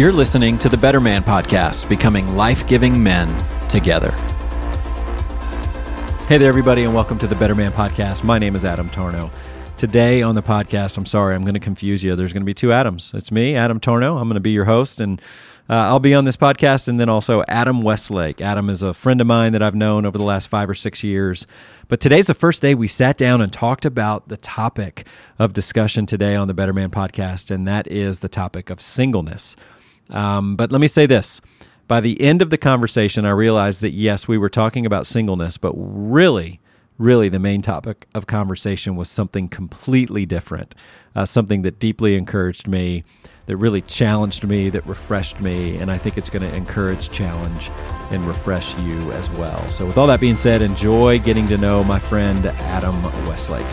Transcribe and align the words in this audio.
You're 0.00 0.12
listening 0.12 0.56
to 0.60 0.70
the 0.70 0.78
Better 0.78 0.98
Man 0.98 1.22
Podcast, 1.22 1.86
becoming 1.86 2.34
life 2.34 2.66
giving 2.66 3.02
men 3.02 3.28
together. 3.68 4.12
Hey 6.26 6.38
there, 6.38 6.48
everybody, 6.48 6.84
and 6.84 6.94
welcome 6.94 7.18
to 7.18 7.26
the 7.26 7.34
Better 7.34 7.54
Man 7.54 7.70
Podcast. 7.70 8.24
My 8.24 8.38
name 8.38 8.56
is 8.56 8.64
Adam 8.64 8.88
Torno. 8.88 9.30
Today 9.76 10.22
on 10.22 10.34
the 10.34 10.42
podcast, 10.42 10.96
I'm 10.96 11.04
sorry, 11.04 11.34
I'm 11.34 11.42
going 11.42 11.52
to 11.52 11.60
confuse 11.60 12.02
you. 12.02 12.16
There's 12.16 12.32
going 12.32 12.40
to 12.40 12.46
be 12.46 12.54
two 12.54 12.72
Adams. 12.72 13.10
It's 13.12 13.30
me, 13.30 13.56
Adam 13.56 13.78
Torno. 13.78 14.16
I'm 14.16 14.26
going 14.26 14.36
to 14.36 14.40
be 14.40 14.52
your 14.52 14.64
host, 14.64 15.02
and 15.02 15.20
uh, 15.68 15.74
I'll 15.74 16.00
be 16.00 16.14
on 16.14 16.24
this 16.24 16.38
podcast, 16.38 16.88
and 16.88 16.98
then 16.98 17.10
also 17.10 17.44
Adam 17.46 17.82
Westlake. 17.82 18.40
Adam 18.40 18.70
is 18.70 18.82
a 18.82 18.94
friend 18.94 19.20
of 19.20 19.26
mine 19.26 19.52
that 19.52 19.60
I've 19.60 19.74
known 19.74 20.06
over 20.06 20.16
the 20.16 20.24
last 20.24 20.48
five 20.48 20.70
or 20.70 20.74
six 20.74 21.04
years. 21.04 21.46
But 21.88 22.00
today's 22.00 22.28
the 22.28 22.32
first 22.32 22.62
day 22.62 22.74
we 22.74 22.88
sat 22.88 23.18
down 23.18 23.42
and 23.42 23.52
talked 23.52 23.84
about 23.84 24.28
the 24.28 24.38
topic 24.38 25.06
of 25.38 25.52
discussion 25.52 26.06
today 26.06 26.36
on 26.36 26.48
the 26.48 26.54
Better 26.54 26.72
Man 26.72 26.88
podcast, 26.88 27.50
and 27.50 27.68
that 27.68 27.86
is 27.86 28.20
the 28.20 28.30
topic 28.30 28.70
of 28.70 28.80
singleness. 28.80 29.56
Um, 30.08 30.56
but 30.56 30.72
let 30.72 30.80
me 30.80 30.88
say 30.88 31.06
this. 31.06 31.40
By 31.88 32.00
the 32.00 32.20
end 32.20 32.40
of 32.40 32.50
the 32.50 32.58
conversation, 32.58 33.26
I 33.26 33.30
realized 33.30 33.80
that 33.80 33.90
yes, 33.90 34.28
we 34.28 34.38
were 34.38 34.48
talking 34.48 34.86
about 34.86 35.06
singleness, 35.06 35.58
but 35.58 35.72
really, 35.76 36.60
really 36.98 37.28
the 37.28 37.40
main 37.40 37.62
topic 37.62 38.06
of 38.14 38.26
conversation 38.26 38.94
was 38.94 39.10
something 39.10 39.48
completely 39.48 40.24
different, 40.24 40.74
uh, 41.16 41.24
something 41.24 41.62
that 41.62 41.80
deeply 41.80 42.14
encouraged 42.14 42.68
me, 42.68 43.02
that 43.46 43.56
really 43.56 43.80
challenged 43.82 44.44
me, 44.44 44.70
that 44.70 44.86
refreshed 44.86 45.40
me, 45.40 45.76
and 45.78 45.90
I 45.90 45.98
think 45.98 46.16
it's 46.16 46.30
going 46.30 46.48
to 46.48 46.56
encourage, 46.56 47.10
challenge, 47.10 47.70
and 48.12 48.24
refresh 48.24 48.78
you 48.82 49.10
as 49.10 49.28
well. 49.30 49.66
So, 49.68 49.86
with 49.86 49.98
all 49.98 50.06
that 50.06 50.20
being 50.20 50.36
said, 50.36 50.60
enjoy 50.60 51.18
getting 51.18 51.48
to 51.48 51.58
know 51.58 51.82
my 51.82 51.98
friend 51.98 52.46
Adam 52.46 53.02
Westlake. 53.26 53.66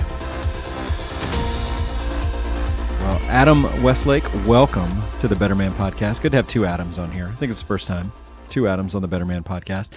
Well, 3.07 3.21
Adam 3.29 3.63
Westlake, 3.83 4.25
welcome 4.45 4.89
to 5.21 5.29
the 5.29 5.35
Better 5.37 5.55
Man 5.55 5.71
podcast. 5.75 6.19
Good 6.19 6.33
to 6.33 6.35
have 6.35 6.45
two 6.45 6.65
Adams 6.65 6.97
on 6.99 7.09
here. 7.09 7.29
I 7.31 7.35
think 7.35 7.49
it's 7.51 7.61
the 7.61 7.65
first 7.65 7.87
time 7.87 8.11
two 8.49 8.67
Adams 8.67 8.95
on 8.95 9.01
the 9.01 9.07
Better 9.07 9.23
Man 9.23 9.43
podcast. 9.43 9.93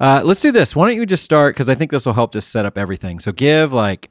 Uh, 0.00 0.22
let's 0.24 0.40
do 0.40 0.50
this. 0.50 0.74
Why 0.74 0.88
don't 0.88 0.96
you 0.96 1.04
just 1.04 1.22
start? 1.22 1.54
Because 1.54 1.68
I 1.68 1.74
think 1.74 1.90
this 1.90 2.06
will 2.06 2.14
help 2.14 2.32
just 2.32 2.48
set 2.48 2.64
up 2.64 2.78
everything. 2.78 3.20
So, 3.20 3.30
give 3.30 3.74
like 3.74 4.08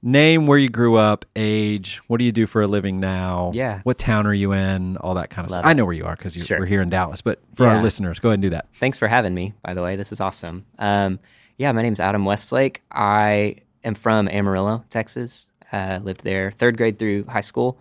name 0.00 0.46
where 0.46 0.58
you 0.58 0.68
grew 0.68 0.94
up, 0.94 1.24
age, 1.34 2.00
what 2.06 2.18
do 2.18 2.24
you 2.24 2.30
do 2.30 2.46
for 2.46 2.62
a 2.62 2.68
living 2.68 3.00
now? 3.00 3.50
Yeah. 3.52 3.80
What 3.82 3.98
town 3.98 4.28
are 4.28 4.34
you 4.34 4.52
in? 4.52 4.96
All 4.98 5.14
that 5.14 5.30
kind 5.30 5.44
of 5.44 5.50
Love 5.50 5.62
stuff. 5.62 5.68
I 5.68 5.72
know 5.72 5.84
where 5.84 5.92
you 5.92 6.04
are 6.04 6.14
because 6.14 6.34
Sure. 6.34 6.60
we're 6.60 6.66
here 6.66 6.82
in 6.82 6.88
Dallas. 6.88 7.20
But 7.20 7.40
for 7.56 7.66
our 7.66 7.82
listeners, 7.82 8.20
go 8.20 8.28
ahead 8.28 8.34
and 8.34 8.42
do 8.42 8.50
that. 8.50 8.68
Thanks 8.78 8.96
for 8.96 9.08
having 9.08 9.34
me, 9.34 9.54
by 9.64 9.74
the 9.74 9.82
way. 9.82 9.96
This 9.96 10.12
is 10.12 10.20
awesome. 10.20 10.66
Um, 10.78 11.18
yeah, 11.58 11.72
my 11.72 11.82
name's 11.82 11.98
Adam 11.98 12.24
Westlake. 12.24 12.82
I 12.92 13.56
am 13.82 13.94
from 13.96 14.28
Amarillo, 14.28 14.84
Texas. 14.88 15.48
Uh, 15.72 16.00
lived 16.02 16.22
there 16.22 16.50
third 16.50 16.76
grade 16.76 16.98
through 16.98 17.24
high 17.24 17.40
school. 17.40 17.78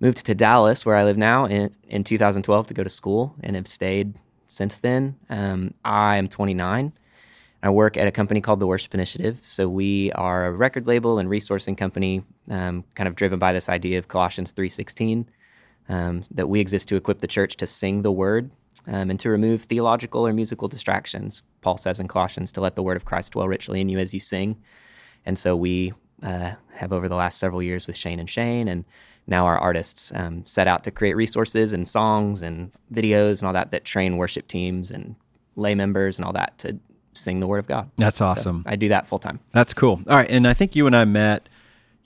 Moved 0.00 0.24
to 0.26 0.34
Dallas, 0.34 0.86
where 0.86 0.96
I 0.96 1.04
live 1.04 1.18
now, 1.18 1.44
in, 1.46 1.70
in 1.88 2.04
2012 2.04 2.68
to 2.68 2.74
go 2.74 2.84
to 2.84 2.88
school 2.88 3.34
and 3.42 3.56
have 3.56 3.66
stayed 3.66 4.14
since 4.46 4.78
then. 4.78 5.16
Um, 5.28 5.74
I 5.84 6.16
am 6.16 6.28
29. 6.28 6.92
I 7.62 7.70
work 7.70 7.96
at 7.96 8.06
a 8.06 8.12
company 8.12 8.40
called 8.40 8.60
the 8.60 8.66
Worship 8.66 8.94
Initiative. 8.94 9.40
So 9.42 9.68
we 9.68 10.12
are 10.12 10.46
a 10.46 10.52
record 10.52 10.86
label 10.86 11.18
and 11.18 11.28
resourcing 11.28 11.76
company, 11.76 12.22
um, 12.48 12.84
kind 12.94 13.08
of 13.08 13.16
driven 13.16 13.38
by 13.38 13.52
this 13.52 13.68
idea 13.68 13.98
of 13.98 14.08
Colossians 14.08 14.52
3:16, 14.52 15.26
um, 15.88 16.22
that 16.30 16.48
we 16.48 16.60
exist 16.60 16.88
to 16.88 16.96
equip 16.96 17.18
the 17.18 17.26
church 17.26 17.56
to 17.56 17.66
sing 17.66 18.02
the 18.02 18.12
word 18.12 18.50
um, 18.86 19.10
and 19.10 19.18
to 19.20 19.30
remove 19.30 19.64
theological 19.64 20.26
or 20.26 20.32
musical 20.32 20.68
distractions. 20.68 21.42
Paul 21.60 21.76
says 21.76 21.98
in 21.98 22.06
Colossians 22.06 22.52
to 22.52 22.60
let 22.60 22.76
the 22.76 22.82
word 22.82 22.96
of 22.96 23.04
Christ 23.04 23.32
dwell 23.32 23.48
richly 23.48 23.80
in 23.80 23.88
you 23.88 23.98
as 23.98 24.14
you 24.14 24.20
sing. 24.20 24.56
And 25.26 25.36
so 25.36 25.56
we 25.56 25.92
uh, 26.22 26.52
have 26.74 26.92
over 26.92 27.08
the 27.08 27.14
last 27.16 27.38
several 27.38 27.62
years 27.62 27.86
with 27.86 27.96
Shane 27.96 28.18
and 28.18 28.28
Shane, 28.28 28.68
and 28.68 28.84
now 29.26 29.46
our 29.46 29.58
artists 29.58 30.12
um, 30.14 30.44
set 30.46 30.66
out 30.66 30.84
to 30.84 30.90
create 30.90 31.14
resources 31.14 31.72
and 31.72 31.86
songs 31.86 32.42
and 32.42 32.72
videos 32.92 33.40
and 33.40 33.46
all 33.46 33.52
that 33.52 33.70
that 33.72 33.84
train 33.84 34.16
worship 34.16 34.48
teams 34.48 34.90
and 34.90 35.16
lay 35.56 35.74
members 35.74 36.18
and 36.18 36.24
all 36.24 36.32
that 36.32 36.56
to 36.58 36.78
sing 37.12 37.40
the 37.40 37.46
word 37.46 37.58
of 37.58 37.66
God. 37.66 37.90
That's 37.96 38.18
So 38.18 38.26
awesome. 38.26 38.62
I 38.66 38.76
do 38.76 38.88
that 38.88 39.06
full 39.06 39.18
time. 39.18 39.40
That's 39.52 39.74
cool. 39.74 40.00
All 40.08 40.16
right, 40.16 40.30
and 40.30 40.46
I 40.46 40.54
think 40.54 40.76
you 40.76 40.86
and 40.86 40.96
I 40.96 41.04
met 41.04 41.48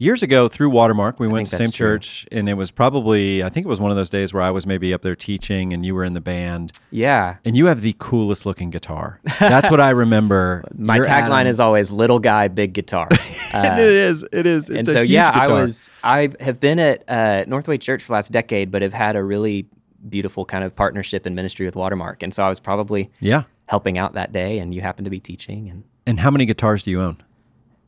years 0.02 0.22
ago 0.22 0.48
through 0.48 0.70
Watermark. 0.70 1.20
We 1.20 1.28
went 1.28 1.46
to 1.46 1.50
the 1.50 1.56
same 1.62 1.70
true. 1.70 1.86
church, 1.94 2.26
and 2.32 2.48
it 2.48 2.54
was 2.54 2.70
probably 2.70 3.42
I 3.42 3.48
think 3.48 3.64
it 3.66 3.68
was 3.68 3.80
one 3.80 3.90
of 3.90 3.96
those 3.96 4.10
days 4.10 4.34
where 4.34 4.42
I 4.42 4.50
was 4.50 4.66
maybe 4.66 4.92
up 4.92 5.02
there 5.02 5.14
teaching, 5.16 5.72
and 5.72 5.84
you 5.86 5.94
were 5.94 6.04
in 6.04 6.12
the 6.14 6.20
band, 6.20 6.72
Yeah. 6.90 7.36
and 7.44 7.56
you 7.56 7.66
have 7.66 7.80
the 7.80 7.94
coolest 7.98 8.44
looking 8.46 8.70
guitar. 8.70 9.20
That's 9.38 9.70
what 9.70 9.80
I 9.80 9.90
remember. 10.04 10.64
My 10.76 10.98
tagline 10.98 11.30
Adam- 11.30 11.46
is 11.46 11.60
always 11.60 11.90
"Little 11.90 12.18
guy, 12.18 12.48
big 12.48 12.72
guitar." 12.72 13.08
and 13.52 13.66
Uh, 13.78 13.82
it 13.82 13.92
is, 13.92 14.26
it 14.32 14.46
is. 14.46 14.70
It's 14.70 14.78
and 14.78 14.88
a 14.88 14.92
so 14.92 15.00
huge 15.00 15.10
yeah, 15.10 15.28
I 15.30 15.46
was 15.48 15.90
I 16.02 16.30
have 16.40 16.58
been 16.58 16.78
at 16.78 17.04
uh, 17.08 17.44
Northway 17.46 17.76
Church 17.78 18.02
for 18.02 18.08
the 18.08 18.12
last 18.14 18.32
decade, 18.32 18.70
but 18.70 18.80
have 18.82 18.94
had 18.94 19.14
a 19.14 19.22
really 19.22 19.66
beautiful 20.08 20.44
kind 20.44 20.64
of 20.64 20.74
partnership 20.74 21.26
and 21.26 21.36
ministry 21.36 21.64
with 21.66 21.76
Watermark, 21.76 22.22
and 22.22 22.32
so 22.34 22.42
I 22.42 22.48
was 22.48 22.58
probably 22.60 23.10
Yeah. 23.20 23.42
helping 23.66 23.98
out 23.98 24.14
that 24.14 24.32
day, 24.32 24.58
and 24.58 24.74
you 24.74 24.80
happened 24.80 25.04
to 25.04 25.10
be 25.10 25.20
teaching, 25.20 25.68
and 25.70 25.84
And 26.06 26.18
how 26.20 26.30
many 26.30 26.44
guitars 26.46 26.82
do 26.82 26.90
you 26.90 27.00
own? 27.00 27.18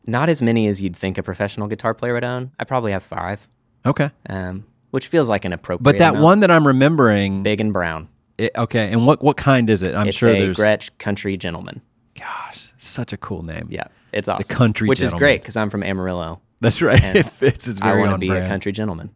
Not 0.07 0.29
as 0.29 0.41
many 0.43 0.67
as 0.67 0.81
you'd 0.83 0.97
think 0.97 1.19
a 1.19 1.23
professional 1.23 1.67
guitar 1.69 1.95
player 1.95 2.15
would 2.15 2.25
own. 2.25 2.51
I 2.59 2.65
probably 2.65 2.93
have 2.93 3.03
five, 3.03 3.47
Okay, 3.87 4.11
um, 4.29 4.65
which 4.91 5.09
feels 5.09 5.29
like 5.29 5.45
an 5.45 5.53
appropriate. 5.53 5.85
but 5.85 5.99
that 5.99 6.11
amount. 6.11 6.23
one 6.25 6.41
that 6.41 6.51
I'm 6.51 6.67
remembering. 6.67 7.43
big 7.43 7.61
and 7.61 7.73
brown, 7.73 8.09
it- 8.39 8.53
okay, 8.57 8.91
and 8.93 9.07
what 9.07 9.23
what 9.23 9.37
kind 9.37 9.69
is 9.71 9.83
it? 9.83 9.95
I'm 9.95 10.09
it's 10.09 10.17
sure 10.17 10.31
a 10.31 10.39
there's. 10.39 10.57
Gretsch 10.57 10.91
Country 10.99 11.37
Gentleman. 11.37 11.81
Gosh, 12.19 12.73
such 12.79 13.13
a 13.13 13.17
cool 13.17 13.43
name. 13.43 13.67
Yeah, 13.71 13.85
it's 14.13 14.29
awesome. 14.29 14.45
The 14.49 14.55
Country 14.55 14.89
which 14.89 15.01
is 15.03 15.13
great 15.13 15.41
because 15.43 15.57
I'm 15.57 15.71
from 15.71 15.83
Amarillo. 15.83 16.41
That's 16.61 16.81
right. 16.81 17.03
And 17.03 17.17
It 17.19 17.25
fits. 17.29 17.69
It's 17.69 17.81
I 17.83 17.89
very 17.91 18.01
want 18.03 18.13
to 18.15 18.19
be 18.19 18.29
brand. 18.29 18.45
a 18.45 18.47
country 18.47 18.73
gentleman. 18.73 19.11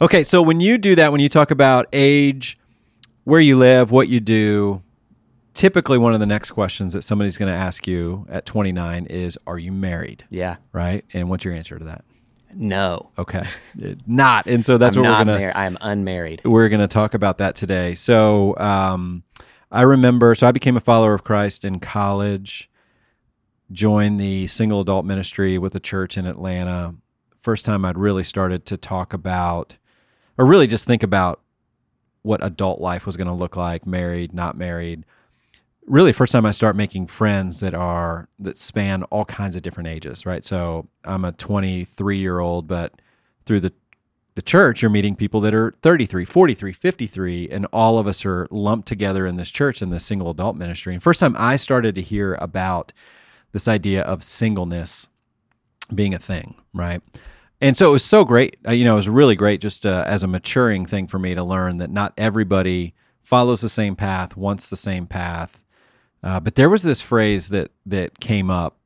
Okay, 0.00 0.24
so 0.24 0.42
when 0.42 0.60
you 0.60 0.76
do 0.76 0.94
that, 0.96 1.10
when 1.12 1.20
you 1.22 1.28
talk 1.30 1.50
about 1.50 1.86
age, 1.92 2.58
where 3.24 3.40
you 3.40 3.56
live, 3.56 3.90
what 3.90 4.08
you 4.08 4.20
do, 4.20 4.82
typically 5.56 5.96
one 5.96 6.12
of 6.12 6.20
the 6.20 6.26
next 6.26 6.50
questions 6.50 6.92
that 6.92 7.00
somebody's 7.02 7.38
going 7.38 7.50
to 7.50 7.56
ask 7.58 7.86
you 7.86 8.26
at 8.28 8.44
29 8.44 9.06
is, 9.06 9.38
"Are 9.46 9.58
you 9.58 9.72
married?" 9.72 10.24
Yeah, 10.30 10.56
Right? 10.72 11.04
And 11.14 11.28
what's 11.30 11.44
your 11.44 11.54
answer 11.54 11.78
to 11.78 11.84
that? 11.86 12.04
no, 12.54 13.10
Okay, 13.18 13.44
not. 14.06 14.46
And 14.46 14.64
so 14.64 14.78
that's 14.78 14.96
I'm 14.96 15.02
what 15.02 15.10
we're 15.10 15.24
gonna 15.24 15.38
married. 15.38 15.56
I 15.56 15.66
am 15.66 15.76
unmarried. 15.80 16.42
we're 16.44 16.68
gonna 16.68 16.86
talk 16.88 17.14
about 17.14 17.38
that 17.38 17.54
today. 17.56 17.94
So 17.94 18.56
um, 18.58 19.24
I 19.72 19.82
remember. 19.82 20.34
So 20.34 20.46
I 20.46 20.52
became 20.52 20.76
a 20.76 20.80
follower 20.80 21.14
of 21.14 21.24
Christ 21.24 21.64
in 21.64 21.80
college. 21.80 22.70
Joined 23.72 24.20
the 24.20 24.46
single 24.46 24.80
adult 24.80 25.04
ministry 25.04 25.58
with 25.58 25.74
a 25.74 25.80
church 25.80 26.16
in 26.16 26.24
Atlanta. 26.26 26.94
First 27.42 27.64
time 27.64 27.84
I'd 27.84 27.98
really 27.98 28.22
started 28.22 28.64
to 28.66 28.76
talk 28.76 29.12
about, 29.12 29.76
or 30.38 30.46
really 30.46 30.66
just 30.66 30.86
think 30.86 31.02
about 31.02 31.40
what 32.22 32.44
adult 32.44 32.80
life 32.80 33.06
was 33.06 33.16
going 33.16 33.26
to 33.28 33.32
look 33.32 33.56
like, 33.56 33.86
married, 33.86 34.32
not 34.34 34.56
married. 34.56 35.04
Really, 35.86 36.12
first 36.12 36.32
time 36.32 36.44
I 36.44 36.50
start 36.50 36.74
making 36.74 37.06
friends 37.06 37.60
that 37.60 37.74
are 37.74 38.28
that 38.40 38.58
span 38.58 39.04
all 39.04 39.24
kinds 39.24 39.54
of 39.54 39.62
different 39.62 39.88
ages, 39.88 40.26
right? 40.26 40.44
So 40.44 40.88
I'm 41.04 41.24
a 41.24 41.32
23 41.32 42.18
year 42.18 42.40
old, 42.40 42.66
but 42.66 43.00
through 43.44 43.60
the 43.60 43.72
the 44.36 44.42
church, 44.42 44.82
you're 44.82 44.90
meeting 44.90 45.16
people 45.16 45.40
that 45.40 45.54
are 45.54 45.72
33, 45.80 46.26
43, 46.26 46.72
53, 46.72 47.48
and 47.48 47.64
all 47.72 47.98
of 47.98 48.06
us 48.06 48.26
are 48.26 48.46
lumped 48.50 48.86
together 48.86 49.26
in 49.26 49.36
this 49.36 49.50
church 49.50 49.80
in 49.80 49.88
this 49.88 50.04
single 50.04 50.30
adult 50.30 50.56
ministry. 50.56 50.92
And 50.92 51.02
first 51.02 51.20
time 51.20 51.34
I 51.38 51.56
started 51.56 51.94
to 51.94 52.02
hear 52.02 52.34
about 52.34 52.92
this 53.52 53.66
idea 53.66 54.02
of 54.02 54.22
singleness 54.22 55.08
being 55.94 56.12
a 56.12 56.18
thing, 56.18 56.54
right? 56.74 57.00
And 57.62 57.76
so 57.76 57.88
it 57.88 57.92
was 57.92 58.04
so 58.04 58.24
great. 58.24 58.58
Uh, 58.68 58.72
you 58.72 58.84
know, 58.84 58.92
it 58.92 58.96
was 58.96 59.08
really 59.08 59.36
great 59.36 59.62
just 59.62 59.86
uh, 59.86 60.04
as 60.06 60.22
a 60.22 60.26
maturing 60.26 60.84
thing 60.84 61.06
for 61.06 61.18
me 61.18 61.34
to 61.34 61.42
learn 61.42 61.78
that 61.78 61.90
not 61.90 62.12
everybody 62.18 62.94
follows 63.22 63.62
the 63.62 63.68
same 63.70 63.96
path, 63.96 64.36
wants 64.36 64.68
the 64.68 64.76
same 64.76 65.06
path. 65.06 65.64
Uh, 66.26 66.40
but 66.40 66.56
there 66.56 66.68
was 66.68 66.82
this 66.82 67.00
phrase 67.00 67.50
that 67.50 67.70
that 67.86 68.18
came 68.18 68.50
up 68.50 68.76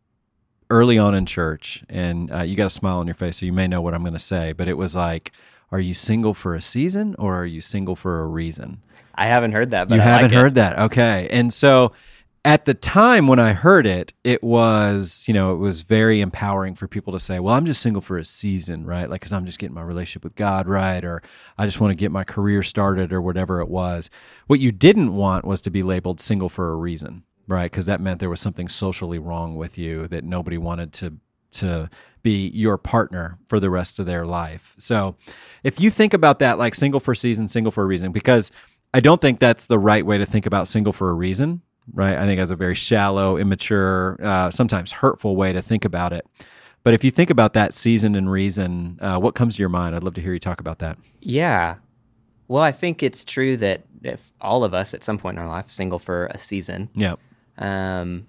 early 0.68 0.98
on 0.98 1.14
in 1.14 1.24
church, 1.24 1.82
and 1.88 2.30
uh, 2.30 2.42
you 2.42 2.54
got 2.54 2.66
a 2.66 2.70
smile 2.70 2.98
on 2.98 3.06
your 3.06 3.14
face, 3.14 3.38
so 3.38 3.46
you 3.46 3.52
may 3.52 3.66
know 3.66 3.80
what 3.80 3.94
I'm 3.94 4.02
going 4.02 4.12
to 4.12 4.18
say. 4.18 4.52
But 4.52 4.68
it 4.68 4.76
was 4.76 4.94
like, 4.94 5.32
"Are 5.72 5.80
you 5.80 5.94
single 5.94 6.34
for 6.34 6.54
a 6.54 6.60
season, 6.60 7.16
or 7.18 7.34
are 7.40 7.46
you 7.46 7.62
single 7.62 7.96
for 7.96 8.20
a 8.20 8.26
reason?" 8.26 8.82
I 9.14 9.26
haven't 9.26 9.52
heard 9.52 9.70
that. 9.70 9.88
But 9.88 9.94
you 9.94 10.00
I 10.02 10.04
haven't 10.04 10.22
like 10.24 10.32
it. 10.32 10.34
heard 10.34 10.54
that, 10.56 10.78
okay? 10.80 11.28
And 11.30 11.50
so, 11.50 11.92
at 12.44 12.66
the 12.66 12.74
time 12.74 13.26
when 13.26 13.38
I 13.38 13.54
heard 13.54 13.86
it, 13.86 14.12
it 14.22 14.42
was 14.42 15.24
you 15.26 15.32
know 15.32 15.54
it 15.54 15.58
was 15.58 15.80
very 15.80 16.20
empowering 16.20 16.74
for 16.74 16.88
people 16.88 17.14
to 17.14 17.18
say, 17.18 17.40
"Well, 17.40 17.54
I'm 17.54 17.64
just 17.64 17.80
single 17.80 18.02
for 18.02 18.18
a 18.18 18.24
season, 18.26 18.84
right? 18.84 19.08
Like, 19.08 19.22
because 19.22 19.32
I'm 19.32 19.46
just 19.46 19.58
getting 19.58 19.74
my 19.74 19.82
relationship 19.82 20.24
with 20.24 20.34
God 20.34 20.68
right, 20.68 21.02
or 21.02 21.22
I 21.56 21.64
just 21.64 21.80
want 21.80 21.92
to 21.92 21.96
get 21.96 22.12
my 22.12 22.24
career 22.24 22.62
started, 22.62 23.14
or 23.14 23.22
whatever 23.22 23.60
it 23.60 23.68
was." 23.70 24.10
What 24.46 24.60
you 24.60 24.72
didn't 24.72 25.14
want 25.14 25.46
was 25.46 25.62
to 25.62 25.70
be 25.70 25.82
labeled 25.82 26.20
single 26.20 26.50
for 26.50 26.70
a 26.70 26.76
reason, 26.76 27.22
right? 27.50 27.70
Because 27.70 27.86
that 27.86 28.00
meant 28.00 28.20
there 28.20 28.30
was 28.30 28.40
something 28.40 28.68
socially 28.68 29.18
wrong 29.18 29.56
with 29.56 29.76
you 29.76 30.08
that 30.08 30.24
nobody 30.24 30.58
wanted 30.58 30.92
to 30.94 31.16
to 31.52 31.90
be 32.22 32.48
your 32.50 32.78
partner 32.78 33.38
for 33.46 33.58
the 33.58 33.70
rest 33.70 33.98
of 33.98 34.06
their 34.06 34.24
life. 34.24 34.74
So, 34.78 35.16
if 35.64 35.80
you 35.80 35.90
think 35.90 36.14
about 36.14 36.38
that 36.38 36.58
like 36.58 36.74
single 36.74 37.00
for 37.00 37.12
a 37.12 37.16
season, 37.16 37.48
single 37.48 37.72
for 37.72 37.82
a 37.82 37.86
reason, 37.86 38.12
because 38.12 38.52
I 38.94 39.00
don't 39.00 39.20
think 39.20 39.40
that's 39.40 39.66
the 39.66 39.78
right 39.78 40.04
way 40.04 40.18
to 40.18 40.26
think 40.26 40.46
about 40.46 40.68
single 40.68 40.92
for 40.92 41.10
a 41.10 41.14
reason, 41.14 41.62
right? 41.92 42.16
I 42.16 42.26
think 42.26 42.38
that's 42.38 42.50
a 42.50 42.56
very 42.56 42.74
shallow, 42.74 43.36
immature, 43.36 44.18
uh, 44.22 44.50
sometimes 44.50 44.92
hurtful 44.92 45.36
way 45.36 45.52
to 45.52 45.62
think 45.62 45.84
about 45.84 46.12
it. 46.12 46.26
But 46.82 46.94
if 46.94 47.04
you 47.04 47.10
think 47.10 47.30
about 47.30 47.52
that 47.54 47.74
season 47.74 48.14
and 48.14 48.30
reason, 48.30 48.98
uh, 49.00 49.18
what 49.18 49.34
comes 49.34 49.56
to 49.56 49.60
your 49.60 49.68
mind? 49.68 49.94
I'd 49.94 50.02
love 50.02 50.14
to 50.14 50.20
hear 50.20 50.32
you 50.32 50.38
talk 50.38 50.60
about 50.60 50.78
that. 50.78 50.98
Yeah. 51.20 51.76
Well, 52.48 52.62
I 52.62 52.72
think 52.72 53.02
it's 53.02 53.24
true 53.24 53.56
that 53.58 53.82
if 54.02 54.32
all 54.40 54.64
of 54.64 54.72
us 54.72 54.94
at 54.94 55.04
some 55.04 55.18
point 55.18 55.36
in 55.36 55.42
our 55.42 55.48
life 55.48 55.68
single 55.68 55.98
for 55.98 56.26
a 56.26 56.38
season. 56.38 56.88
Yeah. 56.94 57.16
Um, 57.58 58.26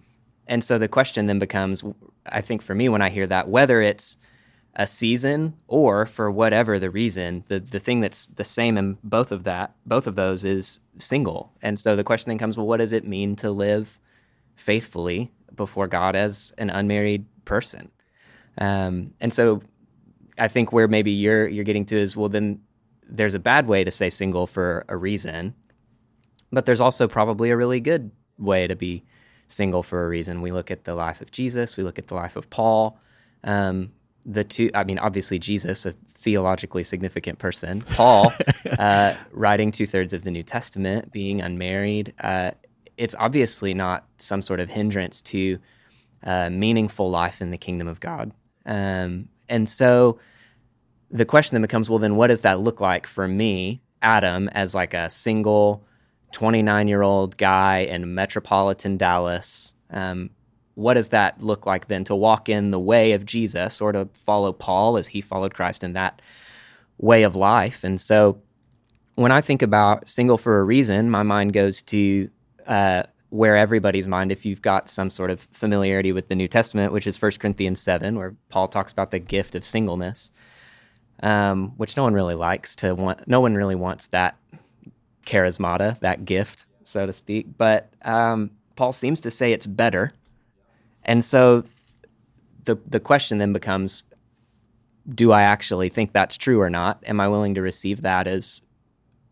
and 0.48 0.64
so 0.64 0.78
the 0.78 0.88
question 0.88 1.28
then 1.28 1.40
becomes, 1.40 1.84
I 2.26 2.42
think 2.42 2.62
for 2.62 2.76
me, 2.76 2.90
when 2.90 3.02
I 3.02 3.10
hear 3.10 3.28
that, 3.28 3.48
whether 3.48 3.82
it's 3.82 4.18
a 4.76 4.88
season 4.88 5.56
or 5.68 6.06
for 6.06 6.32
whatever 6.32 6.80
the 6.80 6.90
reason, 6.90 7.44
the 7.48 7.60
the 7.60 7.80
thing 7.80 8.00
that's 8.00 8.26
the 8.28 8.44
same 8.44 8.78
in 8.78 8.98
both 9.04 9.32
of 9.32 9.44
that, 9.44 9.76
both 9.86 10.08
of 10.08 10.16
those 10.16 10.46
is 10.46 10.80
single. 10.98 11.52
And 11.62 11.78
so 11.78 11.96
the 11.96 12.04
question 12.04 12.30
then 12.30 12.38
comes, 12.38 12.58
well, 12.58 12.68
what 12.68 12.78
does 12.78 12.94
it 12.94 13.06
mean 13.06 13.36
to 13.38 13.52
live 13.52 14.00
faithfully 14.56 15.32
before 15.56 15.88
God 15.88 16.16
as 16.16 16.54
an 16.58 16.70
unmarried 16.70 17.26
person? 17.46 17.92
Um, 18.58 19.14
and 19.20 19.34
so 19.34 19.62
I 20.38 20.48
think 20.48 20.72
where 20.72 20.88
maybe 20.88 21.12
you're 21.12 21.48
you're 21.48 21.66
getting 21.66 21.86
to 21.88 21.98
is 21.98 22.16
well 22.16 22.30
then 22.30 22.62
there's 23.08 23.34
a 23.34 23.40
bad 23.40 23.68
way 23.68 23.84
to 23.84 23.92
say 23.92 24.10
single 24.10 24.48
for 24.48 24.86
a 24.88 24.96
reason, 24.96 25.54
but 26.52 26.66
there's 26.66 26.82
also 26.82 27.08
probably 27.08 27.50
a 27.50 27.58
really 27.58 27.82
good 27.82 28.12
way 28.42 28.68
to 28.68 28.76
be 28.76 29.04
single 29.48 29.84
for 29.84 30.06
a 30.06 30.10
reason. 30.10 30.42
We 30.42 30.52
look 30.52 30.72
at 30.72 30.86
the 30.86 30.96
life 30.96 31.22
of 31.22 31.32
Jesus, 31.32 31.78
we 31.78 31.84
look 31.84 32.00
at 32.00 32.08
the 32.08 32.16
life 32.16 32.36
of 32.36 32.50
Paul. 32.50 33.00
Um, 33.44 33.92
the 34.26 34.44
two, 34.44 34.70
I 34.74 34.84
mean, 34.84 35.00
obviously 35.00 35.40
Jesus, 35.40 35.86
a 35.86 35.94
theologically 36.14 36.84
significant 36.84 37.40
person. 37.40 37.82
Paul, 37.94 38.34
uh, 38.78 39.16
writing 39.32 39.72
two 39.72 39.88
thirds 39.88 40.14
of 40.14 40.24
the 40.24 40.32
New 40.32 40.44
Testament, 40.44 41.12
being 41.12 41.42
unmarried. 41.42 42.14
Uh, 42.20 42.52
it's 42.98 43.16
obviously 43.18 43.74
not 43.74 44.06
some 44.18 44.42
sort 44.42 44.60
of 44.60 44.70
hindrance 44.70 45.22
to 45.22 45.58
uh, 46.24 46.50
meaningful 46.50 47.10
life 47.10 47.42
in 47.42 47.52
the 47.52 47.58
kingdom 47.58 47.88
of 47.88 48.00
God. 48.00 48.32
Um, 48.66 49.30
and 49.50 49.68
so 49.68 50.20
the 51.10 51.26
question 51.26 51.56
then 51.56 51.62
becomes 51.62 51.90
well, 51.90 52.00
then 52.00 52.16
what 52.16 52.28
does 52.28 52.42
that 52.42 52.60
look 52.60 52.80
like 52.80 53.08
for 53.08 53.28
me, 53.28 53.82
Adam, 54.02 54.48
as 54.50 54.76
like 54.76 54.94
a 54.94 55.10
single 55.10 55.84
29 56.32 56.88
year 56.88 57.02
old 57.02 57.38
guy 57.38 57.80
in 57.80 58.14
metropolitan 58.14 58.98
Dallas? 58.98 59.74
Um, 59.90 60.32
what 60.76 60.94
does 60.96 61.10
that 61.10 61.42
look 61.42 61.66
like 61.66 61.88
then 61.88 62.04
to 62.06 62.16
walk 62.16 62.50
in 62.50 62.72
the 62.72 62.80
way 62.80 63.12
of 63.12 63.26
Jesus 63.26 63.82
or 63.82 63.92
to 63.92 64.10
follow 64.14 64.54
Paul 64.54 64.98
as 64.98 65.10
he 65.10 65.22
followed 65.22 65.54
Christ 65.54 65.84
in 65.84 65.94
that 65.94 66.22
way 66.98 67.24
of 67.24 67.36
life? 67.36 67.84
And 67.84 68.00
so 68.00 68.42
when 69.16 69.32
I 69.32 69.42
think 69.42 69.62
about 69.62 70.08
single 70.08 70.38
for 70.38 70.60
a 70.60 70.64
reason, 70.64 71.10
my 71.10 71.24
mind 71.24 71.54
goes 71.54 71.82
to 71.84 72.30
uh, 72.66 73.04
where 73.30 73.56
everybody's 73.56 74.08
mind, 74.08 74.32
if 74.32 74.46
you've 74.46 74.62
got 74.62 74.90
some 74.90 75.10
sort 75.10 75.30
of 75.30 75.48
familiarity 75.52 76.12
with 76.12 76.28
the 76.28 76.36
New 76.36 76.48
Testament, 76.48 76.92
which 76.92 77.08
is 77.08 77.22
1 77.22 77.34
Corinthians 77.40 77.80
7, 77.82 78.18
where 78.18 78.36
Paul 78.50 78.68
talks 78.68 78.92
about 78.92 79.12
the 79.12 79.20
gift 79.20 79.56
of 79.56 79.64
singleness, 79.64 80.32
um, 81.22 81.74
which 81.78 81.96
no 81.96 82.04
one 82.04 82.14
really 82.14 82.36
likes 82.36 82.76
to 82.78 82.96
want, 82.96 83.28
no 83.28 83.40
one 83.40 83.56
really 83.56 83.76
wants 83.76 84.08
that 84.08 84.38
charismata, 85.26 86.00
that 86.00 86.26
gift, 86.26 86.66
so 86.84 87.06
to 87.06 87.14
speak. 87.14 87.58
But 87.58 87.92
um, 88.04 88.52
Paul 88.76 88.92
seems 88.92 89.20
to 89.22 89.32
say 89.32 89.52
it's 89.52 89.68
better. 89.68 90.14
And 91.04 91.24
so 91.24 91.64
the, 92.66 92.76
the 92.76 93.00
question 93.00 93.38
then 93.38 93.54
becomes 93.54 94.04
do 95.10 95.32
I 95.32 95.42
actually 95.42 95.90
think 95.90 96.14
that's 96.14 96.38
true 96.38 96.62
or 96.62 96.70
not? 96.70 97.04
Am 97.08 97.20
I 97.20 97.28
willing 97.28 97.56
to 97.56 97.62
receive 97.62 98.04
that 98.04 98.28
as 98.28 98.62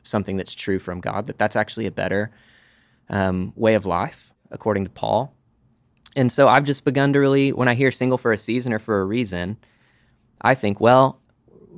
something 0.09 0.38
that's 0.38 0.53
true 0.53 0.80
from 0.80 1.00
God, 1.00 1.27
that 1.27 1.38
that's 1.38 1.56
actually 1.56 1.86
a 1.86 1.92
better 1.92 2.31
um, 3.09 3.53
way 3.56 3.75
of 3.75 3.85
life, 3.85 4.33
according 4.51 4.83
to 4.83 4.89
Paul. 4.89 5.33
And 6.15 6.31
so 6.31 6.47
I've 6.47 6.63
just 6.63 6.83
begun 6.83 7.13
to 7.13 7.19
really, 7.19 7.53
when 7.53 7.68
I 7.68 7.75
hear 7.75 7.92
single 7.92 8.18
for 8.18 8.33
a 8.33 8.38
season 8.38 8.74
or 8.74 8.80
for 8.80 9.00
a 9.00 9.06
reason, 9.06 9.57
I 10.42 10.56
think, 10.56 10.80
well, 10.80 11.21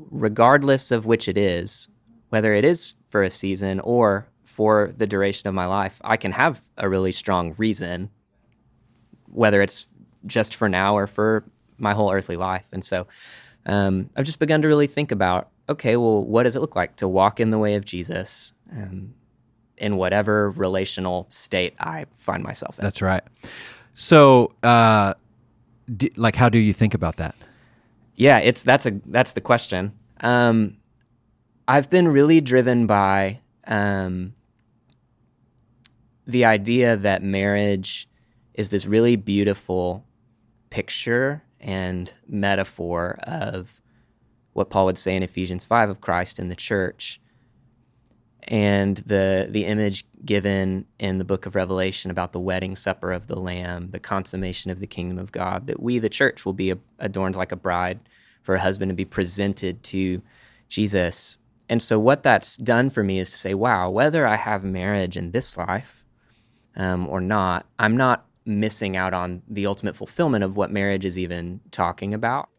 regardless 0.09 0.91
of 0.91 1.05
which 1.05 1.27
it 1.27 1.37
is, 1.37 1.89
whether 2.29 2.53
it 2.53 2.63
is 2.63 2.93
for 3.11 3.21
a 3.21 3.29
season 3.29 3.79
or 3.81 4.27
for 4.43 4.93
the 4.97 5.05
duration 5.05 5.47
of 5.47 5.53
my 5.53 5.65
life, 5.65 6.01
I 6.03 6.17
can 6.17 6.31
have 6.31 6.61
a 6.77 6.89
really 6.89 7.11
strong 7.11 7.53
reason, 7.57 8.09
whether 9.27 9.61
it's 9.61 9.87
just 10.25 10.55
for 10.55 10.67
now 10.67 10.97
or 10.97 11.07
for 11.07 11.43
my 11.77 11.93
whole 11.93 12.11
earthly 12.11 12.37
life. 12.37 12.65
And 12.71 12.83
so 12.83 13.07
um, 13.65 14.09
I've 14.15 14.25
just 14.25 14.39
begun 14.39 14.61
to 14.63 14.67
really 14.67 14.87
think 14.87 15.11
about 15.11 15.49
okay, 15.69 15.95
well, 15.95 16.25
what 16.25 16.43
does 16.43 16.57
it 16.57 16.59
look 16.59 16.75
like 16.75 16.97
to 16.97 17.07
walk 17.07 17.39
in 17.39 17.49
the 17.49 17.57
way 17.57 17.75
of 17.75 17.85
Jesus? 17.85 18.51
Um, 18.73 19.13
in 19.81 19.97
whatever 19.97 20.51
relational 20.51 21.25
state 21.29 21.73
I 21.79 22.05
find 22.17 22.43
myself 22.43 22.77
in. 22.77 22.83
That's 22.83 23.01
right. 23.01 23.23
So, 23.95 24.53
uh, 24.63 25.15
d- 25.97 26.11
like, 26.15 26.35
how 26.35 26.49
do 26.49 26.59
you 26.59 26.71
think 26.71 26.93
about 26.93 27.17
that? 27.17 27.35
Yeah, 28.15 28.37
it's 28.37 28.63
that's 28.63 28.85
a 28.85 28.99
that's 29.07 29.33
the 29.33 29.41
question. 29.41 29.93
Um, 30.21 30.77
I've 31.71 31.89
been 31.89 32.09
really 32.09 32.41
driven 32.41 32.85
by 32.85 33.39
um, 33.65 34.33
the 36.27 36.43
idea 36.43 36.97
that 36.97 37.23
marriage 37.23 38.09
is 38.53 38.67
this 38.67 38.85
really 38.85 39.15
beautiful 39.15 40.05
picture 40.69 41.43
and 41.61 42.11
metaphor 42.27 43.17
of 43.23 43.81
what 44.51 44.69
Paul 44.69 44.83
would 44.87 44.97
say 44.97 45.15
in 45.15 45.23
Ephesians 45.23 45.63
5 45.63 45.89
of 45.89 46.01
Christ 46.01 46.39
in 46.39 46.49
the 46.49 46.57
church 46.57 47.21
and 48.43 48.97
the 48.97 49.47
the 49.49 49.65
image 49.65 50.03
given 50.25 50.87
in 50.99 51.19
the 51.19 51.23
book 51.23 51.45
of 51.45 51.55
Revelation 51.55 52.11
about 52.11 52.33
the 52.33 52.39
wedding 52.41 52.75
supper 52.75 53.13
of 53.13 53.27
the 53.27 53.39
Lamb, 53.39 53.91
the 53.91 53.99
consummation 53.99 54.71
of 54.71 54.81
the 54.81 54.87
kingdom 54.87 55.17
of 55.17 55.31
God, 55.31 55.67
that 55.67 55.81
we, 55.81 55.99
the 55.99 56.09
church, 56.09 56.45
will 56.45 56.51
be 56.51 56.73
adorned 56.99 57.37
like 57.37 57.53
a 57.53 57.55
bride 57.55 58.01
for 58.41 58.55
a 58.55 58.59
husband 58.59 58.91
and 58.91 58.97
be 58.97 59.05
presented 59.05 59.83
to 59.83 60.21
Jesus. 60.67 61.37
And 61.71 61.81
so, 61.81 61.97
what 61.97 62.21
that's 62.21 62.57
done 62.57 62.89
for 62.89 63.01
me 63.01 63.17
is 63.17 63.29
to 63.29 63.37
say, 63.37 63.53
wow, 63.53 63.89
whether 63.89 64.27
I 64.27 64.35
have 64.35 64.61
marriage 64.61 65.15
in 65.15 65.31
this 65.31 65.55
life 65.55 66.03
um, 66.75 67.07
or 67.07 67.21
not, 67.21 67.65
I'm 67.79 67.95
not 67.95 68.25
missing 68.45 68.97
out 68.97 69.13
on 69.13 69.41
the 69.47 69.65
ultimate 69.67 69.95
fulfillment 69.95 70.43
of 70.43 70.57
what 70.57 70.69
marriage 70.69 71.05
is 71.05 71.17
even 71.17 71.61
talking 71.71 72.13
about 72.13 72.49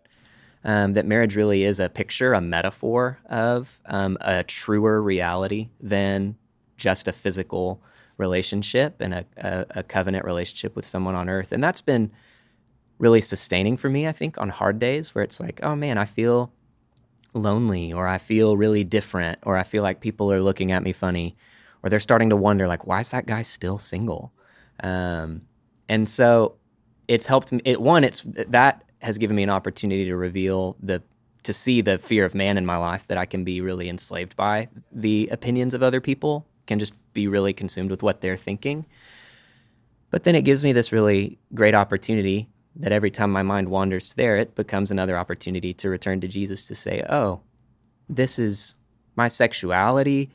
um, 0.65 0.95
that 0.95 1.05
marriage 1.05 1.37
really 1.37 1.63
is 1.63 1.79
a 1.79 1.91
picture, 1.91 2.33
a 2.33 2.41
metaphor 2.41 3.19
of 3.27 3.81
um, 3.85 4.17
a 4.23 4.45
truer 4.45 5.03
reality 5.03 5.69
than 5.79 6.37
just 6.79 7.07
a 7.07 7.13
physical 7.13 7.83
relationship 8.17 8.97
and 9.01 9.13
a, 9.13 9.27
a, 9.37 9.67
a, 9.71 9.83
covenant 9.83 10.25
relationship 10.25 10.75
with 10.75 10.87
someone 10.87 11.15
on 11.15 11.29
earth. 11.29 11.53
And 11.53 11.63
that's 11.63 11.83
been 11.83 12.11
really 12.99 13.21
sustaining 13.21 13.77
for 13.77 13.91
me, 13.91 14.07
I 14.07 14.13
think, 14.13 14.39
on 14.39 14.49
hard 14.49 14.79
days 14.79 15.15
where 15.15 15.25
it's 15.25 15.39
like, 15.39 15.61
oh 15.63 15.77
man, 15.77 15.99
I 15.99 16.07
feel 16.07 16.51
lonely 17.35 17.93
or 17.93 18.07
I 18.07 18.19
feel 18.19 18.57
really 18.57 18.85
different 18.85 19.39
or 19.43 19.57
I 19.57 19.63
feel 19.63 19.83
like 19.83 20.01
people 20.01 20.33
are 20.33 20.43
looking 20.43 20.73
at 20.73 20.83
me 20.83 20.93
funny 20.93 21.35
or 21.83 21.91
they're 21.91 22.01
starting 22.01 22.31
to 22.31 22.37
wonder, 22.37 22.67
like, 22.67 22.87
why 22.87 23.01
is 23.01 23.11
that 23.11 23.27
guy 23.27 23.43
still 23.43 23.79
single? 23.79 24.33
Um, 24.81 25.43
and 25.89 26.09
so 26.09 26.57
it's 27.09 27.27
helped 27.27 27.53
me. 27.53 27.61
It, 27.65 27.81
one, 27.81 28.05
it's 28.05 28.23
that 28.27 28.85
has 29.01 29.19
given 29.19 29.37
me 29.37 29.43
an 29.43 29.51
opportunity 29.51 30.05
to 30.07 30.17
reveal 30.17 30.77
the 30.81 31.03
to 31.43 31.53
see 31.53 31.81
the 31.81 31.99
fear 31.99 32.25
of 32.25 32.37
man 32.37 32.57
in 32.57 32.65
my 32.65 32.77
life 32.77 33.07
that 33.09 33.19
I 33.19 33.27
can 33.27 33.43
be 33.43 33.61
really 33.61 33.89
enslaved 33.89 34.37
by 34.37 34.69
the 34.93 35.29
opinions 35.33 35.75
of 35.75 35.83
other 35.83 36.01
people, 36.01 36.47
can 36.67 36.79
just 36.79 36.95
be 37.15 37.27
really 37.27 37.53
consumed 37.53 37.91
with 37.91 38.03
what 38.03 38.21
they're 38.21 38.37
thinking. 38.37 38.87
But 40.11 40.23
then 40.23 40.37
it 40.37 40.43
gives 40.43 40.63
me 40.63 40.73
this 40.73 40.93
really 40.93 41.39
great 41.53 41.75
opportunity 41.75 42.49
that 42.77 42.93
every 42.93 43.11
time 43.11 43.31
my 43.31 43.43
mind 43.43 43.69
wanders 43.69 44.15
there, 44.15 44.37
it 44.37 44.55
becomes 44.55 44.91
another 44.91 45.19
opportunity 45.19 45.75
to 45.75 45.89
return 45.89 46.21
to 46.21 46.29
Jesus 46.29 46.67
to 46.69 46.75
say, 46.75 47.05
oh, 47.09 47.41
this 48.09 48.39
is 48.39 48.75
my 49.17 49.29
sexuality 49.29 50.31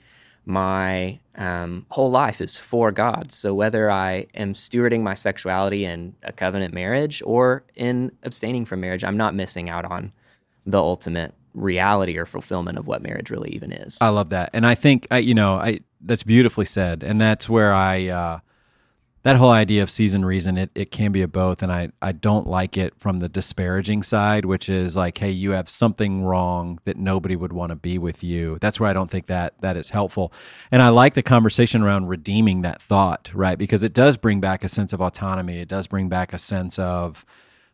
my 0.48 1.20
um, 1.36 1.86
whole 1.89 2.10
life 2.10 2.39
is 2.39 2.58
for 2.58 2.89
God. 2.89 3.34
So 3.34 3.53
whether 3.53 3.91
I 3.91 4.27
am 4.34 4.53
stewarding 4.53 5.01
my 5.01 5.13
sexuality 5.13 5.84
in 5.84 6.15
a 6.24 6.32
covenant 6.32 6.74
marriage 6.74 7.22
or 7.25 7.65
in 7.75 8.13
abstaining 8.24 8.63
from 8.63 8.79
marriage, 8.79 9.03
I'm 9.03 9.17
not 9.17 9.36
missing 9.36 9.70
out 9.70 9.84
on 9.84 10.13
the 10.65 10.77
ultimate 10.77 11.34
reality 11.53 12.17
or 12.17 12.25
fulfillment 12.25 12.77
of 12.77 12.88
what 12.88 13.01
marriage 13.01 13.29
really 13.29 13.50
even 13.50 13.74
is. 13.74 13.98
I 14.00 14.08
love 14.08 14.29
that, 14.29 14.51
and 14.53 14.65
I 14.65 14.74
think 14.74 15.06
I, 15.12 15.17
you 15.17 15.34
know, 15.34 15.56
I 15.56 15.82
that's 16.00 16.24
beautifully 16.24 16.65
said, 16.65 17.03
and 17.03 17.20
that's 17.20 17.50
where 17.50 17.74
I 17.74 18.08
uh, 18.08 18.39
that 19.27 19.36
whole 19.36 19.51
idea 19.51 19.84
of 19.84 19.89
season 19.89 20.24
reason 20.24 20.57
it, 20.57 20.72
it 20.74 20.89
can 20.89 21.12
be 21.12 21.22
a 21.22 21.27
both 21.27 21.62
and 21.62 21.69
I, 21.69 21.89
I 22.01 22.13
don't 22.13 22.48
like 22.48 22.77
it 22.77 22.98
from 22.98 23.17
the 23.17 23.27
disparaging 23.27 24.01
side 24.01 24.46
which 24.46 24.69
is 24.69 24.96
like 24.96 25.17
hey 25.17 25.31
you 25.31 25.51
have 25.51 25.67
something 25.67 26.24
wrong 26.24 26.79
that 26.86 26.96
nobody 26.96 27.36
would 27.36 27.51
want 27.51 27.72
to 27.72 27.75
be 27.75 27.98
with 27.98 28.24
you. 28.24 28.57
That's 28.62 28.79
where 28.79 28.89
i 28.89 28.93
don't 28.93 29.12
think 29.12 29.25
that 29.25 29.60
that 29.60 29.75
is 29.75 29.89
helpful. 29.89 30.31
And 30.72 30.81
i 30.81 30.88
like 30.88 31.13
the 31.13 31.24
conversation 31.24 31.84
around 31.84 32.07
redeeming 32.07 32.62
that 32.62 32.81
thought 32.81 33.29
right? 33.34 33.57
Because 33.57 33.84
it 33.84 33.91
does 33.91 34.15
bring 34.15 34.39
back 34.39 34.63
a 34.63 34.69
sense 34.69 34.93
of 34.93 35.01
autonomy. 35.01 35.57
It 35.57 35.67
does 35.67 35.88
bring 35.88 36.07
back 36.07 36.31
a 36.31 36.38
sense 36.38 36.79
of 36.79 37.25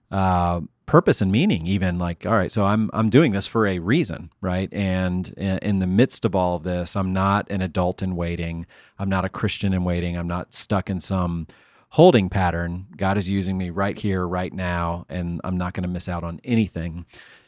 uh, 0.10 0.62
purpose 0.86 1.22
and 1.22 1.32
meaning 1.32 1.66
even 1.66 1.98
like 1.98 2.26
all 2.26 2.34
right 2.34 2.52
so 2.52 2.66
i'm 2.66 2.90
i'm 2.94 3.10
doing 3.10 3.32
this 3.32 3.48
for 3.48 3.66
a 3.66 3.80
reason 3.80 4.30
right? 4.42 4.72
And 4.74 5.30
in 5.38 5.80
the 5.80 5.88
midst 5.88 6.26
of 6.26 6.36
all 6.36 6.56
of 6.56 6.64
this 6.64 6.96
i'm 6.96 7.14
not 7.14 7.50
an 7.50 7.62
adult 7.62 8.02
in 8.02 8.16
waiting. 8.16 8.66
I'm 9.00 9.10
not 9.10 9.26
a 9.26 9.30
christian 9.30 9.74
in 9.74 9.84
waiting. 9.84 10.18
I'm 10.18 10.28
not 10.28 10.54
stuck 10.54 10.90
in 10.90 11.00
some 11.00 11.48
holding 11.90 12.30
pattern. 12.30 12.88
God 12.98 13.18
is 13.18 13.30
using 13.30 13.58
me 13.58 13.70
right 13.70 13.98
here 13.98 14.28
right 14.28 14.54
now 14.54 15.06
and 15.10 15.40
i'm 15.44 15.58
not 15.58 15.74
going 15.74 15.84
to 15.84 15.90
miss 15.90 16.10
out 16.10 16.24
on 16.24 16.40
anything 16.44 17.06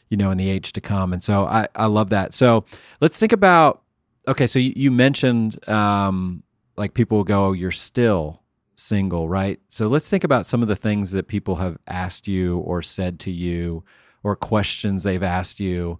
you 0.08 0.16
know 0.16 0.30
in 0.30 0.38
the 0.38 0.48
age 0.48 0.72
to 0.72 0.80
come. 0.80 1.12
And 1.12 1.22
so 1.22 1.46
i 1.46 1.68
i 1.74 1.86
love 1.86 2.10
that. 2.10 2.34
So 2.34 2.64
let's 3.00 3.18
think 3.18 3.32
about 3.32 3.82
okay, 4.28 4.46
so 4.46 4.58
you, 4.58 4.72
you 4.74 4.90
mentioned 4.90 5.66
um, 5.68 6.42
like 6.76 6.94
people 6.94 7.18
will 7.18 7.24
go, 7.24 7.52
"You're 7.52 7.70
still 7.70 8.42
single," 8.76 9.28
right? 9.28 9.58
So 9.68 9.88
let's 9.88 10.08
think 10.08 10.24
about 10.24 10.46
some 10.46 10.62
of 10.62 10.68
the 10.68 10.76
things 10.76 11.12
that 11.12 11.28
people 11.28 11.56
have 11.56 11.78
asked 11.86 12.28
you 12.28 12.58
or 12.58 12.82
said 12.82 13.18
to 13.20 13.30
you, 13.30 13.84
or 14.22 14.36
questions 14.36 15.02
they've 15.02 15.22
asked 15.22 15.60
you. 15.60 15.98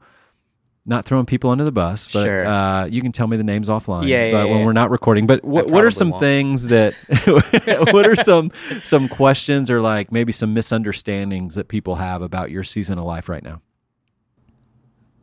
Not 0.88 1.04
throwing 1.04 1.26
people 1.26 1.50
under 1.50 1.64
the 1.64 1.72
bus, 1.72 2.06
but 2.12 2.22
Sure. 2.22 2.46
uh, 2.46 2.86
you 2.86 3.02
can 3.02 3.10
tell 3.10 3.26
me 3.26 3.36
the 3.36 3.42
names 3.42 3.68
offline. 3.68 4.06
Yeah, 4.06 4.26
yeah, 4.26 4.32
but 4.32 4.48
when 4.48 4.58
yeah. 4.60 4.64
we're 4.64 4.72
not 4.72 4.90
recording. 4.90 5.26
But 5.26 5.44
what, 5.44 5.68
what 5.68 5.84
are 5.84 5.90
some 5.90 6.10
won't. 6.10 6.20
things 6.20 6.68
that? 6.68 6.94
what 7.92 8.06
are 8.06 8.14
some 8.14 8.52
some 8.82 9.08
questions 9.08 9.68
or 9.68 9.80
like 9.80 10.12
maybe 10.12 10.30
some 10.30 10.54
misunderstandings 10.54 11.56
that 11.56 11.66
people 11.66 11.96
have 11.96 12.22
about 12.22 12.52
your 12.52 12.62
season 12.62 12.98
of 12.98 13.04
life 13.04 13.28
right 13.28 13.42
now? 13.42 13.62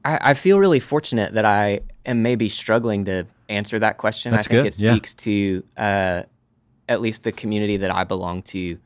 I, 0.05 0.19
I 0.22 0.33
feel 0.33 0.60
really 0.60 0.79
fortunate 0.79 1.33
that 1.33 1.45
I 1.45 1.81
am 2.05 2.22
maybe 2.22 2.50
struggling 2.50 3.05
to 3.05 3.25
answer 3.50 3.79
that 3.79 3.98
question. 3.98 4.31
That's 4.31 4.48
I 4.48 4.50
think 4.50 4.63
good, 4.63 4.74
it 4.74 4.79
yeah. 4.79 4.93
speaks 4.93 5.13
to 5.15 5.63
uh, 5.77 6.24
at 6.87 7.01
least 7.01 7.23
the 7.23 7.31
community 7.31 7.77
that 7.77 7.91
I 7.91 8.03
belong 8.03 8.41
to 8.43 8.77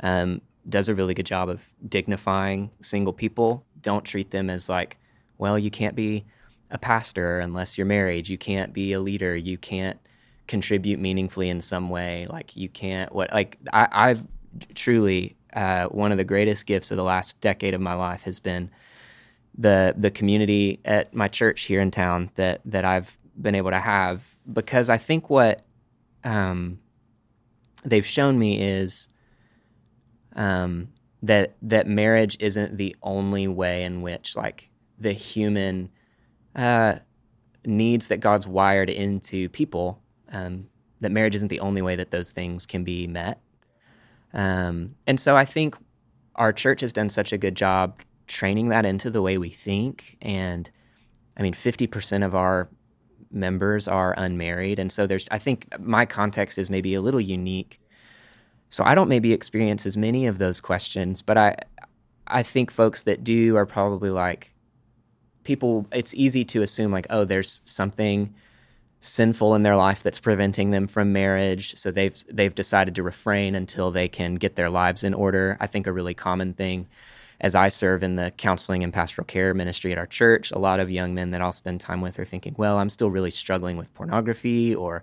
um, 0.00 0.40
does 0.68 0.88
a 0.88 0.94
really 0.94 1.14
good 1.14 1.26
job 1.26 1.48
of 1.48 1.66
dignifying 1.86 2.70
single 2.80 3.12
people. 3.12 3.64
Don't 3.80 4.04
treat 4.04 4.30
them 4.30 4.48
as 4.48 4.68
like, 4.68 4.98
well, 5.38 5.58
you 5.58 5.70
can't 5.70 5.94
be 5.94 6.24
a 6.70 6.78
pastor 6.78 7.38
unless 7.38 7.76
you're 7.76 7.86
married. 7.86 8.28
You 8.28 8.38
can't 8.38 8.72
be 8.72 8.92
a 8.92 9.00
leader. 9.00 9.36
You 9.36 9.58
can't 9.58 9.98
contribute 10.46 10.98
meaningfully 10.98 11.48
in 11.48 11.60
some 11.60 11.90
way. 11.90 12.26
Like 12.28 12.56
you 12.56 12.68
can't 12.68 13.14
what 13.14 13.32
like 13.32 13.58
I, 13.72 13.88
I've 13.90 14.26
truly 14.74 15.36
uh, 15.52 15.86
one 15.86 16.12
of 16.12 16.18
the 16.18 16.24
greatest 16.24 16.66
gifts 16.66 16.90
of 16.90 16.96
the 16.96 17.04
last 17.04 17.40
decade 17.40 17.74
of 17.74 17.80
my 17.80 17.94
life 17.94 18.22
has 18.22 18.40
been 18.40 18.70
the 19.56 19.94
the 19.96 20.10
community 20.10 20.80
at 20.84 21.14
my 21.14 21.28
church 21.28 21.62
here 21.62 21.80
in 21.80 21.90
town 21.90 22.30
that 22.36 22.60
that 22.64 22.84
I've 22.84 23.16
been 23.40 23.54
able 23.54 23.70
to 23.70 23.78
have 23.78 24.36
because 24.50 24.88
I 24.90 24.98
think 24.98 25.30
what 25.30 25.62
um, 26.24 26.78
they've 27.82 28.06
shown 28.06 28.38
me 28.38 28.60
is 28.60 29.08
um, 30.34 30.88
that 31.22 31.56
that 31.62 31.86
marriage 31.86 32.36
isn't 32.40 32.76
the 32.76 32.96
only 33.02 33.48
way 33.48 33.84
in 33.84 34.02
which 34.02 34.36
like 34.36 34.70
the 34.98 35.12
human 35.12 35.90
uh, 36.54 36.96
needs 37.64 38.08
that 38.08 38.18
God's 38.18 38.46
wired 38.46 38.90
into 38.90 39.48
people 39.48 40.02
um, 40.30 40.68
that 41.00 41.12
marriage 41.12 41.34
isn't 41.34 41.48
the 41.48 41.60
only 41.60 41.82
way 41.82 41.96
that 41.96 42.10
those 42.10 42.30
things 42.30 42.66
can 42.66 42.84
be 42.84 43.06
met 43.06 43.40
um, 44.32 44.94
and 45.06 45.20
so 45.20 45.36
I 45.36 45.44
think 45.44 45.76
our 46.34 46.52
church 46.52 46.80
has 46.80 46.92
done 46.92 47.08
such 47.08 47.32
a 47.32 47.38
good 47.38 47.54
job 47.54 48.00
training 48.26 48.68
that 48.68 48.84
into 48.86 49.10
the 49.10 49.22
way 49.22 49.36
we 49.38 49.50
think. 49.50 50.16
And 50.22 50.70
I 51.36 51.42
mean, 51.42 51.52
50% 51.52 52.24
of 52.24 52.34
our 52.34 52.68
members 53.32 53.88
are 53.88 54.14
unmarried. 54.16 54.78
And 54.78 54.90
so 54.90 55.06
there's, 55.06 55.26
I 55.30 55.38
think 55.38 55.66
my 55.80 56.06
context 56.06 56.58
is 56.58 56.70
maybe 56.70 56.94
a 56.94 57.00
little 57.00 57.20
unique. 57.20 57.80
So 58.68 58.84
I 58.84 58.94
don't 58.94 59.08
maybe 59.08 59.32
experience 59.32 59.86
as 59.86 59.96
many 59.96 60.26
of 60.26 60.38
those 60.38 60.60
questions, 60.60 61.22
but 61.22 61.36
I, 61.36 61.56
I 62.26 62.42
think 62.42 62.70
folks 62.70 63.02
that 63.02 63.22
do 63.24 63.56
are 63.56 63.66
probably 63.66 64.10
like, 64.10 64.52
people, 65.44 65.86
it's 65.92 66.14
easy 66.14 66.44
to 66.46 66.62
assume 66.62 66.92
like, 66.92 67.06
oh, 67.10 67.24
there's 67.24 67.60
something 67.64 68.34
sinful 69.04 69.54
in 69.56 69.64
their 69.64 69.76
life 69.76 70.02
that's 70.02 70.20
preventing 70.20 70.70
them 70.70 70.86
from 70.86 71.12
marriage 71.12 71.74
so 71.74 71.90
they've 71.90 72.24
they've 72.30 72.54
decided 72.54 72.94
to 72.94 73.02
refrain 73.02 73.56
until 73.56 73.90
they 73.90 74.06
can 74.06 74.36
get 74.36 74.54
their 74.54 74.70
lives 74.70 75.02
in 75.02 75.12
order 75.12 75.56
i 75.58 75.66
think 75.66 75.88
a 75.88 75.92
really 75.92 76.14
common 76.14 76.54
thing 76.54 76.86
as 77.42 77.54
i 77.54 77.68
serve 77.68 78.02
in 78.02 78.16
the 78.16 78.30
counseling 78.36 78.82
and 78.82 78.92
pastoral 78.92 79.26
care 79.26 79.52
ministry 79.52 79.92
at 79.92 79.98
our 79.98 80.06
church 80.06 80.50
a 80.52 80.58
lot 80.58 80.80
of 80.80 80.90
young 80.90 81.14
men 81.14 81.30
that 81.30 81.42
i'll 81.42 81.52
spend 81.52 81.80
time 81.80 82.00
with 82.00 82.18
are 82.18 82.24
thinking 82.24 82.54
well 82.56 82.78
i'm 82.78 82.90
still 82.90 83.10
really 83.10 83.30
struggling 83.30 83.76
with 83.76 83.92
pornography 83.94 84.74
or 84.74 85.02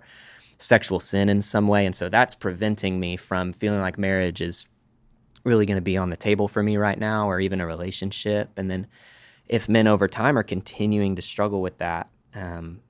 sexual 0.58 1.00
sin 1.00 1.28
in 1.28 1.40
some 1.40 1.68
way 1.68 1.86
and 1.86 1.94
so 1.94 2.08
that's 2.08 2.34
preventing 2.34 2.98
me 2.98 3.16
from 3.16 3.52
feeling 3.52 3.80
like 3.80 3.98
marriage 3.98 4.42
is 4.42 4.66
really 5.44 5.64
going 5.64 5.76
to 5.76 5.82
be 5.82 5.96
on 5.96 6.10
the 6.10 6.16
table 6.16 6.48
for 6.48 6.62
me 6.62 6.76
right 6.76 6.98
now 6.98 7.30
or 7.30 7.40
even 7.40 7.60
a 7.60 7.66
relationship 7.66 8.50
and 8.56 8.70
then 8.70 8.86
if 9.48 9.68
men 9.68 9.86
over 9.86 10.06
time 10.06 10.36
are 10.36 10.42
continuing 10.42 11.16
to 11.16 11.22
struggle 11.22 11.62
with 11.62 11.78
that 11.78 12.10
um, 12.34 12.80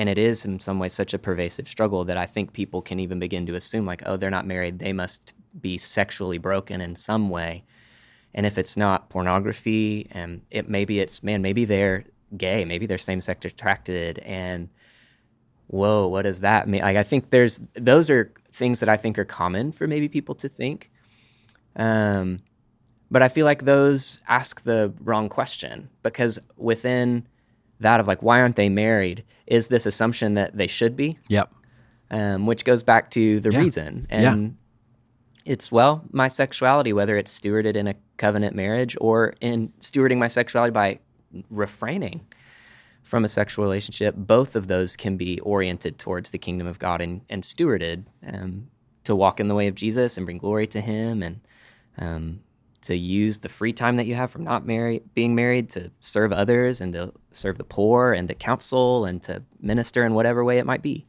and 0.00 0.08
it 0.08 0.16
is 0.16 0.46
in 0.46 0.60
some 0.60 0.78
ways 0.78 0.94
such 0.94 1.12
a 1.12 1.18
pervasive 1.18 1.68
struggle 1.68 2.06
that 2.06 2.16
I 2.16 2.24
think 2.24 2.54
people 2.54 2.80
can 2.80 2.98
even 3.00 3.18
begin 3.18 3.44
to 3.46 3.54
assume 3.54 3.84
like, 3.84 4.02
oh, 4.06 4.16
they're 4.16 4.30
not 4.30 4.46
married, 4.46 4.78
they 4.78 4.94
must 4.94 5.34
be 5.60 5.76
sexually 5.76 6.38
broken 6.38 6.80
in 6.80 6.96
some 6.96 7.28
way. 7.28 7.64
And 8.34 8.46
if 8.46 8.58
it's 8.58 8.76
not 8.76 9.08
pornography, 9.08 10.06
and 10.12 10.42
it 10.50 10.68
maybe 10.68 11.00
it's 11.00 11.22
man, 11.22 11.42
maybe 11.42 11.64
they're 11.64 12.04
gay, 12.36 12.64
maybe 12.64 12.86
they're 12.86 12.98
same 12.98 13.20
sex 13.20 13.44
attracted, 13.44 14.18
and 14.20 14.68
whoa, 15.66 16.06
what 16.06 16.22
does 16.22 16.40
that 16.40 16.68
mean? 16.68 16.82
Like 16.82 16.96
I 16.96 17.02
think 17.02 17.30
there's 17.30 17.60
those 17.74 18.08
are 18.10 18.32
things 18.52 18.80
that 18.80 18.88
I 18.88 18.96
think 18.96 19.18
are 19.18 19.24
common 19.24 19.72
for 19.72 19.86
maybe 19.86 20.08
people 20.08 20.34
to 20.36 20.48
think. 20.48 20.90
Um, 21.76 22.40
but 23.10 23.22
I 23.22 23.28
feel 23.28 23.44
like 23.46 23.64
those 23.64 24.20
ask 24.28 24.62
the 24.62 24.92
wrong 25.00 25.28
question 25.28 25.88
because 26.02 26.38
within 26.56 27.26
that 27.80 28.00
of 28.00 28.06
like 28.06 28.22
why 28.22 28.40
aren't 28.40 28.56
they 28.56 28.68
married 28.68 29.24
is 29.46 29.68
this 29.68 29.86
assumption 29.86 30.34
that 30.34 30.56
they 30.56 30.66
should 30.66 30.96
be 30.96 31.18
Yep. 31.28 31.52
um, 32.10 32.46
which 32.46 32.64
goes 32.64 32.82
back 32.82 33.10
to 33.12 33.40
the 33.40 33.50
Yeah. 33.50 33.58
reason 33.58 34.06
Yeah. 34.10 34.32
and 34.34 34.56
it's 35.44 35.72
well 35.72 36.04
my 36.12 36.28
sexuality 36.28 36.92
whether 36.92 37.16
it's 37.16 37.38
stewarded 37.38 37.76
in 37.76 37.86
a 37.86 37.94
covenant 38.16 38.54
marriage 38.54 38.96
or 39.00 39.34
in 39.40 39.72
stewarding 39.80 40.18
my 40.18 40.28
sexuality 40.28 40.72
by 40.72 40.98
refraining 41.48 42.26
from 43.02 43.24
a 43.24 43.28
sexual 43.28 43.64
relationship 43.64 44.14
both 44.16 44.54
of 44.54 44.66
those 44.66 44.96
can 44.96 45.16
be 45.16 45.40
oriented 45.40 45.98
towards 45.98 46.30
the 46.30 46.38
kingdom 46.38 46.66
of 46.66 46.78
god 46.78 47.00
and, 47.00 47.22
and 47.28 47.42
stewarded 47.42 48.04
um, 48.26 48.68
to 49.04 49.14
walk 49.16 49.40
in 49.40 49.48
the 49.48 49.54
way 49.54 49.66
of 49.66 49.74
jesus 49.74 50.16
and 50.16 50.26
bring 50.26 50.38
glory 50.38 50.66
to 50.66 50.80
him 50.80 51.22
and 51.22 51.40
um, 51.98 52.40
to 52.82 52.96
use 52.96 53.38
the 53.38 53.48
free 53.48 53.72
time 53.72 53.96
that 53.96 54.06
you 54.06 54.14
have 54.14 54.30
from 54.30 54.44
not 54.44 54.66
married, 54.66 55.02
being 55.14 55.34
married 55.34 55.68
to 55.70 55.90
serve 56.00 56.32
others 56.32 56.80
and 56.80 56.92
to 56.94 57.12
serve 57.32 57.58
the 57.58 57.64
poor 57.64 58.12
and 58.12 58.28
to 58.28 58.34
counsel 58.34 59.04
and 59.04 59.22
to 59.22 59.42
minister 59.60 60.04
in 60.04 60.14
whatever 60.14 60.44
way 60.44 60.58
it 60.58 60.66
might 60.66 60.82
be. 60.82 61.06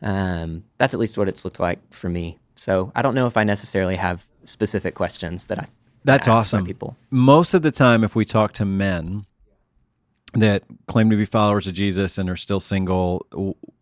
Um, 0.00 0.64
that's 0.78 0.94
at 0.94 1.00
least 1.00 1.18
what 1.18 1.28
it's 1.28 1.44
looked 1.44 1.60
like 1.60 1.78
for 1.92 2.08
me. 2.08 2.38
So 2.54 2.92
I 2.94 3.02
don't 3.02 3.14
know 3.14 3.26
if 3.26 3.36
I 3.36 3.44
necessarily 3.44 3.96
have 3.96 4.26
specific 4.44 4.94
questions 4.94 5.46
that 5.46 5.58
I 5.58 5.66
That's 6.04 6.28
awesome. 6.28 6.64
people. 6.64 6.96
Most 7.10 7.54
of 7.54 7.62
the 7.62 7.70
time, 7.70 8.04
if 8.04 8.14
we 8.14 8.24
talk 8.24 8.52
to 8.54 8.64
men 8.64 9.24
that 10.34 10.62
claim 10.88 11.10
to 11.10 11.16
be 11.16 11.24
followers 11.24 11.66
of 11.66 11.74
Jesus 11.74 12.18
and 12.18 12.28
are 12.28 12.36
still 12.36 12.60
single, 12.60 13.26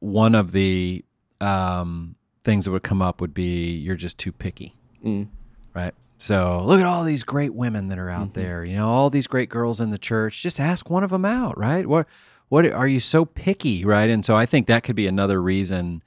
one 0.01 0.35
of 0.35 0.53
the 0.53 1.05
um, 1.41 2.15
things 2.45 2.65
that 2.67 2.71
would 2.71 2.83
come 2.83 3.01
up 3.03 3.21
would 3.21 3.35
be 3.35 3.73
you're 3.73 3.97
just 3.97 4.19
too 4.19 4.33
picky, 4.33 4.75
Mm. 5.05 5.29
right? 5.75 5.95
So 6.19 6.63
look 6.65 6.79
at 6.81 6.87
all 6.87 7.03
these 7.03 7.25
great 7.25 7.53
women 7.53 7.89
that 7.89 7.99
are 7.99 8.09
out 8.11 8.35
there. 8.35 8.65
You 8.65 8.77
know, 8.77 8.89
all 8.89 9.11
these 9.11 9.27
great 9.27 9.49
girls 9.49 9.81
in 9.81 9.91
the 9.91 9.99
church. 9.99 10.41
Just 10.41 10.61
ask 10.61 10.89
one 10.89 11.03
of 11.03 11.11
them 11.11 11.25
out, 11.25 11.59
right? 11.59 11.85
What 11.87 12.07
what 12.49 12.65
are 12.67 12.87
you 12.87 13.01
so 13.01 13.25
picky, 13.25 13.85
right? 13.85 14.09
And 14.09 14.25
so 14.25 14.37
I 14.37 14.47
think 14.47 14.69
that 14.69 14.85
could 14.85 14.95
be 14.95 15.09
another 15.09 15.43
reason 15.43 16.01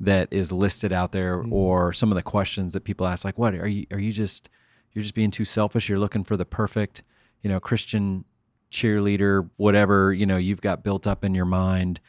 that 0.00 0.28
is 0.30 0.50
listed 0.52 0.92
out 0.92 1.12
there, 1.12 1.42
or 1.50 1.92
some 1.92 2.10
of 2.10 2.16
the 2.16 2.22
questions 2.22 2.72
that 2.72 2.84
people 2.84 3.06
ask, 3.06 3.24
like, 3.24 3.38
"What 3.38 3.54
are 3.54 3.68
you? 3.68 3.86
Are 3.92 3.98
you 4.00 4.12
just 4.12 4.48
you're 4.92 5.02
just 5.02 5.14
being 5.14 5.30
too 5.30 5.44
selfish? 5.44 5.88
You're 5.88 5.98
looking 5.98 6.24
for 6.24 6.36
the 6.36 6.44
perfect, 6.44 7.02
you 7.42 7.50
know, 7.50 7.60
Christian 7.60 8.24
cheerleader, 8.72 9.48
whatever 9.56 10.12
you 10.12 10.26
know 10.26 10.36
you've 10.36 10.60
got 10.60 10.82
built 10.82 11.06
up 11.06 11.24
in 11.24 11.34
your 11.34 11.44
mind." 11.44 12.00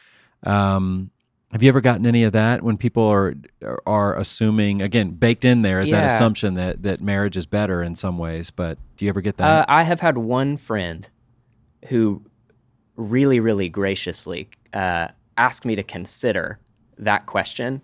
Um, 0.43 1.11
have 1.51 1.61
you 1.61 1.67
ever 1.69 1.81
gotten 1.81 2.05
any 2.05 2.23
of 2.23 2.31
that 2.33 2.63
when 2.63 2.77
people 2.77 3.03
are 3.03 3.35
are 3.85 4.15
assuming 4.15 4.81
again 4.81 5.11
baked 5.11 5.43
in 5.43 5.61
there 5.63 5.81
is 5.81 5.91
that 5.91 6.05
assumption 6.05 6.53
that 6.53 6.81
that 6.83 7.01
marriage 7.01 7.35
is 7.35 7.45
better 7.45 7.83
in 7.83 7.93
some 7.95 8.17
ways? 8.17 8.51
But 8.51 8.77
do 8.95 9.05
you 9.05 9.09
ever 9.09 9.19
get 9.21 9.35
Uh, 9.39 9.43
that? 9.43 9.69
I 9.69 9.83
have 9.83 9.99
had 9.99 10.17
one 10.17 10.55
friend 10.55 11.07
who 11.89 12.23
really, 12.95 13.39
really 13.39 13.67
graciously 13.69 14.49
uh, 14.73 15.09
asked 15.37 15.65
me 15.65 15.75
to 15.75 15.83
consider 15.83 16.59
that 17.01 17.25
question, 17.25 17.81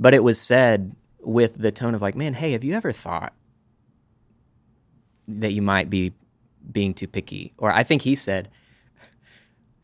but 0.00 0.14
it 0.14 0.24
was 0.24 0.40
said 0.40 0.94
with 1.20 1.56
the 1.56 1.70
tone 1.70 1.94
of 1.94 2.02
like, 2.02 2.16
"Man, 2.16 2.34
hey, 2.34 2.52
have 2.52 2.64
you 2.64 2.74
ever 2.74 2.92
thought 2.92 3.32
that 5.28 5.52
you 5.52 5.62
might 5.62 5.88
be 5.88 6.12
being 6.70 6.94
too 6.94 7.06
picky?" 7.06 7.52
Or 7.58 7.72
I 7.72 7.82
think 7.82 8.02
he 8.02 8.14
said, 8.14 8.48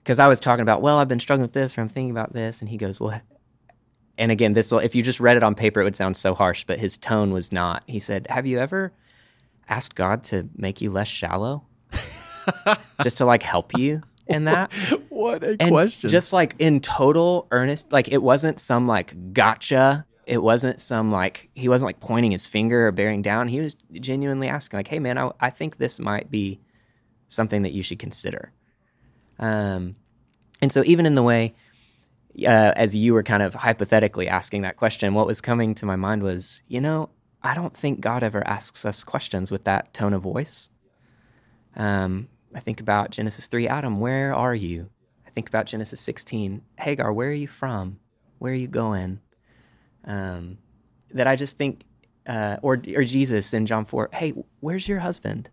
because 0.08 0.18
I 0.18 0.26
was 0.26 0.40
talking 0.40 0.62
about, 0.62 0.80
well, 0.80 0.96
I've 0.96 1.06
been 1.06 1.20
struggling 1.20 1.42
with 1.42 1.52
this, 1.52 1.76
or 1.76 1.82
I'm 1.82 1.88
thinking 1.90 2.10
about 2.10 2.32
this, 2.32 2.62
and 2.62 2.68
he 2.70 2.78
goes, 2.78 2.98
well. 2.98 3.20
And 4.16 4.32
again, 4.32 4.54
this 4.54 4.72
will, 4.72 4.78
if 4.78 4.94
you 4.94 5.02
just 5.02 5.20
read 5.20 5.36
it 5.36 5.42
on 5.42 5.54
paper, 5.54 5.82
it 5.82 5.84
would 5.84 5.94
sound 5.94 6.16
so 6.16 6.34
harsh, 6.34 6.64
but 6.64 6.78
his 6.78 6.96
tone 6.96 7.30
was 7.30 7.52
not. 7.52 7.82
He 7.86 8.00
said, 8.00 8.26
Have 8.30 8.46
you 8.46 8.58
ever 8.58 8.90
asked 9.68 9.94
God 9.94 10.24
to 10.24 10.48
make 10.56 10.80
you 10.80 10.90
less 10.90 11.08
shallow? 11.08 11.66
just 13.02 13.18
to 13.18 13.26
like 13.26 13.42
help 13.42 13.76
you 13.76 14.02
in 14.28 14.44
that. 14.44 14.72
what 15.08 15.42
a 15.42 15.56
And 15.60 15.70
Just 16.08 16.32
like 16.32 16.54
in 16.58 16.80
total 16.80 17.46
earnest, 17.50 17.92
like 17.92 18.08
it 18.08 18.22
wasn't 18.22 18.60
some 18.60 18.86
like 18.86 19.32
gotcha. 19.32 20.06
It 20.26 20.42
wasn't 20.42 20.80
some 20.80 21.10
like 21.10 21.50
he 21.54 21.68
wasn't 21.68 21.88
like 21.88 22.00
pointing 22.00 22.32
his 22.32 22.46
finger 22.46 22.86
or 22.86 22.92
bearing 22.92 23.22
down. 23.22 23.48
He 23.48 23.60
was 23.60 23.74
genuinely 23.92 24.48
asking, 24.48 24.78
like, 24.78 24.88
"Hey, 24.88 24.98
man, 24.98 25.16
I, 25.16 25.30
I 25.40 25.50
think 25.50 25.78
this 25.78 25.98
might 25.98 26.30
be 26.30 26.60
something 27.28 27.62
that 27.62 27.72
you 27.72 27.82
should 27.82 27.98
consider." 27.98 28.52
Um, 29.38 29.96
and 30.60 30.70
so 30.70 30.82
even 30.84 31.06
in 31.06 31.14
the 31.14 31.22
way 31.22 31.54
uh, 32.46 32.72
as 32.76 32.94
you 32.94 33.14
were 33.14 33.22
kind 33.22 33.42
of 33.42 33.54
hypothetically 33.54 34.28
asking 34.28 34.62
that 34.62 34.76
question, 34.76 35.14
what 35.14 35.26
was 35.26 35.40
coming 35.40 35.74
to 35.76 35.86
my 35.86 35.96
mind 35.96 36.22
was, 36.22 36.62
you 36.68 36.80
know, 36.80 37.10
I 37.42 37.54
don't 37.54 37.76
think 37.76 38.00
God 38.00 38.22
ever 38.22 38.46
asks 38.46 38.84
us 38.84 39.04
questions 39.04 39.50
with 39.50 39.64
that 39.64 39.92
tone 39.94 40.12
of 40.12 40.22
voice. 40.22 40.70
Um, 41.76 42.28
I 42.54 42.60
think 42.60 42.80
about 42.80 43.10
Genesis 43.10 43.46
3, 43.46 43.68
Adam, 43.68 44.00
where 44.00 44.34
are 44.34 44.54
you? 44.54 44.90
I 45.26 45.30
think 45.30 45.48
about 45.48 45.66
Genesis 45.66 46.00
16, 46.00 46.62
Hagar, 46.78 47.12
where 47.12 47.28
are 47.28 47.32
you 47.32 47.46
from? 47.48 48.00
Where 48.38 48.52
are 48.52 48.56
you 48.56 48.68
going? 48.68 49.20
Um, 50.04 50.58
that 51.10 51.26
I 51.26 51.36
just 51.36 51.56
think, 51.56 51.84
uh, 52.26 52.56
or, 52.62 52.74
or 52.94 53.04
Jesus 53.04 53.52
in 53.52 53.66
John 53.66 53.84
4, 53.84 54.10
hey, 54.14 54.34
where's 54.60 54.88
your 54.88 55.00
husband? 55.00 55.50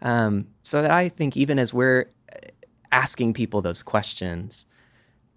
Um, 0.00 0.48
so 0.62 0.82
that 0.82 0.90
I 0.90 1.08
think 1.08 1.36
even 1.36 1.58
as 1.58 1.72
we're 1.72 2.10
asking 2.90 3.34
people 3.34 3.62
those 3.62 3.82
questions, 3.82 4.66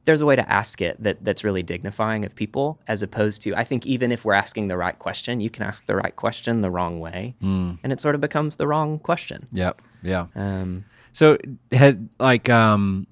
there's 0.05 0.21
a 0.21 0.25
way 0.25 0.35
to 0.35 0.49
ask 0.49 0.81
it 0.81 1.01
that 1.01 1.23
that's 1.23 1.43
really 1.43 1.63
dignifying 1.63 2.25
of 2.25 2.35
people 2.35 2.79
as 2.87 3.01
opposed 3.01 3.41
to 3.41 3.55
I 3.55 3.63
think 3.63 3.85
even 3.85 4.11
if 4.11 4.23
we're 4.23 4.33
asking 4.33 4.67
the 4.67 4.77
right 4.77 4.97
question, 4.97 5.41
you 5.41 5.49
can 5.49 5.63
ask 5.63 5.85
the 5.87 5.95
right 5.95 6.15
question 6.15 6.61
the 6.61 6.69
wrong 6.69 6.99
way, 6.99 7.35
mm. 7.41 7.77
and 7.83 7.91
it 7.91 7.99
sort 7.99 8.15
of 8.15 8.21
becomes 8.21 8.55
the 8.55 8.67
wrong 8.67 8.99
question. 8.99 9.47
Yep. 9.51 9.81
Yeah. 10.05 10.27
Um, 10.35 10.85
so 11.13 11.37
had 11.71 12.09
like 12.19 12.49
um, 12.49 13.07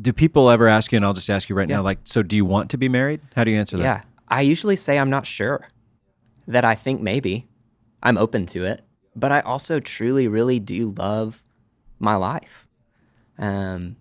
do 0.00 0.12
people 0.12 0.50
ever 0.50 0.68
ask 0.68 0.92
you? 0.92 0.96
And 0.96 1.04
I'll 1.04 1.14
just 1.14 1.30
ask 1.30 1.48
you 1.48 1.56
right 1.56 1.68
yeah. 1.68 1.76
now. 1.76 1.82
Like, 1.82 1.98
so 2.04 2.22
do 2.22 2.36
you 2.36 2.44
want 2.44 2.70
to 2.70 2.78
be 2.78 2.88
married? 2.88 3.20
How 3.34 3.44
do 3.44 3.50
you 3.50 3.58
answer 3.58 3.76
that? 3.76 3.82
Yeah, 3.82 4.02
I 4.28 4.42
usually 4.42 4.76
say 4.76 4.98
I'm 4.98 5.10
not 5.10 5.26
sure. 5.26 5.68
That 6.46 6.64
I 6.64 6.74
think 6.74 7.00
maybe 7.00 7.48
I'm 8.02 8.18
open 8.18 8.44
to 8.46 8.64
it, 8.64 8.82
but 9.16 9.32
I 9.32 9.40
also 9.40 9.80
truly, 9.80 10.28
really 10.28 10.60
do 10.60 10.94
love 10.98 11.42
my 11.98 12.16
life. 12.16 12.68
Um, 13.38 13.96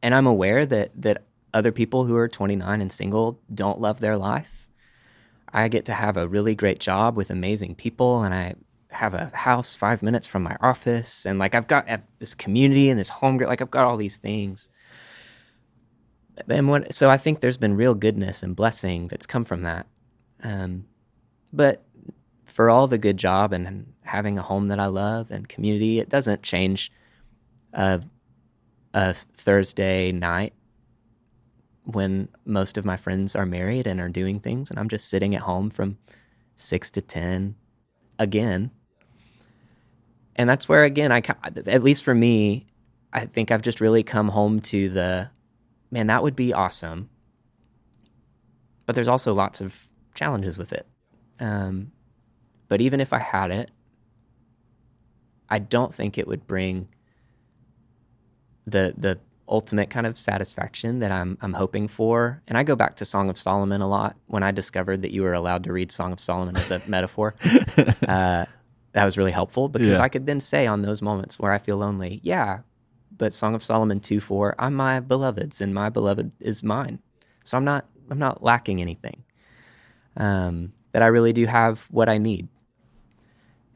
and 0.00 0.14
I'm 0.14 0.26
aware 0.26 0.64
that 0.66 0.90
that 0.94 1.24
other 1.52 1.72
people 1.72 2.04
who 2.04 2.14
are 2.14 2.28
29 2.28 2.80
and 2.80 2.92
single 2.92 3.40
don't 3.52 3.80
love 3.80 3.98
their 3.98 4.16
life. 4.16 4.68
I 5.52 5.66
get 5.66 5.84
to 5.86 5.94
have 5.94 6.16
a 6.16 6.28
really 6.28 6.54
great 6.54 6.78
job 6.78 7.16
with 7.16 7.30
amazing 7.30 7.74
people, 7.74 8.22
and 8.22 8.32
I 8.32 8.54
have 8.90 9.14
a 9.14 9.30
house 9.34 9.74
five 9.74 10.02
minutes 10.02 10.26
from 10.26 10.42
my 10.42 10.56
office, 10.60 11.24
and 11.26 11.38
like 11.38 11.54
I've 11.54 11.66
got 11.66 11.88
this 12.18 12.34
community 12.34 12.88
and 12.90 12.98
this 12.98 13.08
home, 13.08 13.38
like 13.38 13.60
I've 13.60 13.70
got 13.70 13.84
all 13.86 13.96
these 13.96 14.16
things. 14.16 14.70
And 16.48 16.68
what, 16.68 16.94
so 16.94 17.10
I 17.10 17.16
think 17.16 17.40
there's 17.40 17.56
been 17.56 17.76
real 17.76 17.94
goodness 17.94 18.42
and 18.42 18.56
blessing 18.56 19.08
that's 19.08 19.26
come 19.26 19.44
from 19.44 19.62
that. 19.62 19.86
Um, 20.42 20.86
but 21.52 21.84
for 22.46 22.70
all 22.70 22.86
the 22.86 22.98
good 22.98 23.16
job 23.16 23.52
and 23.52 23.92
having 24.02 24.38
a 24.38 24.42
home 24.42 24.68
that 24.68 24.80
I 24.80 24.86
love 24.86 25.30
and 25.30 25.48
community, 25.48 26.00
it 26.00 26.08
doesn't 26.08 26.42
change 26.42 26.90
a, 27.72 28.02
a 28.94 29.14
Thursday 29.14 30.12
night 30.12 30.54
when 31.84 32.28
most 32.44 32.76
of 32.76 32.84
my 32.84 32.96
friends 32.96 33.34
are 33.34 33.46
married 33.46 33.86
and 33.86 34.00
are 34.00 34.08
doing 34.08 34.40
things, 34.40 34.70
and 34.70 34.78
I'm 34.78 34.88
just 34.88 35.08
sitting 35.08 35.34
at 35.34 35.42
home 35.42 35.70
from 35.70 35.98
six 36.56 36.90
to 36.92 37.00
10 37.00 37.54
again. 38.18 38.70
And 40.36 40.48
that's 40.48 40.68
where, 40.68 40.84
again, 40.84 41.12
I, 41.12 41.22
at 41.44 41.82
least 41.82 42.02
for 42.02 42.14
me, 42.14 42.66
I 43.12 43.26
think 43.26 43.50
I've 43.50 43.62
just 43.62 43.80
really 43.80 44.02
come 44.02 44.28
home 44.28 44.60
to 44.60 44.88
the 44.88 45.30
man, 45.90 46.06
that 46.06 46.22
would 46.22 46.36
be 46.36 46.52
awesome. 46.52 47.10
But 48.86 48.94
there's 48.94 49.08
also 49.08 49.34
lots 49.34 49.60
of 49.60 49.88
challenges 50.14 50.58
with 50.58 50.72
it. 50.72 50.86
Um, 51.38 51.92
but 52.68 52.80
even 52.80 53.00
if 53.00 53.12
I 53.12 53.18
had 53.18 53.50
it, 53.50 53.70
I 55.48 55.58
don't 55.58 55.94
think 55.94 56.16
it 56.16 56.28
would 56.28 56.46
bring 56.46 56.88
the 58.66 58.94
the 58.96 59.18
ultimate 59.48 59.90
kind 59.90 60.06
of 60.06 60.16
satisfaction 60.16 61.00
that 61.00 61.10
I'm 61.10 61.36
I'm 61.40 61.54
hoping 61.54 61.88
for. 61.88 62.42
And 62.46 62.56
I 62.56 62.62
go 62.62 62.76
back 62.76 62.96
to 62.96 63.04
Song 63.04 63.28
of 63.28 63.36
Solomon 63.36 63.80
a 63.80 63.88
lot. 63.88 64.16
When 64.26 64.42
I 64.44 64.52
discovered 64.52 65.02
that 65.02 65.10
you 65.10 65.22
were 65.22 65.32
allowed 65.32 65.64
to 65.64 65.72
read 65.72 65.90
Song 65.90 66.12
of 66.12 66.20
Solomon 66.20 66.56
as 66.56 66.70
a 66.70 66.80
metaphor, 66.88 67.34
uh, 68.06 68.44
that 68.92 69.04
was 69.04 69.16
really 69.16 69.30
helpful 69.30 69.68
because 69.68 69.98
yeah. 69.98 70.04
I 70.04 70.08
could 70.08 70.26
then 70.26 70.40
say 70.40 70.66
on 70.66 70.82
those 70.82 71.02
moments 71.02 71.38
where 71.38 71.52
I 71.52 71.58
feel 71.58 71.76
lonely, 71.76 72.20
yeah, 72.22 72.60
but 73.16 73.32
Song 73.32 73.54
of 73.54 73.62
Solomon 73.62 74.00
two 74.00 74.20
four, 74.20 74.54
I'm 74.58 74.74
my 74.74 75.00
beloved's 75.00 75.60
and 75.60 75.74
my 75.74 75.88
beloved 75.88 76.32
is 76.40 76.62
mine. 76.62 77.00
So 77.44 77.56
I'm 77.56 77.64
not 77.64 77.86
I'm 78.10 78.18
not 78.18 78.42
lacking 78.42 78.80
anything. 78.80 79.24
Um, 80.16 80.72
that 80.92 81.02
I 81.02 81.06
really 81.06 81.32
do 81.32 81.46
have 81.46 81.86
what 81.90 82.08
I 82.08 82.18
need. 82.18 82.48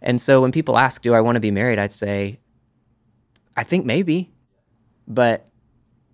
And 0.02 0.20
so 0.20 0.42
when 0.42 0.52
people 0.52 0.76
ask, 0.76 1.00
do 1.00 1.14
I 1.14 1.20
want 1.20 1.36
to 1.36 1.40
be 1.40 1.50
married? 1.50 1.78
I'd 1.78 1.92
say, 1.92 2.40
I 3.56 3.62
think 3.62 3.86
maybe, 3.86 4.32
but 5.06 5.48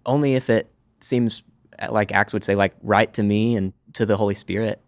only 0.04 0.34
if 0.34 0.50
it 0.50 0.70
seems 1.00 1.42
like 1.88 2.12
Acts 2.12 2.32
would 2.32 2.44
say, 2.44 2.54
like 2.54 2.74
right 2.82 3.12
to 3.14 3.22
me 3.22 3.56
and 3.56 3.72
to 3.94 4.06
the 4.06 4.16
Holy 4.16 4.34
Spirit. 4.34 4.80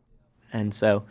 And 0.53 0.72
so 0.75 1.05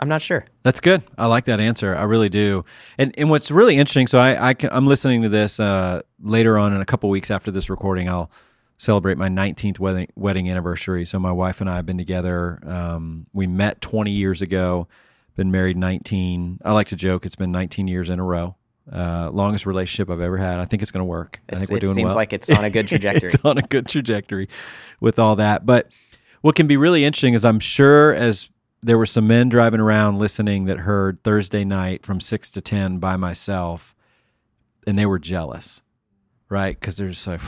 I'm 0.00 0.08
not 0.08 0.22
sure. 0.22 0.46
That's 0.62 0.80
good. 0.80 1.02
I 1.18 1.26
like 1.26 1.44
that 1.44 1.60
answer. 1.60 1.94
I 1.94 2.04
really 2.04 2.30
do. 2.30 2.64
And 2.96 3.14
and 3.18 3.28
what's 3.28 3.50
really 3.50 3.76
interesting, 3.76 4.06
so 4.06 4.18
I, 4.18 4.50
I 4.50 4.54
am 4.62 4.86
listening 4.86 5.22
to 5.22 5.28
this 5.28 5.60
uh, 5.60 6.00
later 6.20 6.58
on 6.58 6.74
in 6.74 6.80
a 6.80 6.86
couple 6.86 7.10
weeks 7.10 7.30
after 7.30 7.50
this 7.50 7.68
recording. 7.68 8.08
I'll 8.08 8.30
celebrate 8.78 9.18
my 9.18 9.28
19th 9.28 9.78
wedding 9.78 10.08
wedding 10.16 10.50
anniversary. 10.50 11.04
So 11.04 11.18
my 11.18 11.30
wife 11.30 11.60
and 11.60 11.68
I 11.68 11.76
have 11.76 11.84
been 11.84 11.98
together. 11.98 12.60
Um, 12.66 13.26
we 13.34 13.46
met 13.46 13.82
20 13.82 14.10
years 14.10 14.40
ago. 14.40 14.88
Been 15.36 15.50
married 15.50 15.76
19. 15.76 16.60
I 16.64 16.72
like 16.72 16.88
to 16.88 16.96
joke 16.96 17.26
it's 17.26 17.36
been 17.36 17.52
19 17.52 17.86
years 17.86 18.08
in 18.10 18.18
a 18.18 18.24
row. 18.24 18.56
Uh, 18.90 19.30
longest 19.30 19.66
relationship 19.66 20.10
I've 20.10 20.20
ever 20.20 20.38
had. 20.38 20.58
I 20.58 20.64
think 20.64 20.82
it's 20.82 20.90
going 20.90 21.02
to 21.02 21.08
work. 21.08 21.40
It's, 21.48 21.56
I 21.56 21.58
think 21.60 21.70
we're 21.70 21.78
doing 21.80 21.96
well. 21.96 22.10
Seems 22.10 22.16
like 22.16 22.32
it's 22.32 22.50
on 22.50 22.64
a 22.64 22.70
good 22.70 22.88
trajectory. 22.88 23.28
it's 23.28 23.44
on 23.44 23.58
a 23.58 23.62
good 23.62 23.86
trajectory 23.86 24.48
with 24.98 25.18
all 25.18 25.36
that. 25.36 25.66
But 25.66 25.92
what 26.40 26.56
can 26.56 26.66
be 26.66 26.78
really 26.78 27.04
interesting 27.04 27.34
is 27.34 27.44
I'm 27.44 27.60
sure 27.60 28.14
as 28.14 28.48
there 28.82 28.98
were 28.98 29.06
some 29.06 29.26
men 29.26 29.48
driving 29.48 29.80
around 29.80 30.18
listening 30.18 30.64
that 30.64 30.78
heard 30.78 31.22
Thursday 31.22 31.64
night 31.64 32.04
from 32.04 32.20
six 32.20 32.50
to 32.52 32.60
ten 32.60 32.98
by 32.98 33.16
myself, 33.16 33.94
and 34.86 34.98
they 34.98 35.06
were 35.06 35.18
jealous, 35.18 35.82
right? 36.48 36.78
Because 36.78 36.96
they're 36.96 37.08
just 37.08 37.26
like, 37.26 37.40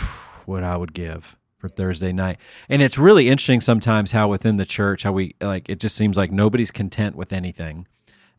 what 0.47 0.63
I 0.63 0.77
would 0.77 0.93
give 0.93 1.37
for 1.59 1.69
Thursday 1.69 2.13
night. 2.13 2.39
And 2.69 2.83
it's 2.83 2.99
really 2.99 3.29
interesting 3.29 3.61
sometimes 3.61 4.13
how 4.13 4.29
within 4.29 4.57
the 4.57 4.67
church, 4.67 5.05
how 5.05 5.13
we 5.13 5.37
like 5.41 5.69
it 5.69 5.81
just 5.81 5.97
seems 5.97 6.17
like 6.17 6.33
nobody's 6.33 6.71
content 6.71 7.17
with 7.17 7.33
anything. 7.33 7.87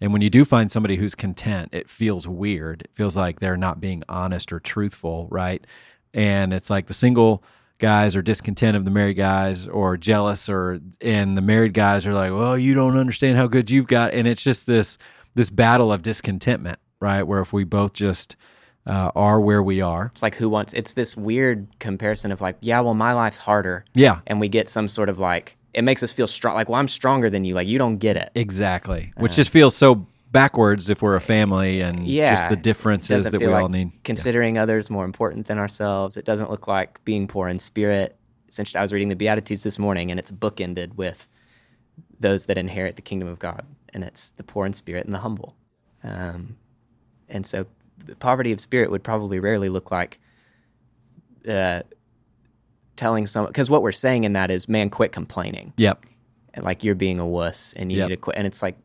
And 0.01 0.11
when 0.11 0.21
you 0.21 0.29
do 0.29 0.43
find 0.43 0.69
somebody 0.69 0.97
who's 0.97 1.15
content, 1.15 1.69
it 1.71 1.89
feels 1.89 2.27
weird. 2.27 2.81
It 2.81 2.91
feels 2.93 3.15
like 3.15 3.39
they're 3.39 3.55
not 3.55 3.79
being 3.79 4.03
honest 4.09 4.51
or 4.51 4.59
truthful, 4.59 5.27
right? 5.31 5.65
And 6.13 6.53
it's 6.53 6.69
like 6.69 6.87
the 6.87 6.93
single 6.93 7.43
guys 7.83 8.15
are 8.15 8.21
discontent 8.21 8.77
of 8.77 8.85
the 8.85 8.91
married 8.91 9.17
guys 9.17 9.67
or 9.67 9.97
jealous 9.97 10.47
or 10.47 10.79
and 11.01 11.35
the 11.35 11.41
married 11.41 11.73
guys 11.73 12.07
are 12.07 12.13
like, 12.13 12.31
"Well, 12.31 12.57
you 12.57 12.73
don't 12.73 12.95
understand 12.97 13.37
how 13.37 13.47
good 13.47 13.69
you've 13.69 13.87
got." 13.87 14.13
And 14.13 14.25
it's 14.25 14.41
just 14.41 14.65
this 14.65 14.97
this 15.35 15.49
battle 15.49 15.91
of 15.91 16.01
discontentment, 16.01 16.79
right? 17.01 17.23
Where 17.23 17.41
if 17.41 17.51
we 17.51 17.65
both 17.65 17.91
just 17.91 18.37
uh, 18.87 19.11
are 19.15 19.41
where 19.41 19.61
we 19.61 19.81
are. 19.81 20.11
It's 20.13 20.23
like 20.23 20.35
who 20.35 20.47
wants 20.47 20.71
it's 20.71 20.93
this 20.93 21.17
weird 21.17 21.67
comparison 21.79 22.31
of 22.31 22.39
like, 22.39 22.55
yeah, 22.61 22.79
well 22.79 22.93
my 22.93 23.11
life's 23.11 23.39
harder. 23.39 23.83
Yeah. 23.93 24.21
And 24.27 24.39
we 24.39 24.47
get 24.47 24.69
some 24.69 24.87
sort 24.87 25.09
of 25.09 25.19
like 25.19 25.57
it 25.73 25.81
makes 25.81 26.03
us 26.03 26.13
feel 26.13 26.27
strong. 26.27 26.55
Like, 26.55 26.69
well, 26.69 26.79
I'm 26.79 26.87
stronger 26.87 27.29
than 27.29 27.43
you. 27.43 27.55
Like, 27.55 27.67
you 27.67 27.77
don't 27.77 27.97
get 27.97 28.15
it. 28.15 28.31
Exactly. 28.35 29.11
Which 29.17 29.33
uh, 29.33 29.35
just 29.35 29.49
feels 29.49 29.75
so 29.75 30.07
backwards 30.33 30.89
if 30.89 31.01
we're 31.01 31.15
a 31.15 31.21
family 31.21 31.79
and 31.79 32.05
yeah, 32.05 32.31
just 32.31 32.49
the 32.49 32.57
differences 32.57 33.31
that 33.31 33.39
we 33.39 33.47
like 33.47 33.61
all 33.61 33.69
need. 33.69 33.91
Considering 34.03 34.55
yeah. 34.55 34.63
others 34.63 34.89
more 34.89 35.05
important 35.05 35.47
than 35.47 35.57
ourselves. 35.57 36.17
It 36.17 36.25
doesn't 36.25 36.49
look 36.49 36.67
like 36.67 37.03
being 37.05 37.27
poor 37.27 37.47
in 37.47 37.59
spirit. 37.59 38.17
Essentially, 38.49 38.79
I 38.79 38.81
was 38.81 38.91
reading 38.91 39.07
the 39.07 39.15
Beatitudes 39.15 39.63
this 39.63 39.79
morning 39.79 40.11
and 40.11 40.19
it's 40.19 40.31
bookended 40.31 40.95
with 40.95 41.29
those 42.19 42.47
that 42.47 42.57
inherit 42.57 42.97
the 42.97 43.01
kingdom 43.01 43.29
of 43.29 43.39
God. 43.39 43.65
And 43.93 44.03
it's 44.03 44.31
the 44.31 44.43
poor 44.43 44.65
in 44.65 44.73
spirit 44.73 45.05
and 45.05 45.13
the 45.13 45.19
humble. 45.19 45.55
Um, 46.03 46.57
and 47.29 47.45
so, 47.45 47.67
poverty 48.19 48.51
of 48.51 48.59
spirit 48.59 48.91
would 48.91 49.03
probably 49.03 49.39
rarely 49.39 49.69
look 49.69 49.91
like 49.91 50.19
uh, 51.47 51.83
telling 52.95 53.27
someone 53.27 53.51
because 53.51 53.69
what 53.69 53.83
we're 53.83 53.91
saying 53.91 54.23
in 54.23 54.33
that 54.33 54.49
is, 54.51 54.67
man, 54.67 54.89
quit 54.89 55.11
complaining. 55.11 55.73
Yep. 55.77 56.05
And 56.55 56.65
like 56.65 56.83
you're 56.83 56.95
being 56.95 57.19
a 57.19 57.27
wuss 57.27 57.73
and 57.73 57.91
you 57.91 57.99
yep. 57.99 58.09
need 58.09 58.15
to 58.15 58.21
quit. 58.21 58.35
And 58.35 58.47
it's 58.47 58.61
like, 58.61 58.77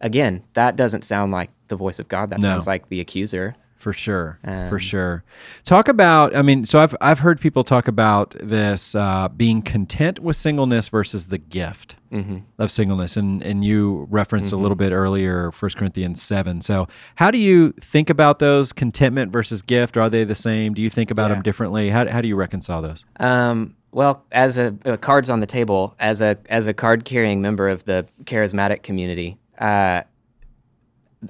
again, 0.00 0.42
that 0.54 0.76
doesn't 0.76 1.02
sound 1.02 1.32
like 1.32 1.50
the 1.68 1.76
voice 1.76 1.98
of 1.98 2.08
God. 2.08 2.30
That 2.30 2.40
no. 2.40 2.46
sounds 2.46 2.66
like 2.66 2.88
the 2.88 3.00
accuser. 3.00 3.56
For 3.84 3.92
sure, 3.92 4.38
um, 4.44 4.70
for 4.70 4.78
sure. 4.78 5.24
Talk 5.62 5.88
about. 5.88 6.34
I 6.34 6.40
mean, 6.40 6.64
so 6.64 6.78
I've 6.78 6.96
I've 7.02 7.18
heard 7.18 7.38
people 7.38 7.64
talk 7.64 7.86
about 7.86 8.34
this 8.40 8.94
uh, 8.94 9.28
being 9.28 9.60
content 9.60 10.20
with 10.20 10.36
singleness 10.36 10.88
versus 10.88 11.26
the 11.26 11.36
gift 11.36 11.96
mm-hmm. 12.10 12.38
of 12.58 12.70
singleness, 12.70 13.18
and 13.18 13.42
and 13.42 13.62
you 13.62 14.06
referenced 14.08 14.52
mm-hmm. 14.52 14.58
a 14.58 14.62
little 14.62 14.76
bit 14.76 14.92
earlier, 14.92 15.52
First 15.52 15.76
Corinthians 15.76 16.22
seven. 16.22 16.62
So, 16.62 16.88
how 17.16 17.30
do 17.30 17.36
you 17.36 17.72
think 17.72 18.08
about 18.08 18.38
those 18.38 18.72
contentment 18.72 19.30
versus 19.30 19.60
gift? 19.60 19.98
Are 19.98 20.08
they 20.08 20.24
the 20.24 20.34
same? 20.34 20.72
Do 20.72 20.80
you 20.80 20.88
think 20.88 21.10
about 21.10 21.28
yeah. 21.28 21.34
them 21.34 21.42
differently? 21.42 21.90
How 21.90 22.08
how 22.08 22.22
do 22.22 22.28
you 22.28 22.36
reconcile 22.36 22.80
those? 22.80 23.04
Um, 23.20 23.76
well, 23.92 24.24
as 24.32 24.56
a, 24.56 24.74
a 24.86 24.96
cards 24.96 25.28
on 25.28 25.40
the 25.40 25.46
table, 25.46 25.94
as 25.98 26.22
a 26.22 26.38
as 26.48 26.66
a 26.68 26.72
card 26.72 27.04
carrying 27.04 27.42
member 27.42 27.68
of 27.68 27.84
the 27.84 28.06
charismatic 28.24 28.82
community, 28.82 29.36
uh, 29.58 30.02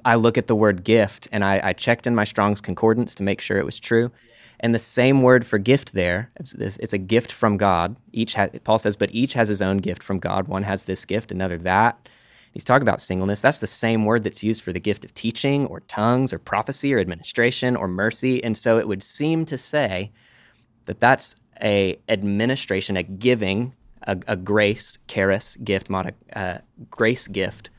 I 0.03 0.15
look 0.15 0.37
at 0.37 0.47
the 0.47 0.55
word 0.55 0.83
gift 0.83 1.27
and 1.31 1.43
I, 1.43 1.61
I, 1.63 1.73
checked 1.73 2.07
in 2.07 2.15
my 2.15 2.23
Strong's 2.23 2.59
Concordance 2.59 3.15
to 3.15 3.23
make 3.23 3.39
sure 3.39 3.57
it 3.57 3.65
was 3.65 3.79
true. 3.79 4.11
And 4.59 4.73
the 4.73 4.79
same 4.79 5.21
word 5.21 5.45
for 5.45 5.57
gift 5.57 5.93
there, 5.93 6.31
it's, 6.37 6.53
it's 6.53 6.93
a 6.93 6.97
gift 6.97 7.31
from 7.31 7.57
God. 7.57 7.95
Each 8.11 8.35
ha- 8.35 8.49
Paul 8.63 8.79
says, 8.79 8.95
but 8.95 9.13
each 9.13 9.33
has 9.33 9.47
his 9.47 9.61
own 9.61 9.77
gift 9.77 10.01
from 10.01 10.19
God. 10.19 10.47
One 10.47 10.63
has 10.63 10.85
this 10.85 11.05
gift, 11.05 11.31
another 11.31 11.57
that. 11.59 12.09
He's 12.51 12.63
talking 12.63 12.87
about 12.87 13.01
singleness. 13.01 13.41
That's 13.41 13.57
the 13.57 13.67
same 13.67 14.05
word 14.05 14.23
that's 14.23 14.43
used 14.43 14.63
for 14.63 14.71
the 14.71 14.79
gift 14.79 15.03
of 15.03 15.13
teaching 15.13 15.65
or 15.65 15.81
tongues 15.81 16.31
or 16.31 16.39
prophecy 16.39 16.93
or 16.93 16.99
administration 16.99 17.75
or 17.75 17.87
mercy. 17.87 18.41
And 18.43 18.55
so 18.55 18.77
it 18.77 18.87
would 18.87 19.03
seem 19.03 19.43
to 19.45 19.57
say 19.57 20.11
that 20.85 21.01
that's 21.01 21.35
a 21.61 21.99
administration, 22.07 22.95
a 22.95 23.03
giving, 23.03 23.75
a, 24.03 24.17
a 24.25 24.37
grace, 24.37 24.99
charis 25.07 25.57
gift, 25.57 25.89
a 25.89 26.13
uh, 26.33 26.59
grace 26.89 27.27
gift 27.27 27.69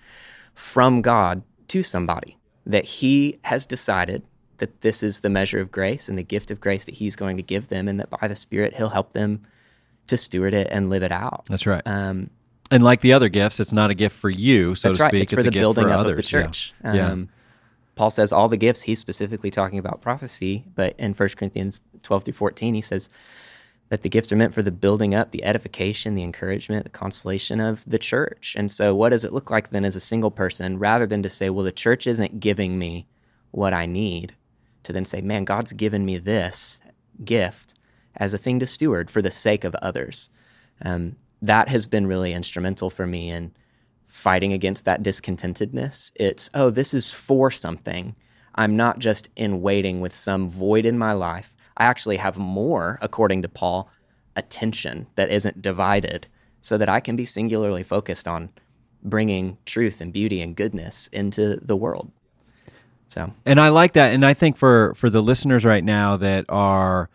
from 0.56 1.02
God 1.02 1.42
to 1.68 1.82
somebody 1.84 2.36
that 2.64 2.84
He 2.84 3.38
has 3.42 3.64
decided 3.64 4.24
that 4.56 4.80
this 4.80 5.02
is 5.02 5.20
the 5.20 5.28
measure 5.28 5.60
of 5.60 5.70
grace 5.70 6.08
and 6.08 6.18
the 6.18 6.24
gift 6.24 6.50
of 6.50 6.58
grace 6.58 6.86
that 6.86 6.94
He's 6.94 7.14
going 7.14 7.36
to 7.36 7.42
give 7.42 7.68
them, 7.68 7.86
and 7.86 8.00
that 8.00 8.10
by 8.10 8.26
the 8.26 8.34
Spirit 8.34 8.74
He'll 8.74 8.88
help 8.88 9.12
them 9.12 9.42
to 10.08 10.16
steward 10.16 10.54
it 10.54 10.66
and 10.70 10.90
live 10.90 11.02
it 11.02 11.12
out. 11.12 11.44
That's 11.48 11.66
right. 11.66 11.82
Um, 11.86 12.30
and 12.70 12.82
like 12.82 13.00
the 13.00 13.12
other 13.12 13.28
gifts, 13.28 13.60
it's 13.60 13.72
not 13.72 13.90
a 13.90 13.94
gift 13.94 14.16
for 14.16 14.30
you, 14.30 14.74
so 14.74 14.92
to 14.92 14.98
right. 14.98 15.10
speak. 15.10 15.22
It's, 15.24 15.32
it's 15.32 15.44
for 15.44 15.50
the 15.50 15.56
building 15.56 15.84
for 15.84 15.92
up 15.92 16.00
others. 16.00 16.12
of 16.12 16.16
the 16.16 16.22
church. 16.22 16.74
Yeah. 16.82 16.94
yeah. 16.94 17.10
Um, 17.10 17.28
Paul 17.94 18.10
says 18.10 18.32
all 18.32 18.48
the 18.48 18.56
gifts, 18.56 18.82
he's 18.82 18.98
specifically 18.98 19.50
talking 19.50 19.78
about 19.78 20.02
prophecy, 20.02 20.64
but 20.74 20.94
in 20.98 21.14
1 21.14 21.28
Corinthians 21.30 21.80
12 22.02 22.24
through 22.24 22.34
14, 22.34 22.74
he 22.74 22.80
says 22.80 23.08
that 23.88 24.02
the 24.02 24.08
gifts 24.08 24.32
are 24.32 24.36
meant 24.36 24.54
for 24.54 24.62
the 24.62 24.72
building 24.72 25.14
up, 25.14 25.30
the 25.30 25.44
edification, 25.44 26.14
the 26.14 26.22
encouragement, 26.22 26.84
the 26.84 26.90
consolation 26.90 27.60
of 27.60 27.84
the 27.86 27.98
church. 27.98 28.54
And 28.58 28.70
so, 28.70 28.94
what 28.94 29.10
does 29.10 29.24
it 29.24 29.32
look 29.32 29.50
like 29.50 29.70
then 29.70 29.84
as 29.84 29.96
a 29.96 30.00
single 30.00 30.30
person, 30.30 30.78
rather 30.78 31.06
than 31.06 31.22
to 31.22 31.28
say, 31.28 31.50
well, 31.50 31.64
the 31.64 31.72
church 31.72 32.06
isn't 32.06 32.40
giving 32.40 32.78
me 32.78 33.06
what 33.52 33.72
I 33.72 33.86
need, 33.86 34.34
to 34.82 34.92
then 34.92 35.04
say, 35.04 35.20
man, 35.20 35.44
God's 35.44 35.72
given 35.72 36.04
me 36.04 36.18
this 36.18 36.80
gift 37.24 37.74
as 38.16 38.34
a 38.34 38.38
thing 38.38 38.58
to 38.60 38.66
steward 38.66 39.10
for 39.10 39.22
the 39.22 39.30
sake 39.30 39.64
of 39.64 39.74
others. 39.76 40.30
Um, 40.82 41.16
that 41.42 41.68
has 41.68 41.86
been 41.86 42.06
really 42.06 42.32
instrumental 42.32 42.90
for 42.90 43.06
me 43.06 43.30
in 43.30 43.52
fighting 44.08 44.52
against 44.52 44.84
that 44.84 45.02
discontentedness. 45.02 46.12
It's, 46.14 46.50
oh, 46.54 46.70
this 46.70 46.94
is 46.94 47.12
for 47.12 47.50
something. 47.50 48.16
I'm 48.54 48.76
not 48.76 48.98
just 48.98 49.28
in 49.36 49.60
waiting 49.60 50.00
with 50.00 50.14
some 50.14 50.48
void 50.48 50.86
in 50.86 50.96
my 50.96 51.12
life. 51.12 51.55
I 51.76 51.84
actually 51.84 52.16
have 52.16 52.38
more, 52.38 52.98
according 53.02 53.42
to 53.42 53.48
Paul, 53.48 53.90
attention 54.34 55.06
that 55.16 55.30
isn't 55.30 55.62
divided 55.62 56.26
so 56.60 56.78
that 56.78 56.88
I 56.88 57.00
can 57.00 57.16
be 57.16 57.24
singularly 57.24 57.82
focused 57.82 58.26
on 58.26 58.50
bringing 59.02 59.58
truth 59.66 60.00
and 60.00 60.12
beauty 60.12 60.40
and 60.40 60.56
goodness 60.56 61.08
into 61.12 61.56
the 61.62 61.76
world. 61.76 62.10
So, 63.08 63.32
and 63.44 63.60
I 63.60 63.68
like 63.68 63.92
that. 63.92 64.12
And 64.12 64.26
I 64.26 64.34
think 64.34 64.56
for, 64.56 64.94
for 64.94 65.10
the 65.10 65.22
listeners 65.22 65.64
right 65.64 65.84
now 65.84 66.16
that 66.16 66.44
are, 66.48 67.08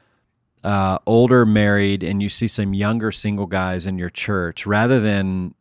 uh, 0.63 0.99
older 1.07 1.43
married 1.43 2.03
and 2.03 2.21
you 2.21 2.29
see 2.29 2.47
some 2.47 2.73
younger 2.73 3.11
single 3.11 3.47
guys 3.47 3.87
in 3.87 3.97
your 3.97 4.11
church, 4.11 4.67
rather 4.67 4.99
than 4.99 5.55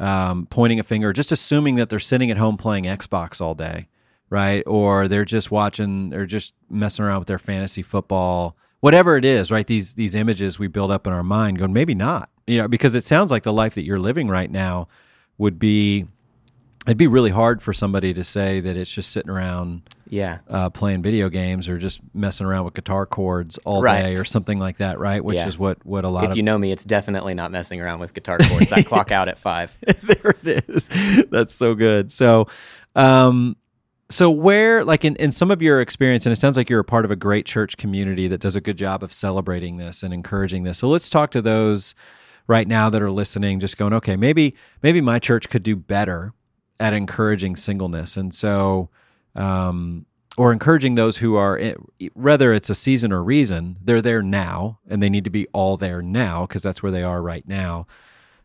um, 0.00 0.46
pointing 0.50 0.80
a 0.80 0.82
finger, 0.82 1.12
just 1.12 1.30
assuming 1.30 1.76
that 1.76 1.88
they're 1.88 2.00
sitting 2.00 2.30
at 2.30 2.36
home 2.36 2.56
playing 2.56 2.84
Xbox 2.84 3.40
all 3.40 3.54
day, 3.54 3.86
right? 4.32 4.64
Or 4.66 5.06
they're 5.06 5.24
just 5.24 5.50
watching, 5.50 6.12
or 6.14 6.26
just 6.26 6.54
messing 6.70 7.04
around 7.04 7.20
with 7.20 7.28
their 7.28 7.38
fantasy 7.38 7.82
football, 7.82 8.56
whatever 8.80 9.16
it 9.16 9.24
is, 9.24 9.52
right? 9.52 9.66
These 9.66 9.94
these 9.94 10.14
images 10.14 10.58
we 10.58 10.66
build 10.66 10.90
up 10.90 11.06
in 11.06 11.12
our 11.12 11.22
mind, 11.22 11.58
going 11.58 11.72
maybe 11.72 11.94
not, 11.94 12.30
you 12.46 12.58
know, 12.58 12.66
because 12.66 12.94
it 12.94 13.04
sounds 13.04 13.30
like 13.30 13.42
the 13.44 13.52
life 13.52 13.74
that 13.74 13.84
you're 13.84 14.00
living 14.00 14.28
right 14.28 14.50
now 14.50 14.88
would 15.38 15.58
be 15.58 16.06
it'd 16.86 16.98
be 16.98 17.06
really 17.06 17.30
hard 17.30 17.62
for 17.62 17.72
somebody 17.72 18.12
to 18.12 18.24
say 18.24 18.60
that 18.60 18.76
it's 18.76 18.92
just 18.92 19.10
sitting 19.10 19.30
around 19.30 19.82
yeah 20.08 20.38
uh, 20.48 20.68
playing 20.68 21.00
video 21.00 21.28
games 21.28 21.68
or 21.68 21.78
just 21.78 22.00
messing 22.12 22.46
around 22.46 22.64
with 22.64 22.74
guitar 22.74 23.06
chords 23.06 23.56
all 23.58 23.82
right. 23.82 24.02
day 24.02 24.16
or 24.16 24.24
something 24.24 24.58
like 24.58 24.78
that 24.78 24.98
right 24.98 25.24
which 25.24 25.38
yeah. 25.38 25.46
is 25.46 25.58
what 25.58 25.84
what 25.86 26.04
a 26.04 26.08
lot 26.08 26.24
if 26.24 26.30
of 26.30 26.36
you 26.36 26.42
know 26.42 26.58
me 26.58 26.72
it's 26.72 26.84
definitely 26.84 27.34
not 27.34 27.50
messing 27.52 27.80
around 27.80 28.00
with 28.00 28.12
guitar 28.12 28.38
chords 28.38 28.72
i 28.72 28.82
clock 28.82 29.10
out 29.12 29.28
at 29.28 29.38
five 29.38 29.76
there 30.02 30.34
it 30.44 30.68
is 30.68 30.90
that's 31.30 31.54
so 31.54 31.74
good 31.74 32.10
so 32.10 32.48
um 32.94 33.56
so 34.12 34.30
where 34.30 34.84
like 34.84 35.04
in, 35.04 35.16
in 35.16 35.32
some 35.32 35.50
of 35.50 35.62
your 35.62 35.80
experience 35.80 36.26
and 36.26 36.32
it 36.32 36.36
sounds 36.36 36.56
like 36.56 36.68
you're 36.68 36.80
a 36.80 36.84
part 36.84 37.04
of 37.04 37.10
a 37.10 37.16
great 37.16 37.46
church 37.46 37.76
community 37.76 38.28
that 38.28 38.40
does 38.40 38.56
a 38.56 38.60
good 38.60 38.76
job 38.76 39.02
of 39.02 39.12
celebrating 39.12 39.76
this 39.76 40.02
and 40.02 40.12
encouraging 40.12 40.64
this 40.64 40.78
so 40.78 40.88
let's 40.88 41.10
talk 41.10 41.30
to 41.30 41.42
those 41.42 41.94
right 42.46 42.68
now 42.68 42.90
that 42.90 43.00
are 43.00 43.10
listening 43.10 43.60
just 43.60 43.76
going 43.76 43.92
okay 43.92 44.16
maybe 44.16 44.54
maybe 44.82 45.00
my 45.00 45.18
church 45.18 45.48
could 45.48 45.62
do 45.62 45.76
better 45.76 46.32
at 46.82 46.92
encouraging 46.92 47.54
singleness. 47.54 48.16
And 48.16 48.34
so, 48.34 48.90
um, 49.36 50.04
or 50.36 50.52
encouraging 50.52 50.96
those 50.96 51.18
who 51.18 51.36
are, 51.36 51.56
eh, 51.56 51.74
whether 52.14 52.52
it's 52.52 52.68
a 52.68 52.74
season 52.74 53.12
or 53.12 53.22
reason, 53.22 53.78
they're 53.80 54.02
there 54.02 54.20
now 54.20 54.80
and 54.88 55.00
they 55.00 55.08
need 55.08 55.22
to 55.24 55.30
be 55.30 55.46
all 55.52 55.76
there 55.76 56.02
now 56.02 56.44
because 56.44 56.64
that's 56.64 56.82
where 56.82 56.90
they 56.90 57.04
are 57.04 57.22
right 57.22 57.46
now. 57.46 57.86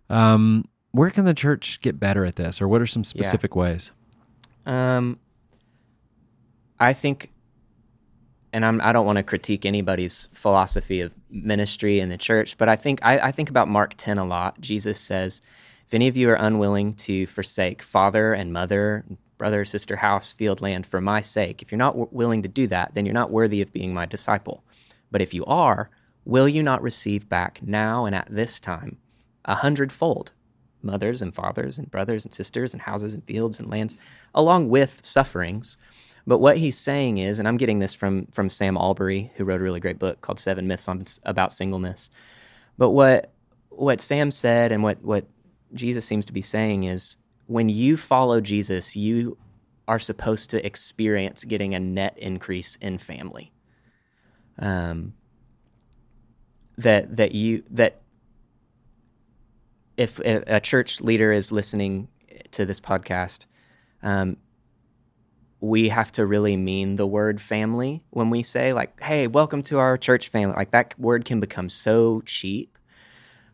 Um, 0.09 0.67
where 0.91 1.09
can 1.09 1.25
the 1.25 1.33
church 1.33 1.81
get 1.81 1.99
better 1.99 2.25
at 2.25 2.37
this, 2.37 2.61
or 2.61 2.67
what 2.67 2.81
are 2.81 2.87
some 2.87 3.03
specific 3.03 3.51
yeah. 3.53 3.59
ways? 3.59 3.91
Um, 4.65 5.19
I 6.79 6.93
think, 6.93 7.31
and 8.53 8.65
I'm, 8.65 8.81
I 8.81 8.91
don't 8.91 9.05
want 9.05 9.17
to 9.17 9.23
critique 9.23 9.65
anybody's 9.65 10.29
philosophy 10.33 11.01
of 11.01 11.13
ministry 11.29 11.99
in 11.99 12.09
the 12.09 12.17
church, 12.17 12.57
but 12.57 12.69
I 12.69 12.75
think 12.75 12.99
I, 13.03 13.19
I 13.19 13.31
think 13.31 13.49
about 13.49 13.67
Mark 13.67 13.93
10 13.97 14.17
a 14.17 14.25
lot. 14.25 14.59
Jesus 14.61 14.99
says, 14.99 15.41
if 15.87 15.93
any 15.93 16.07
of 16.07 16.17
you 16.17 16.29
are 16.29 16.35
unwilling 16.35 16.95
to 16.95 17.25
forsake 17.27 17.81
father 17.81 18.33
and 18.33 18.51
mother, 18.51 19.05
brother, 19.37 19.63
sister, 19.63 19.97
house, 19.97 20.33
field, 20.33 20.59
land 20.59 20.85
for 20.85 20.99
my 20.99 21.21
sake, 21.21 21.61
if 21.61 21.71
you're 21.71 21.77
not 21.77 21.93
w- 21.93 22.09
willing 22.11 22.43
to 22.43 22.49
do 22.49 22.67
that, 22.67 22.93
then 22.93 23.05
you're 23.05 23.13
not 23.13 23.31
worthy 23.31 23.61
of 23.61 23.71
being 23.71 23.93
my 23.93 24.05
disciple. 24.05 24.65
But 25.09 25.21
if 25.21 25.33
you 25.33 25.45
are, 25.45 25.89
will 26.25 26.49
you 26.49 26.61
not 26.61 26.81
receive 26.81 27.29
back 27.29 27.61
now 27.63 28.03
and 28.03 28.13
at 28.13 28.27
this 28.29 28.59
time 28.59 28.97
a 29.45 29.55
hundredfold? 29.55 30.33
Mothers 30.81 31.21
and 31.21 31.33
fathers 31.33 31.77
and 31.77 31.89
brothers 31.89 32.23
and 32.25 32.33
sisters 32.33 32.73
and 32.73 32.81
houses 32.83 33.13
and 33.13 33.23
fields 33.23 33.59
and 33.59 33.69
lands, 33.69 33.95
along 34.35 34.69
with 34.69 34.99
sufferings. 35.03 35.77
But 36.27 36.39
what 36.39 36.57
he's 36.57 36.77
saying 36.77 37.19
is, 37.19 37.39
and 37.39 37.47
I'm 37.47 37.55
getting 37.55 37.79
this 37.79 37.93
from 37.93 38.27
from 38.27 38.49
Sam 38.49 38.75
Allberry, 38.75 39.31
who 39.35 39.45
wrote 39.45 39.61
a 39.61 39.63
really 39.63 39.79
great 39.79 39.97
book 39.97 40.19
called 40.19 40.39
Seven 40.39 40.67
Myths 40.67 40.89
on, 40.89 41.03
about 41.23 41.53
Singleness. 41.53 42.09
But 42.77 42.89
what 42.91 43.31
what 43.69 44.01
Sam 44.01 44.29
said 44.29 44.73
and 44.73 44.83
what 44.83 45.01
what 45.01 45.25
Jesus 45.73 46.05
seems 46.05 46.25
to 46.25 46.33
be 46.33 46.41
saying 46.41 46.83
is 46.83 47.15
when 47.45 47.69
you 47.69 47.95
follow 47.95 48.41
Jesus, 48.41 48.95
you 48.95 49.37
are 49.87 49.99
supposed 49.99 50.49
to 50.49 50.65
experience 50.65 51.45
getting 51.45 51.73
a 51.73 51.79
net 51.79 52.17
increase 52.17 52.75
in 52.75 52.97
family. 52.97 53.53
Um, 54.59 55.13
that 56.77 57.15
that 57.15 57.31
you 57.31 57.63
that 57.71 58.01
if 59.95 60.19
a 60.19 60.59
church 60.59 60.99
leader 60.99 61.31
is 61.31 61.51
listening 61.51 62.09
to 62.51 62.65
this 62.65 62.79
podcast, 62.79 63.47
um, 64.03 64.37
we 65.59 65.89
have 65.89 66.11
to 66.13 66.25
really 66.25 66.55
mean 66.55 66.95
the 66.95 67.07
word 67.07 67.41
family 67.41 68.03
when 68.11 68.29
we 68.29 68.43
say 68.43 68.73
like, 68.73 69.01
"Hey, 69.01 69.27
welcome 69.27 69.63
to 69.63 69.79
our 69.79 69.97
church 69.97 70.29
family." 70.29 70.55
Like 70.55 70.71
that 70.71 70.99
word 70.99 71.25
can 71.25 71.39
become 71.39 71.69
so 71.69 72.21
cheap 72.21 72.77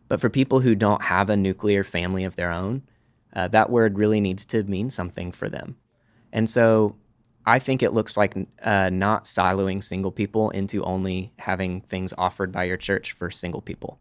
but 0.08 0.20
for 0.20 0.30
people 0.30 0.60
who 0.60 0.74
don't 0.74 1.02
have 1.02 1.30
a 1.30 1.36
nuclear 1.36 1.82
family 1.82 2.24
of 2.24 2.36
their 2.36 2.50
own, 2.50 2.82
uh, 3.34 3.48
that 3.48 3.70
word 3.70 3.98
really 3.98 4.20
needs 4.20 4.46
to 4.46 4.62
mean 4.64 4.90
something 4.90 5.32
for 5.32 5.48
them. 5.48 5.76
And 6.32 6.48
so 6.48 6.96
I 7.46 7.58
think 7.58 7.82
it 7.82 7.92
looks 7.92 8.16
like 8.16 8.34
uh, 8.62 8.90
not 8.90 9.24
siloing 9.24 9.82
single 9.82 10.12
people 10.12 10.50
into 10.50 10.82
only 10.84 11.32
having 11.38 11.80
things 11.82 12.14
offered 12.16 12.52
by 12.52 12.64
your 12.64 12.76
church 12.76 13.12
for 13.12 13.30
single 13.30 13.60
people. 13.60 13.98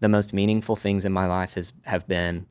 The 0.00 0.08
most 0.08 0.32
meaningful 0.32 0.76
things 0.76 1.04
in 1.04 1.12
my 1.12 1.26
life 1.26 1.54
has 1.54 1.72
have 1.84 2.06
been 2.06 2.46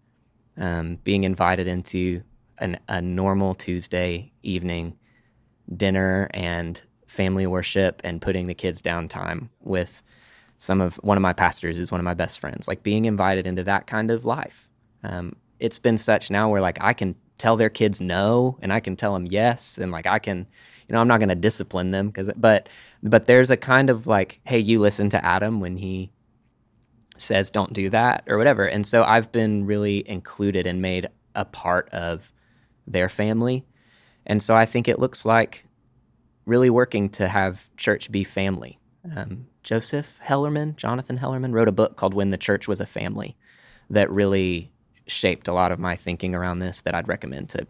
um, 0.57 0.97
being 1.03 1.23
invited 1.23 1.67
into 1.67 2.23
an, 2.59 2.79
a 2.87 3.01
normal 3.01 3.53
Tuesday 3.55 4.31
evening 4.41 4.97
dinner 5.75 6.29
and 6.33 6.81
family 7.07 7.45
worship 7.45 8.01
and 8.03 8.21
putting 8.21 8.47
the 8.47 8.53
kids 8.53 8.81
down 8.81 9.07
time 9.07 9.49
with 9.61 10.01
some 10.57 10.81
of 10.81 10.95
one 10.97 11.17
of 11.17 11.21
my 11.21 11.33
pastors 11.33 11.77
is 11.77 11.91
one 11.91 11.99
of 11.99 12.05
my 12.05 12.13
best 12.13 12.39
friends. 12.39 12.67
Like 12.67 12.83
being 12.83 13.05
invited 13.05 13.45
into 13.45 13.63
that 13.63 13.85
kind 13.85 14.09
of 14.09 14.25
life. 14.25 14.69
Um, 15.03 15.35
it's 15.59 15.79
been 15.79 15.97
such 15.97 16.31
now 16.31 16.49
where 16.49 16.61
like 16.61 16.77
I 16.81 16.93
can 16.93 17.15
tell 17.37 17.57
their 17.57 17.69
kids 17.69 17.99
no 17.99 18.57
and 18.61 18.71
I 18.71 18.79
can 18.79 18.95
tell 18.95 19.13
them 19.13 19.25
yes 19.25 19.77
and 19.77 19.91
like 19.91 20.07
I 20.07 20.19
can, 20.19 20.47
you 20.87 20.93
know, 20.93 20.99
I'm 20.99 21.07
not 21.07 21.19
going 21.19 21.29
to 21.29 21.35
discipline 21.35 21.91
them 21.91 22.07
because 22.07 22.29
but 22.35 22.69
but 23.01 23.25
there's 23.25 23.51
a 23.51 23.57
kind 23.57 23.89
of 23.89 24.07
like, 24.07 24.39
hey, 24.45 24.59
you 24.59 24.79
listen 24.79 25.09
to 25.09 25.25
Adam 25.25 25.59
when 25.59 25.77
he 25.77 26.11
says 27.17 27.51
don't 27.51 27.73
do 27.73 27.89
that 27.89 28.23
or 28.27 28.37
whatever. 28.37 28.65
And 28.65 28.87
so 28.87 29.03
I've 29.03 29.31
been 29.31 29.65
really 29.65 30.07
included 30.07 30.65
and 30.65 30.81
made 30.81 31.09
a 31.35 31.45
part 31.45 31.89
of 31.89 32.31
their 32.88 33.10
family. 33.10 33.65
And 34.26 34.41
so 34.41 34.56
I 34.56 34.65
think 34.65 34.88
it 34.88 35.00
looks 35.00 35.26
like 35.26 35.65
really 36.46 36.69
working 36.69 37.10
to 37.10 37.28
have 37.28 37.69
church 37.78 38.12
be 38.12 38.24
family. 38.24 38.80
Um, 39.15 39.48
Joseph 39.63 40.19
Hellerman, 40.26 40.76
Jonathan 40.76 41.17
Hellerman, 41.17 41.54
wrote 41.54 41.67
a 41.67 41.74
book 41.74 41.96
called 41.96 42.13
When 42.13 42.30
the 42.30 42.38
Church 42.38 42.67
Was 42.67 42.80
a 42.80 42.86
Family 42.86 43.36
that 43.89 44.10
really 44.10 44.72
shaped 45.08 45.48
a 45.48 45.54
lot 45.54 45.72
of 45.72 45.80
my 45.80 45.96
thinking 45.96 46.34
around 46.36 46.60
this 46.60 46.82
that 46.82 46.96
I'd 46.96 47.08
recommend 47.08 47.50
to 47.50 47.67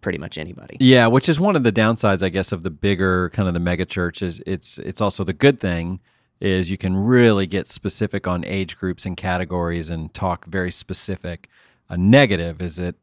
pretty 0.00 0.18
much 0.18 0.38
anybody. 0.38 0.76
Yeah, 0.80 1.08
which 1.08 1.28
is 1.28 1.40
one 1.40 1.56
of 1.56 1.64
the 1.64 1.72
downsides, 1.72 2.22
I 2.22 2.28
guess, 2.28 2.52
of 2.52 2.62
the 2.62 2.70
bigger 2.70 3.30
kind 3.30 3.48
of 3.48 3.54
the 3.54 3.60
mega 3.60 3.84
church. 3.84 4.22
Is 4.22 4.40
it's 4.46 4.78
it's 4.78 5.00
also 5.00 5.24
the 5.24 5.32
good 5.32 5.60
thing 5.60 6.00
is 6.40 6.70
you 6.70 6.78
can 6.78 6.96
really 6.96 7.46
get 7.46 7.66
specific 7.66 8.26
on 8.26 8.44
age 8.44 8.76
groups 8.76 9.04
and 9.04 9.16
categories 9.16 9.90
and 9.90 10.14
talk 10.14 10.46
very 10.46 10.70
specific. 10.70 11.48
A 11.88 11.96
negative 11.96 12.62
is 12.62 12.78
it 12.78 12.96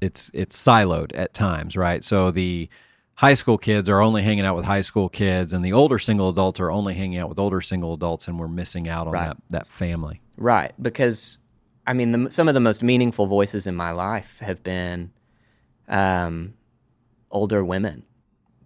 it's 0.00 0.30
it's 0.34 0.56
siloed 0.56 1.10
at 1.14 1.34
times, 1.34 1.76
right? 1.76 2.04
So 2.04 2.30
the 2.30 2.68
high 3.14 3.34
school 3.34 3.58
kids 3.58 3.88
are 3.88 4.00
only 4.00 4.22
hanging 4.22 4.44
out 4.44 4.54
with 4.56 4.64
high 4.64 4.80
school 4.80 5.08
kids, 5.08 5.52
and 5.52 5.64
the 5.64 5.72
older 5.72 5.98
single 5.98 6.28
adults 6.28 6.60
are 6.60 6.70
only 6.70 6.94
hanging 6.94 7.18
out 7.18 7.28
with 7.28 7.38
older 7.38 7.60
single 7.60 7.94
adults, 7.94 8.28
and 8.28 8.38
we're 8.38 8.48
missing 8.48 8.88
out 8.88 9.06
on 9.06 9.12
Right. 9.12 9.26
that 9.28 9.36
that 9.50 9.66
family. 9.66 10.20
Right, 10.36 10.72
because 10.80 11.38
I 11.86 11.94
mean, 11.94 12.12
the, 12.12 12.30
some 12.30 12.48
of 12.48 12.54
the 12.54 12.60
most 12.60 12.82
meaningful 12.82 13.26
voices 13.26 13.66
in 13.66 13.74
my 13.74 13.90
life 13.90 14.38
have 14.40 14.62
been 14.62 15.10
um, 15.88 16.54
older 17.30 17.64
women 17.64 18.04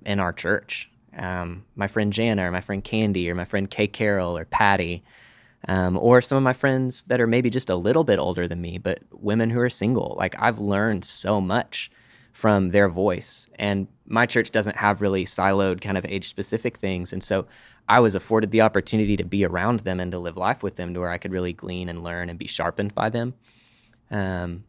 in 0.04 0.20
our 0.20 0.32
church. 0.32 0.90
Um, 1.16 1.64
my 1.76 1.86
friend 1.88 2.12
Jana, 2.12 2.48
or 2.48 2.50
my 2.50 2.60
friend 2.60 2.82
Candy, 2.82 3.30
or 3.30 3.34
my 3.34 3.44
friend 3.44 3.70
Kay 3.70 3.86
Carroll, 3.86 4.36
or 4.36 4.44
Patty, 4.44 5.02
um, 5.68 5.96
or 5.96 6.20
some 6.20 6.36
of 6.36 6.42
my 6.42 6.52
friends 6.52 7.04
that 7.04 7.20
are 7.20 7.26
maybe 7.26 7.50
just 7.50 7.70
a 7.70 7.76
little 7.76 8.04
bit 8.04 8.18
older 8.18 8.48
than 8.48 8.60
me, 8.60 8.78
but 8.78 9.00
women 9.12 9.50
who 9.50 9.60
are 9.60 9.70
single. 9.70 10.14
Like 10.18 10.34
I've 10.38 10.58
learned 10.58 11.04
so 11.04 11.40
much 11.40 11.90
from 12.32 12.70
their 12.70 12.88
voice, 12.88 13.48
and 13.56 13.86
my 14.06 14.26
church 14.26 14.50
doesn't 14.50 14.76
have 14.76 15.00
really 15.00 15.24
siloed 15.24 15.80
kind 15.80 15.98
of 15.98 16.06
age 16.06 16.28
specific 16.28 16.78
things, 16.78 17.12
and 17.12 17.22
so 17.22 17.46
I 17.88 18.00
was 18.00 18.14
afforded 18.14 18.50
the 18.50 18.60
opportunity 18.62 19.16
to 19.16 19.24
be 19.24 19.44
around 19.44 19.80
them 19.80 20.00
and 20.00 20.10
to 20.12 20.18
live 20.18 20.36
life 20.36 20.62
with 20.62 20.76
them, 20.76 20.94
to 20.94 21.00
where 21.00 21.10
I 21.10 21.18
could 21.18 21.32
really 21.32 21.52
glean 21.52 21.88
and 21.88 22.02
learn 22.02 22.28
and 22.28 22.38
be 22.38 22.46
sharpened 22.46 22.94
by 22.94 23.10
them. 23.10 23.34
Um, 24.10 24.64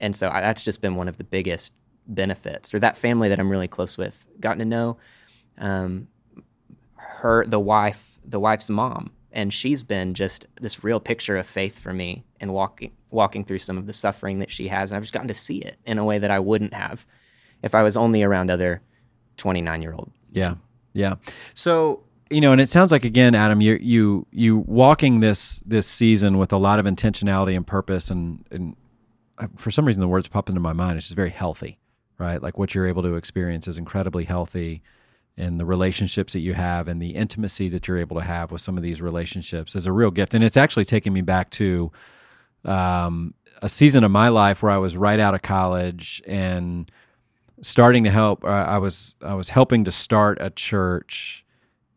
and 0.00 0.14
so 0.14 0.28
I, 0.28 0.40
that's 0.40 0.64
just 0.64 0.80
been 0.80 0.96
one 0.96 1.08
of 1.08 1.16
the 1.16 1.24
biggest 1.24 1.72
benefits. 2.06 2.74
Or 2.74 2.78
that 2.80 2.98
family 2.98 3.28
that 3.28 3.38
I'm 3.38 3.50
really 3.50 3.68
close 3.68 3.96
with, 3.96 4.26
gotten 4.40 4.58
to 4.58 4.64
know 4.64 4.98
um, 5.58 6.08
her, 6.96 7.46
the 7.46 7.60
wife, 7.60 8.18
the 8.24 8.40
wife's 8.40 8.68
mom, 8.68 9.12
and 9.36 9.52
she's 9.52 9.82
been 9.82 10.14
just 10.14 10.46
this 10.56 10.82
real 10.82 10.98
picture 10.98 11.36
of 11.36 11.46
faith 11.46 11.78
for 11.78 11.92
me 11.92 12.24
and 12.40 12.54
walking 12.54 12.90
walking 13.10 13.44
through 13.44 13.58
some 13.58 13.76
of 13.76 13.86
the 13.86 13.92
suffering 13.92 14.38
that 14.40 14.50
she 14.50 14.68
has. 14.68 14.90
And 14.90 14.96
I've 14.96 15.02
just 15.02 15.12
gotten 15.12 15.28
to 15.28 15.34
see 15.34 15.58
it 15.58 15.76
in 15.84 15.98
a 15.98 16.04
way 16.04 16.18
that 16.18 16.30
I 16.30 16.40
wouldn't 16.40 16.72
have 16.72 17.06
if 17.62 17.74
I 17.74 17.82
was 17.82 17.96
only 17.96 18.22
around 18.22 18.50
other 18.50 18.80
29 19.36 19.82
year 19.82 19.92
old. 19.92 20.10
Yeah, 20.32 20.54
yeah. 20.94 21.16
So 21.54 22.02
you 22.30 22.40
know, 22.40 22.50
and 22.50 22.60
it 22.60 22.70
sounds 22.70 22.90
like 22.90 23.04
again, 23.04 23.34
Adam, 23.34 23.60
you 23.60 23.74
you 23.74 24.26
you 24.32 24.64
walking 24.66 25.20
this 25.20 25.60
this 25.66 25.86
season 25.86 26.38
with 26.38 26.52
a 26.52 26.58
lot 26.58 26.78
of 26.78 26.86
intentionality 26.86 27.54
and 27.54 27.66
purpose, 27.66 28.10
and 28.10 28.42
and 28.50 28.74
for 29.56 29.70
some 29.70 29.84
reason 29.84 30.00
the 30.00 30.08
words 30.08 30.28
pop 30.28 30.48
into 30.48 30.62
my 30.62 30.72
mind. 30.72 30.96
It's 30.96 31.08
just 31.08 31.16
very 31.16 31.30
healthy, 31.30 31.78
right? 32.16 32.42
Like 32.42 32.56
what 32.56 32.74
you're 32.74 32.86
able 32.86 33.02
to 33.02 33.16
experience 33.16 33.68
is 33.68 33.76
incredibly 33.76 34.24
healthy, 34.24 34.82
and 35.36 35.60
the 35.60 35.66
relationships 35.66 36.32
that 36.32 36.40
you 36.40 36.54
have 36.54 36.88
and 36.88 37.00
the 37.00 37.10
intimacy 37.10 37.68
that 37.68 37.86
you're 37.86 37.98
able 37.98 38.16
to 38.16 38.24
have 38.24 38.50
with 38.50 38.60
some 38.60 38.76
of 38.76 38.82
these 38.82 39.02
relationships 39.02 39.74
is 39.74 39.86
a 39.86 39.92
real 39.92 40.10
gift. 40.10 40.32
And 40.34 40.42
it's 40.42 40.56
actually 40.56 40.86
taken 40.86 41.12
me 41.12 41.20
back 41.20 41.50
to 41.50 41.92
um, 42.64 43.34
a 43.62 43.68
season 43.68 44.04
of 44.04 44.10
my 44.10 44.28
life 44.28 44.62
where 44.62 44.72
I 44.72 44.78
was 44.78 44.96
right 44.96 45.20
out 45.20 45.34
of 45.34 45.42
college 45.42 46.22
and 46.26 46.90
starting 47.62 48.04
to 48.04 48.10
help. 48.10 48.44
Uh, 48.44 48.48
I 48.48 48.78
was 48.78 49.16
I 49.22 49.34
was 49.34 49.50
helping 49.50 49.84
to 49.84 49.92
start 49.92 50.38
a 50.40 50.50
church 50.50 51.44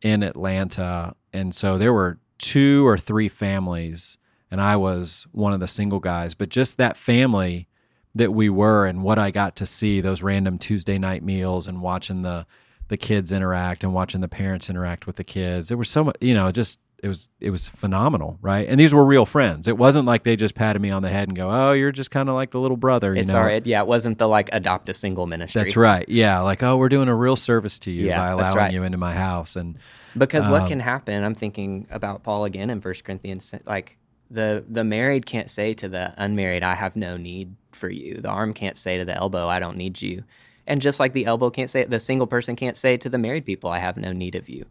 in 0.02 0.24
Atlanta, 0.24 1.16
and 1.34 1.54
so 1.54 1.78
there 1.78 1.94
were 1.94 2.20
two 2.38 2.88
or 2.88 2.98
three 2.98 3.30
families, 3.30 4.18
and 4.50 4.62
I 4.62 4.76
was 4.76 5.28
one 5.32 5.54
of 5.54 5.60
the 5.60 5.68
single 5.68 6.00
guys. 6.00 6.34
But 6.36 6.50
just 6.50 6.78
that 6.78 6.98
family 6.98 7.68
that 8.16 8.32
we 8.34 8.50
were, 8.50 8.86
and 8.86 9.04
what 9.04 9.20
I 9.20 9.32
got 9.32 9.56
to 9.58 9.66
see 9.66 10.02
those 10.02 10.24
random 10.24 10.58
Tuesday 10.58 10.98
night 10.98 11.24
meals, 11.24 11.68
and 11.68 11.82
watching 11.82 12.22
the 12.22 12.46
the 12.90 12.98
kids 12.98 13.32
interact, 13.32 13.84
and 13.84 13.94
watching 13.94 14.22
the 14.22 14.28
parents 14.28 14.70
interact 14.70 15.08
with 15.08 15.16
the 15.16 15.24
kids. 15.24 15.72
It 15.72 15.78
was 15.78 15.90
so 15.90 16.04
much, 16.04 16.18
you 16.22 16.34
know, 16.34 16.52
just 16.52 16.80
it 17.02 17.08
was 17.08 17.30
it 17.40 17.50
was 17.50 17.70
phenomenal, 17.70 18.38
right? 18.42 18.68
And 18.68 18.78
these 18.78 18.94
were 18.94 19.06
real 19.06 19.26
friends. 19.26 19.70
It 19.70 19.78
wasn't 19.78 20.06
like 20.06 20.24
they 20.24 20.36
just 20.36 20.54
patted 20.54 20.82
me 20.82 20.90
on 20.90 21.02
the 21.02 21.08
head 21.10 21.30
and 21.30 21.38
go, 21.38 21.50
"Oh, 21.50 21.72
you're 21.72 21.94
just 21.94 22.12
kind 22.12 22.28
of 22.28 22.36
like 22.36 22.52
the 22.52 22.60
little 22.60 22.76
brother." 22.76 23.16
You 23.16 23.22
It's 23.22 23.32
know? 23.32 23.40
all 23.40 23.46
right. 23.46 23.66
Yeah, 23.66 23.80
it 23.82 23.88
wasn't 23.88 24.18
the 24.18 24.28
like 24.28 24.50
adopt 24.52 24.90
a 24.90 24.94
single 24.94 25.26
ministry. 25.26 25.64
That's 25.64 25.78
right. 25.78 26.08
Yeah, 26.10 26.42
like 26.42 26.62
oh, 26.62 26.76
we're 26.76 26.90
doing 26.90 27.08
a 27.08 27.16
real 27.16 27.38
service 27.38 27.80
to 27.80 27.92
you 27.92 28.08
Yeah, 28.08 28.20
by 28.20 28.30
allowing 28.32 28.56
right. 28.58 28.72
you 28.74 28.84
into 28.84 28.98
my 28.98 29.14
house, 29.14 29.56
and 29.56 29.78
Because 30.18 30.50
what 30.50 30.64
Um, 30.64 30.68
can 30.68 30.80
happen? 30.82 31.24
I'm 31.24 31.36
thinking 31.36 31.88
about 31.90 32.24
Paul 32.24 32.44
again 32.44 32.70
in 32.70 32.82
First 32.82 33.06
Corinthians. 33.06 33.54
Like 33.66 33.98
the 34.30 34.66
the 34.68 34.84
married 34.84 35.26
can't 35.26 35.50
say 35.50 35.74
to 35.76 35.88
the 35.88 36.14
unmarried, 36.18 36.64
"I 36.64 36.76
have 36.76 36.98
no 36.98 37.16
need 37.16 37.56
for 37.72 37.90
you." 37.90 38.16
The 38.16 38.30
arm 38.30 38.54
can't 38.54 38.76
say 38.76 38.98
to 38.98 39.06
the 39.06 39.16
elbow, 39.16 39.48
"I 39.48 39.60
don't 39.60 39.78
need 39.78 40.02
you." 40.02 40.24
And 40.68 40.82
just 40.82 41.00
like 41.00 41.14
the 41.14 41.26
elbow 41.26 41.50
can't 41.50 41.70
say, 41.70 41.82
it, 41.82 41.90
the 41.90 42.00
single 42.00 42.28
person 42.28 42.56
can't 42.56 42.78
say 42.78 42.98
to 42.98 43.10
the 43.10 43.18
married 43.18 43.46
people, 43.46 43.70
"I 43.70 43.80
have 43.80 43.98
no 43.98 44.12
need 44.12 44.36
of 44.36 44.50
you." 44.50 44.66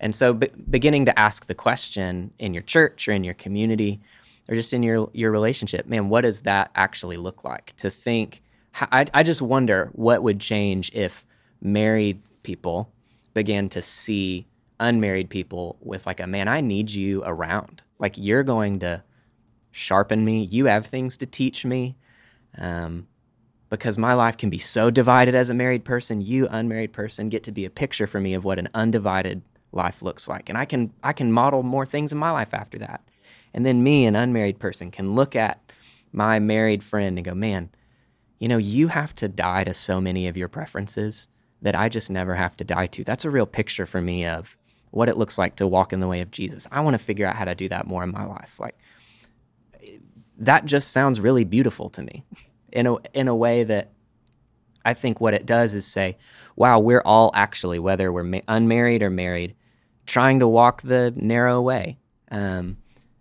And 0.00 0.14
so, 0.14 0.34
be- 0.34 0.50
beginning 0.68 1.04
to 1.04 1.18
ask 1.18 1.46
the 1.46 1.54
question 1.54 2.32
in 2.38 2.54
your 2.54 2.62
church 2.62 3.08
or 3.08 3.12
in 3.12 3.24
your 3.24 3.34
community, 3.34 4.00
or 4.48 4.54
just 4.54 4.72
in 4.72 4.82
your 4.82 5.10
your 5.12 5.30
relationship, 5.30 5.86
man, 5.86 6.08
what 6.08 6.22
does 6.22 6.40
that 6.42 6.70
actually 6.74 7.16
look 7.16 7.44
like? 7.44 7.74
To 7.76 7.90
think, 7.90 8.42
I 8.90 9.22
just 9.22 9.40
wonder 9.40 9.90
what 9.92 10.22
would 10.22 10.40
change 10.40 10.90
if 10.94 11.24
married 11.60 12.20
people 12.42 12.90
began 13.32 13.68
to 13.68 13.82
see 13.82 14.46
unmarried 14.80 15.30
people 15.30 15.76
with 15.80 16.06
like 16.06 16.20
a 16.20 16.26
man, 16.26 16.48
I 16.48 16.60
need 16.60 16.90
you 16.90 17.22
around. 17.24 17.82
Like 17.98 18.14
you're 18.16 18.42
going 18.42 18.80
to 18.80 19.02
sharpen 19.70 20.24
me. 20.24 20.42
You 20.44 20.66
have 20.66 20.86
things 20.86 21.16
to 21.18 21.26
teach 21.26 21.64
me. 21.64 21.96
Um, 22.58 23.06
because 23.78 23.98
my 23.98 24.14
life 24.14 24.36
can 24.36 24.50
be 24.50 24.58
so 24.58 24.90
divided 24.90 25.34
as 25.34 25.50
a 25.50 25.54
married 25.54 25.84
person. 25.84 26.20
You, 26.20 26.48
unmarried 26.48 26.92
person, 26.92 27.28
get 27.28 27.44
to 27.44 27.52
be 27.52 27.64
a 27.64 27.70
picture 27.70 28.06
for 28.06 28.20
me 28.20 28.34
of 28.34 28.44
what 28.44 28.58
an 28.58 28.68
undivided 28.74 29.42
life 29.72 30.02
looks 30.02 30.28
like, 30.28 30.48
and 30.48 30.56
I 30.56 30.64
can 30.64 30.92
I 31.02 31.12
can 31.12 31.32
model 31.32 31.62
more 31.62 31.86
things 31.86 32.12
in 32.12 32.18
my 32.18 32.30
life 32.30 32.54
after 32.54 32.78
that. 32.78 33.02
And 33.52 33.64
then 33.64 33.82
me, 33.82 34.06
an 34.06 34.16
unmarried 34.16 34.58
person, 34.58 34.90
can 34.90 35.14
look 35.14 35.36
at 35.36 35.60
my 36.12 36.38
married 36.38 36.82
friend 36.82 37.18
and 37.18 37.24
go, 37.24 37.34
"Man, 37.34 37.70
you 38.38 38.48
know, 38.48 38.58
you 38.58 38.88
have 38.88 39.14
to 39.16 39.28
die 39.28 39.64
to 39.64 39.74
so 39.74 40.00
many 40.00 40.28
of 40.28 40.36
your 40.36 40.48
preferences 40.48 41.28
that 41.62 41.74
I 41.74 41.88
just 41.88 42.10
never 42.10 42.34
have 42.34 42.56
to 42.58 42.64
die 42.64 42.86
to." 42.88 43.04
That's 43.04 43.24
a 43.24 43.30
real 43.30 43.46
picture 43.46 43.86
for 43.86 44.00
me 44.00 44.24
of 44.24 44.56
what 44.90 45.08
it 45.08 45.16
looks 45.16 45.38
like 45.38 45.56
to 45.56 45.66
walk 45.66 45.92
in 45.92 46.00
the 46.00 46.08
way 46.08 46.20
of 46.20 46.30
Jesus. 46.30 46.68
I 46.70 46.80
want 46.80 46.94
to 46.94 47.02
figure 47.02 47.26
out 47.26 47.36
how 47.36 47.44
to 47.44 47.54
do 47.54 47.68
that 47.68 47.86
more 47.86 48.04
in 48.04 48.12
my 48.12 48.24
life. 48.24 48.60
Like 48.60 48.78
that 50.38 50.64
just 50.64 50.92
sounds 50.92 51.20
really 51.20 51.44
beautiful 51.44 51.88
to 51.88 52.02
me 52.02 52.24
in 52.74 52.86
a 52.86 52.96
in 53.14 53.28
a 53.28 53.34
way 53.34 53.64
that 53.64 53.90
I 54.84 54.94
think 54.94 55.20
what 55.20 55.34
it 55.34 55.46
does 55.46 55.74
is 55.74 55.86
say, 55.86 56.18
wow, 56.56 56.78
we're 56.78 57.02
all 57.04 57.30
actually, 57.34 57.78
whether 57.78 58.12
we're 58.12 58.22
ma- 58.24 58.40
unmarried 58.48 59.02
or 59.02 59.10
married, 59.10 59.54
trying 60.06 60.40
to 60.40 60.48
walk 60.48 60.82
the 60.82 61.12
narrow 61.16 61.62
way. 61.62 61.98
Um, 62.30 62.76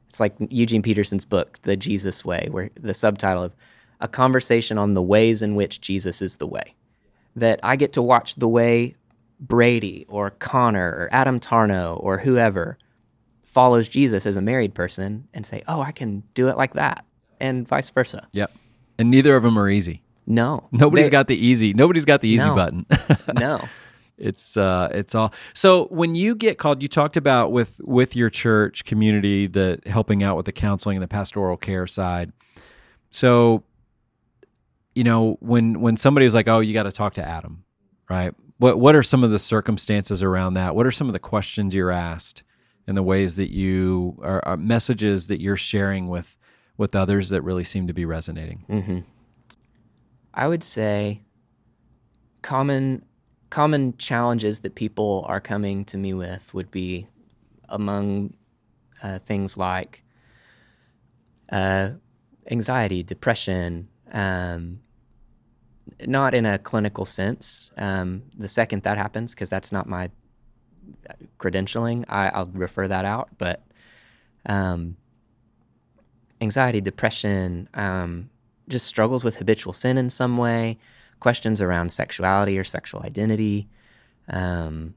it's 0.09 0.19
like 0.19 0.35
Eugene 0.49 0.81
Peterson's 0.81 1.25
book, 1.25 1.59
The 1.61 1.77
Jesus 1.77 2.25
Way, 2.25 2.49
where 2.51 2.69
the 2.75 2.93
subtitle 2.93 3.43
of 3.43 3.55
a 4.01 4.07
conversation 4.07 4.77
on 4.77 4.93
the 4.93 5.01
ways 5.01 5.41
in 5.41 5.55
which 5.55 5.79
Jesus 5.79 6.21
is 6.21 6.35
the 6.35 6.47
way. 6.47 6.75
That 7.35 7.59
I 7.63 7.77
get 7.77 7.93
to 7.93 8.01
watch 8.01 8.35
the 8.35 8.47
way 8.47 8.95
Brady 9.39 10.05
or 10.07 10.31
Connor 10.31 10.89
or 10.89 11.09
Adam 11.11 11.39
Torno 11.39 11.95
or 11.95 12.19
whoever 12.19 12.77
follows 13.43 13.87
Jesus 13.87 14.25
as 14.25 14.35
a 14.35 14.41
married 14.41 14.73
person 14.73 15.27
and 15.33 15.45
say, 15.45 15.63
oh, 15.67 15.81
I 15.81 15.91
can 15.91 16.23
do 16.33 16.49
it 16.49 16.57
like 16.57 16.73
that, 16.73 17.05
and 17.39 17.67
vice 17.67 17.89
versa. 17.89 18.27
yep. 18.33 18.51
And 18.97 19.10
neither 19.12 19.36
of 19.36 19.43
them 19.43 19.58
are 19.58 19.69
easy. 19.69 20.03
No, 20.25 20.67
Nobody's 20.71 21.10
got 21.10 21.27
the 21.27 21.36
easy. 21.36 21.73
Nobody's 21.73 22.06
got 22.06 22.21
the 22.21 22.29
easy 22.29 22.45
No. 22.45 22.56
button. 22.56 22.86
no. 23.38 23.67
it's 24.17 24.56
uh, 24.56 24.88
it's 24.91 25.15
all. 25.15 25.34
So 25.53 25.86
when 25.88 26.15
you 26.15 26.34
get 26.36 26.58
called, 26.58 26.82
you 26.82 26.88
talked 26.88 27.17
about 27.17 27.51
with 27.51 27.82
with 27.84 28.15
your 28.15 28.29
church 28.29 28.86
community, 28.86 29.47
the 29.47 29.79
helping 29.86 30.23
out 30.23 30.38
with 30.38 30.45
the 30.45 30.51
counseling 30.53 30.95
and 30.95 31.03
the 31.03 31.08
pastoral 31.10 31.58
care 31.58 31.88
side. 31.88 32.32
So, 33.10 33.63
you 34.95 35.03
know, 35.03 35.38
when 35.41 35.82
when 35.82 35.97
somebody 35.97 36.25
was 36.25 36.36
like, 36.36 36.47
"Oh, 36.47 36.60
you 36.62 36.73
got 36.73 36.84
to 36.84 36.91
talk 36.91 37.15
to 37.15 37.27
Adam," 37.27 37.65
right? 38.10 38.34
What 38.60 38.79
what 38.79 38.95
are 38.95 39.03
some 39.03 39.23
of 39.25 39.32
the 39.32 39.39
circumstances 39.39 40.23
around 40.23 40.53
that? 40.53 40.73
What 40.75 40.86
are 40.86 40.91
some 40.91 41.08
of 41.08 41.13
the 41.13 41.19
questions 41.19 41.75
you're 41.75 41.91
asked, 41.91 42.43
and 42.88 42.95
the 42.95 43.03
ways 43.03 43.36
that 43.36 43.51
you 43.51 44.17
are, 44.23 44.41
are 44.45 44.56
messages 44.58 45.27
that 45.27 45.41
you're 45.41 45.58
sharing 45.58 46.08
with 46.08 46.38
with 46.77 46.95
others 46.95 47.29
that 47.29 47.41
really 47.41 47.63
seem 47.63 47.88
to 47.88 47.93
be 47.93 48.05
resonating? 48.05 48.63
hmm 48.67 48.99
I 50.33 50.47
would 50.47 50.63
say 50.63 51.21
common 52.41 53.05
common 53.51 53.95
challenges 53.97 54.62
that 54.62 54.73
people 54.73 55.23
are 55.27 55.39
coming 55.39 55.86
to 55.86 55.95
me 55.95 56.12
with 56.12 56.51
would 56.55 56.71
be 56.71 57.07
among 57.69 58.33
uh, 59.03 59.19
things 59.19 59.57
like 59.57 60.03
uh, 61.51 61.91
anxiety, 62.49 63.03
depression, 63.03 63.89
um, 64.12 64.79
not 66.07 66.33
in 66.33 66.47
a 66.47 66.57
clinical 66.57 67.05
sense. 67.05 67.71
Um, 67.77 68.23
the 68.36 68.47
second 68.47 68.81
that 68.83 68.97
happens, 68.97 69.36
because 69.36 69.49
that's 69.49 69.71
not 69.71 69.88
my 69.88 70.09
credentialing, 71.38 72.05
I, 72.09 72.29
I'll 72.29 72.47
refer 72.47 72.88
that 72.88 73.05
out. 73.05 73.29
But 73.38 73.63
um, 74.47 74.97
anxiety, 76.43 76.82
depression, 76.82 77.67
um, 77.73 78.29
just 78.69 78.86
struggles 78.86 79.23
with 79.23 79.38
habitual 79.38 79.73
sin 79.73 79.97
in 79.97 80.10
some 80.10 80.38
way, 80.38 80.77
questions 81.19 81.62
around 81.62 81.91
sexuality 81.91 82.58
or 82.58 82.63
sexual 82.63 83.01
identity, 83.03 83.67
um, 84.29 84.93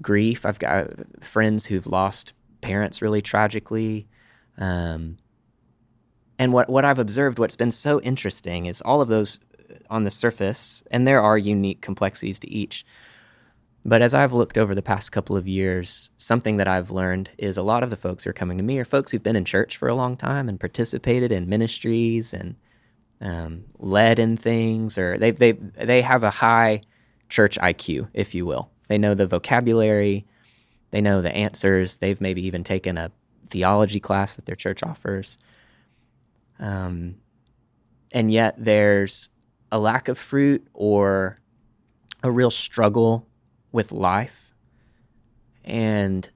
grief. 0.00 0.44
I've 0.44 0.58
got 0.58 0.88
friends 1.20 1.66
who've 1.66 1.86
lost 1.86 2.34
parents 2.60 3.00
really 3.00 3.22
tragically. 3.22 4.08
Um, 4.58 5.18
and 6.38 6.52
what, 6.52 6.68
what 6.68 6.84
I've 6.84 6.98
observed, 6.98 7.38
what's 7.38 7.56
been 7.56 7.70
so 7.70 8.00
interesting 8.00 8.66
is 8.66 8.80
all 8.82 9.00
of 9.00 9.08
those 9.08 9.40
on 9.90 10.04
the 10.04 10.10
surface, 10.10 10.82
and 10.90 11.06
there 11.06 11.20
are 11.20 11.38
unique 11.38 11.80
complexities 11.80 12.38
to 12.40 12.50
each. 12.50 12.84
But 13.88 14.02
as 14.02 14.12
I've 14.12 14.34
looked 14.34 14.58
over 14.58 14.74
the 14.74 14.82
past 14.82 15.12
couple 15.12 15.34
of 15.34 15.48
years, 15.48 16.10
something 16.18 16.58
that 16.58 16.68
I've 16.68 16.90
learned 16.90 17.30
is 17.38 17.56
a 17.56 17.62
lot 17.62 17.82
of 17.82 17.88
the 17.88 17.96
folks 17.96 18.24
who 18.24 18.30
are 18.30 18.34
coming 18.34 18.58
to 18.58 18.62
me 18.62 18.78
are 18.78 18.84
folks 18.84 19.10
who've 19.10 19.22
been 19.22 19.34
in 19.34 19.46
church 19.46 19.78
for 19.78 19.88
a 19.88 19.94
long 19.94 20.14
time 20.14 20.46
and 20.46 20.60
participated 20.60 21.32
in 21.32 21.48
ministries 21.48 22.34
and 22.34 22.56
um, 23.22 23.64
led 23.78 24.18
in 24.18 24.36
things, 24.36 24.98
or 24.98 25.16
they 25.16 25.30
they 25.30 25.52
they 25.52 26.02
have 26.02 26.22
a 26.22 26.30
high 26.30 26.82
church 27.30 27.58
IQ, 27.58 28.08
if 28.12 28.34
you 28.34 28.44
will. 28.44 28.70
They 28.88 28.98
know 28.98 29.14
the 29.14 29.26
vocabulary, 29.26 30.26
they 30.90 31.00
know 31.00 31.22
the 31.22 31.34
answers. 31.34 31.96
They've 31.96 32.20
maybe 32.20 32.44
even 32.46 32.64
taken 32.64 32.98
a 32.98 33.10
theology 33.46 34.00
class 34.00 34.34
that 34.34 34.44
their 34.44 34.54
church 34.54 34.82
offers. 34.82 35.38
Um, 36.60 37.16
and 38.12 38.30
yet 38.30 38.54
there's 38.58 39.30
a 39.72 39.78
lack 39.78 40.08
of 40.08 40.18
fruit 40.18 40.66
or 40.74 41.40
a 42.22 42.30
real 42.30 42.50
struggle 42.50 43.26
with 43.72 43.92
life 43.92 44.54
and 45.64 46.30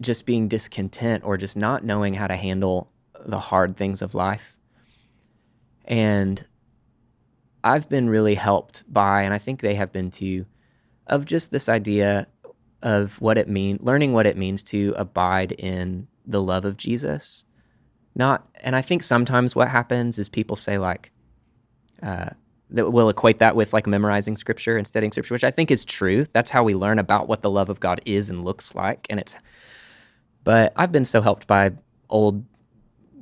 just 0.00 0.26
being 0.26 0.48
discontent 0.48 1.24
or 1.24 1.36
just 1.36 1.56
not 1.56 1.84
knowing 1.84 2.14
how 2.14 2.26
to 2.26 2.36
handle 2.36 2.90
the 3.24 3.38
hard 3.38 3.76
things 3.76 4.02
of 4.02 4.14
life. 4.14 4.56
And 5.84 6.44
I've 7.62 7.88
been 7.88 8.08
really 8.08 8.34
helped 8.34 8.84
by, 8.92 9.22
and 9.22 9.32
I 9.32 9.38
think 9.38 9.60
they 9.60 9.74
have 9.74 9.92
been 9.92 10.10
too, 10.10 10.46
of 11.06 11.24
just 11.24 11.50
this 11.50 11.68
idea 11.68 12.26
of 12.82 13.20
what 13.20 13.38
it 13.38 13.48
means, 13.48 13.80
learning 13.80 14.12
what 14.12 14.26
it 14.26 14.36
means 14.36 14.62
to 14.64 14.94
abide 14.96 15.52
in 15.52 16.08
the 16.26 16.42
love 16.42 16.64
of 16.64 16.76
Jesus. 16.76 17.44
Not, 18.14 18.48
and 18.62 18.76
I 18.76 18.82
think 18.82 19.02
sometimes 19.02 19.54
what 19.54 19.68
happens 19.68 20.18
is 20.18 20.28
people 20.28 20.56
say, 20.56 20.78
like, 20.78 21.10
uh, 22.02 22.30
that 22.70 22.90
will 22.90 23.08
equate 23.08 23.38
that 23.38 23.56
with 23.56 23.72
like 23.72 23.86
memorizing 23.86 24.36
scripture 24.36 24.76
and 24.76 24.86
studying 24.86 25.12
scripture, 25.12 25.34
which 25.34 25.44
I 25.44 25.50
think 25.50 25.70
is 25.70 25.84
true. 25.84 26.26
That's 26.32 26.50
how 26.50 26.64
we 26.64 26.74
learn 26.74 26.98
about 26.98 27.28
what 27.28 27.42
the 27.42 27.50
love 27.50 27.68
of 27.68 27.80
God 27.80 28.00
is 28.04 28.28
and 28.28 28.44
looks 28.44 28.74
like. 28.74 29.06
And 29.08 29.20
it's, 29.20 29.36
but 30.44 30.72
I've 30.76 30.92
been 30.92 31.04
so 31.04 31.20
helped 31.20 31.46
by 31.46 31.72
old 32.08 32.44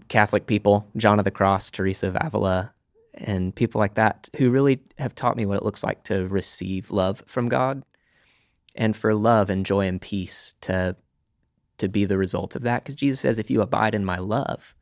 Catholic 0.08 0.46
people, 0.46 0.86
John 0.96 1.18
of 1.18 1.24
the 1.24 1.30
Cross, 1.30 1.72
Teresa 1.72 2.08
of 2.08 2.16
Avila, 2.20 2.72
and 3.14 3.54
people 3.54 3.78
like 3.78 3.94
that 3.94 4.28
who 4.36 4.50
really 4.50 4.80
have 4.98 5.14
taught 5.14 5.36
me 5.36 5.46
what 5.46 5.58
it 5.58 5.64
looks 5.64 5.84
like 5.84 6.02
to 6.04 6.26
receive 6.28 6.90
love 6.90 7.22
from 7.26 7.48
God 7.48 7.82
and 8.74 8.96
for 8.96 9.14
love 9.14 9.50
and 9.50 9.64
joy 9.64 9.86
and 9.86 10.00
peace 10.00 10.54
to 10.62 10.96
to 11.76 11.88
be 11.88 12.04
the 12.04 12.18
result 12.18 12.54
of 12.54 12.62
that 12.62 12.82
because 12.82 12.94
Jesus 12.94 13.20
says 13.20 13.38
if 13.38 13.50
you 13.50 13.60
abide 13.60 13.94
in 13.94 14.04
my 14.04 14.18
love 14.18 14.74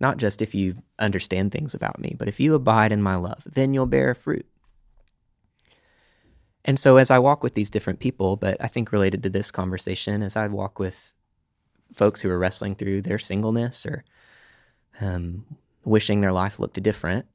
not 0.00 0.16
just 0.16 0.40
if 0.40 0.54
you 0.54 0.82
understand 0.98 1.52
things 1.52 1.74
about 1.74 2.00
me, 2.00 2.14
but 2.18 2.28
if 2.28 2.40
you 2.40 2.54
abide 2.54 2.90
in 2.90 3.02
my 3.02 3.16
love, 3.16 3.42
then 3.46 3.74
you'll 3.74 3.86
bear 3.86 4.14
fruit. 4.14 4.46
And 6.64 6.78
so, 6.78 6.96
as 6.96 7.10
I 7.10 7.18
walk 7.18 7.42
with 7.42 7.54
these 7.54 7.70
different 7.70 8.00
people, 8.00 8.36
but 8.36 8.56
I 8.60 8.68
think 8.68 8.92
related 8.92 9.22
to 9.22 9.30
this 9.30 9.50
conversation, 9.50 10.22
as 10.22 10.36
I 10.36 10.46
walk 10.48 10.78
with 10.78 11.14
folks 11.92 12.20
who 12.20 12.30
are 12.30 12.38
wrestling 12.38 12.74
through 12.74 13.02
their 13.02 13.18
singleness 13.18 13.86
or 13.86 14.04
um, 15.00 15.44
wishing 15.84 16.20
their 16.20 16.32
life 16.32 16.58
looked 16.58 16.82
different, 16.82 17.26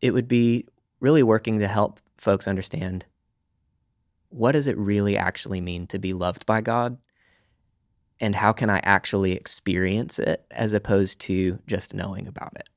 it 0.00 0.12
would 0.12 0.28
be 0.28 0.66
really 1.00 1.22
working 1.22 1.58
to 1.58 1.68
help 1.68 2.00
folks 2.16 2.48
understand 2.48 3.04
what 4.28 4.52
does 4.52 4.66
it 4.66 4.76
really 4.76 5.16
actually 5.16 5.60
mean 5.60 5.86
to 5.86 5.98
be 5.98 6.12
loved 6.12 6.46
by 6.46 6.60
God 6.60 6.98
and 8.20 8.36
how 8.36 8.52
can 8.52 8.70
I 8.70 8.78
actually 8.84 9.32
experience 9.32 10.18
it 10.18 10.44
as 10.50 10.72
opposed 10.72 11.20
to 11.22 11.58
just 11.66 11.94
knowing 11.94 12.26
about 12.26 12.54
it. 12.56 12.68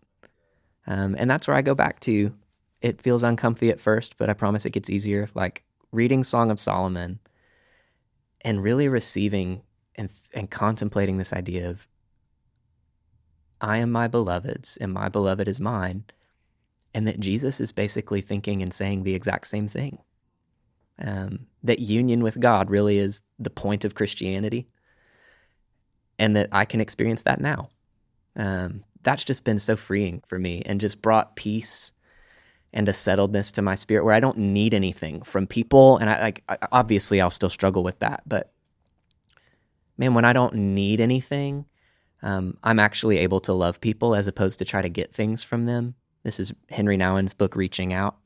Um, 0.87 1.15
and 1.17 1.29
that's 1.29 1.47
where 1.47 1.57
I 1.57 1.61
go 1.61 1.75
back 1.75 1.99
to. 2.01 2.33
It 2.81 3.01
feels 3.01 3.23
uncomfy 3.23 3.69
at 3.69 3.81
first, 3.81 4.17
but 4.17 4.29
I 4.29 4.33
promise 4.33 4.65
it 4.65 4.71
gets 4.71 4.89
easier. 4.89 5.29
Like 5.33 5.63
reading 5.91 6.23
Song 6.23 6.49
of 6.49 6.59
Solomon 6.59 7.19
and 8.41 8.63
really 8.63 8.87
receiving 8.87 9.61
and, 9.95 10.09
and 10.33 10.49
contemplating 10.49 11.17
this 11.17 11.33
idea 11.33 11.69
of 11.69 11.87
I 13.59 13.77
am 13.79 13.91
my 13.91 14.07
beloved's 14.07 14.77
and 14.77 14.93
my 14.93 15.09
beloved 15.09 15.47
is 15.47 15.59
mine. 15.59 16.05
And 16.93 17.07
that 17.07 17.19
Jesus 17.19 17.59
is 17.59 17.71
basically 17.71 18.21
thinking 18.21 18.61
and 18.61 18.73
saying 18.73 19.03
the 19.03 19.13
exact 19.13 19.47
same 19.47 19.67
thing. 19.67 19.99
Um, 20.99 21.47
that 21.61 21.79
union 21.79 22.23
with 22.23 22.39
God 22.39 22.71
really 22.71 22.97
is 22.97 23.21
the 23.37 23.51
point 23.51 23.85
of 23.85 23.93
Christianity 23.93 24.67
and 26.19 26.35
that 26.35 26.49
I 26.51 26.65
can 26.65 26.81
experience 26.81 27.23
that 27.23 27.41
now. 27.41 27.69
Um, 28.35 28.83
that's 29.03 29.23
just 29.23 29.43
been 29.43 29.59
so 29.59 29.75
freeing 29.75 30.21
for 30.27 30.37
me 30.37 30.63
and 30.65 30.79
just 30.79 31.01
brought 31.01 31.35
peace 31.35 31.91
and 32.73 32.89
a 32.89 32.91
settledness 32.91 33.51
to 33.53 33.61
my 33.61 33.75
spirit 33.75 34.03
where 34.03 34.13
I 34.13 34.19
don't 34.19 34.37
need 34.37 34.73
anything 34.73 35.21
from 35.21 35.47
people. 35.47 35.97
And 35.97 36.09
I 36.09 36.21
like, 36.21 36.43
obviously, 36.71 37.21
I'll 37.21 37.31
still 37.31 37.49
struggle 37.49 37.83
with 37.83 37.99
that. 37.99 38.23
But 38.25 38.51
man, 39.97 40.13
when 40.13 40.25
I 40.25 40.33
don't 40.33 40.53
need 40.53 40.99
anything, 40.99 41.65
um, 42.21 42.57
I'm 42.63 42.79
actually 42.79 43.19
able 43.19 43.39
to 43.41 43.53
love 43.53 43.79
people 43.79 44.15
as 44.15 44.27
opposed 44.27 44.59
to 44.59 44.65
try 44.65 44.81
to 44.81 44.89
get 44.89 45.13
things 45.13 45.43
from 45.43 45.65
them. 45.65 45.95
This 46.23 46.39
is 46.39 46.53
Henri 46.69 46.97
Nouwen's 46.97 47.33
book, 47.33 47.55
Reaching 47.55 47.93
Out. 47.93 48.17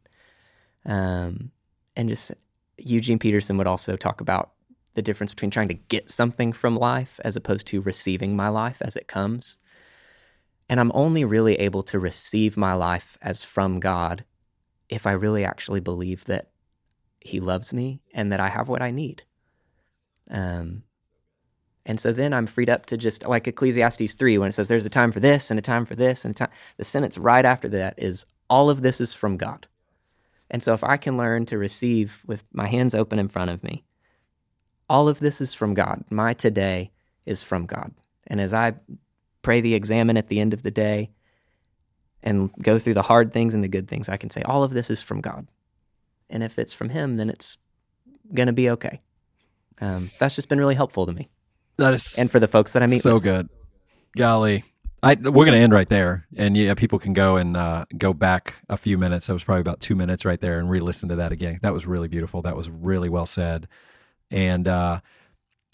Um, 0.85 1.51
and 1.95 2.09
just 2.09 2.31
Eugene 2.77 3.19
Peterson 3.19 3.57
would 3.57 3.67
also 3.67 3.95
talk 3.95 4.21
about 4.21 4.51
the 4.93 5.01
difference 5.01 5.31
between 5.31 5.51
trying 5.51 5.69
to 5.69 5.73
get 5.73 6.11
something 6.11 6.51
from 6.53 6.75
life 6.75 7.19
as 7.23 7.35
opposed 7.35 7.67
to 7.67 7.81
receiving 7.81 8.35
my 8.35 8.49
life 8.49 8.77
as 8.81 8.95
it 8.95 9.07
comes. 9.07 9.57
And 10.67 10.79
I'm 10.79 10.91
only 10.93 11.25
really 11.25 11.55
able 11.55 11.83
to 11.83 11.99
receive 11.99 12.57
my 12.57 12.73
life 12.73 13.17
as 13.21 13.43
from 13.43 13.79
God 13.79 14.25
if 14.89 15.07
I 15.07 15.11
really 15.13 15.45
actually 15.45 15.79
believe 15.79 16.25
that 16.25 16.51
He 17.19 17.39
loves 17.39 17.73
me 17.73 18.01
and 18.13 18.31
that 18.31 18.39
I 18.39 18.49
have 18.49 18.69
what 18.69 18.81
I 18.81 18.91
need. 18.91 19.23
Um, 20.29 20.83
and 21.85 21.99
so 21.99 22.11
then 22.11 22.33
I'm 22.33 22.45
freed 22.45 22.69
up 22.69 22.85
to 22.87 22.97
just 22.97 23.25
like 23.25 23.47
Ecclesiastes 23.47 24.13
3 24.13 24.37
when 24.37 24.49
it 24.49 24.51
says 24.51 24.67
there's 24.67 24.85
a 24.85 24.89
time 24.89 25.11
for 25.11 25.19
this 25.19 25.49
and 25.49 25.57
a 25.57 25.63
time 25.63 25.85
for 25.85 25.95
this 25.95 26.23
and 26.23 26.33
a 26.33 26.35
time. 26.35 26.49
The 26.77 26.83
sentence 26.83 27.17
right 27.17 27.45
after 27.45 27.67
that 27.69 27.95
is 27.97 28.25
all 28.49 28.69
of 28.69 28.81
this 28.81 29.01
is 29.01 29.13
from 29.13 29.37
God. 29.37 29.67
And 30.49 30.61
so 30.61 30.73
if 30.73 30.83
I 30.83 30.97
can 30.97 31.17
learn 31.17 31.45
to 31.47 31.57
receive 31.57 32.23
with 32.27 32.43
my 32.53 32.67
hands 32.67 32.93
open 32.93 33.17
in 33.17 33.29
front 33.29 33.49
of 33.49 33.63
me, 33.63 33.83
all 34.91 35.07
of 35.07 35.19
this 35.19 35.39
is 35.39 35.53
from 35.53 35.73
God. 35.73 36.03
My 36.09 36.33
today 36.33 36.91
is 37.25 37.41
from 37.41 37.65
God. 37.65 37.93
And 38.27 38.41
as 38.41 38.53
I 38.53 38.73
pray 39.41 39.61
the 39.61 39.73
examen 39.73 40.17
at 40.17 40.27
the 40.27 40.41
end 40.41 40.53
of 40.53 40.63
the 40.63 40.69
day 40.69 41.11
and 42.21 42.51
go 42.61 42.77
through 42.77 42.95
the 42.95 43.01
hard 43.01 43.31
things 43.31 43.53
and 43.53 43.63
the 43.63 43.69
good 43.69 43.87
things, 43.87 44.09
I 44.09 44.17
can 44.17 44.29
say, 44.29 44.41
all 44.41 44.63
of 44.63 44.73
this 44.73 44.89
is 44.89 45.01
from 45.01 45.21
God. 45.21 45.47
And 46.29 46.43
if 46.43 46.59
it's 46.59 46.73
from 46.73 46.89
Him, 46.89 47.15
then 47.15 47.29
it's 47.29 47.57
going 48.33 48.47
to 48.47 48.53
be 48.53 48.69
okay. 48.71 48.99
Um, 49.79 50.11
that's 50.19 50.35
just 50.35 50.49
been 50.49 50.59
really 50.59 50.75
helpful 50.75 51.05
to 51.05 51.13
me. 51.13 51.29
That 51.77 51.93
is, 51.93 52.19
and 52.19 52.29
for 52.29 52.41
the 52.41 52.49
folks 52.49 52.73
that 52.73 52.83
I 52.83 52.87
meet, 52.87 53.01
so 53.01 53.13
with. 53.13 53.23
good. 53.23 53.47
Golly, 54.17 54.65
I, 55.01 55.15
we're 55.15 55.45
going 55.45 55.53
to 55.53 55.57
end 55.57 55.71
right 55.71 55.87
there, 55.87 56.27
and 56.35 56.57
yeah, 56.57 56.73
people 56.73 56.99
can 56.99 57.13
go 57.13 57.37
and 57.37 57.55
uh, 57.55 57.85
go 57.97 58.11
back 58.11 58.55
a 58.67 58.75
few 58.75 58.97
minutes. 58.97 59.27
That 59.27 59.33
was 59.33 59.45
probably 59.45 59.61
about 59.61 59.79
two 59.79 59.95
minutes 59.95 60.25
right 60.25 60.39
there, 60.41 60.59
and 60.59 60.69
re-listen 60.69 61.07
to 61.09 61.15
that 61.15 61.31
again. 61.31 61.59
That 61.61 61.73
was 61.73 61.87
really 61.87 62.09
beautiful. 62.09 62.41
That 62.41 62.57
was 62.57 62.69
really 62.69 63.07
well 63.07 63.25
said. 63.25 63.69
And 64.31 64.67
uh, 64.67 65.01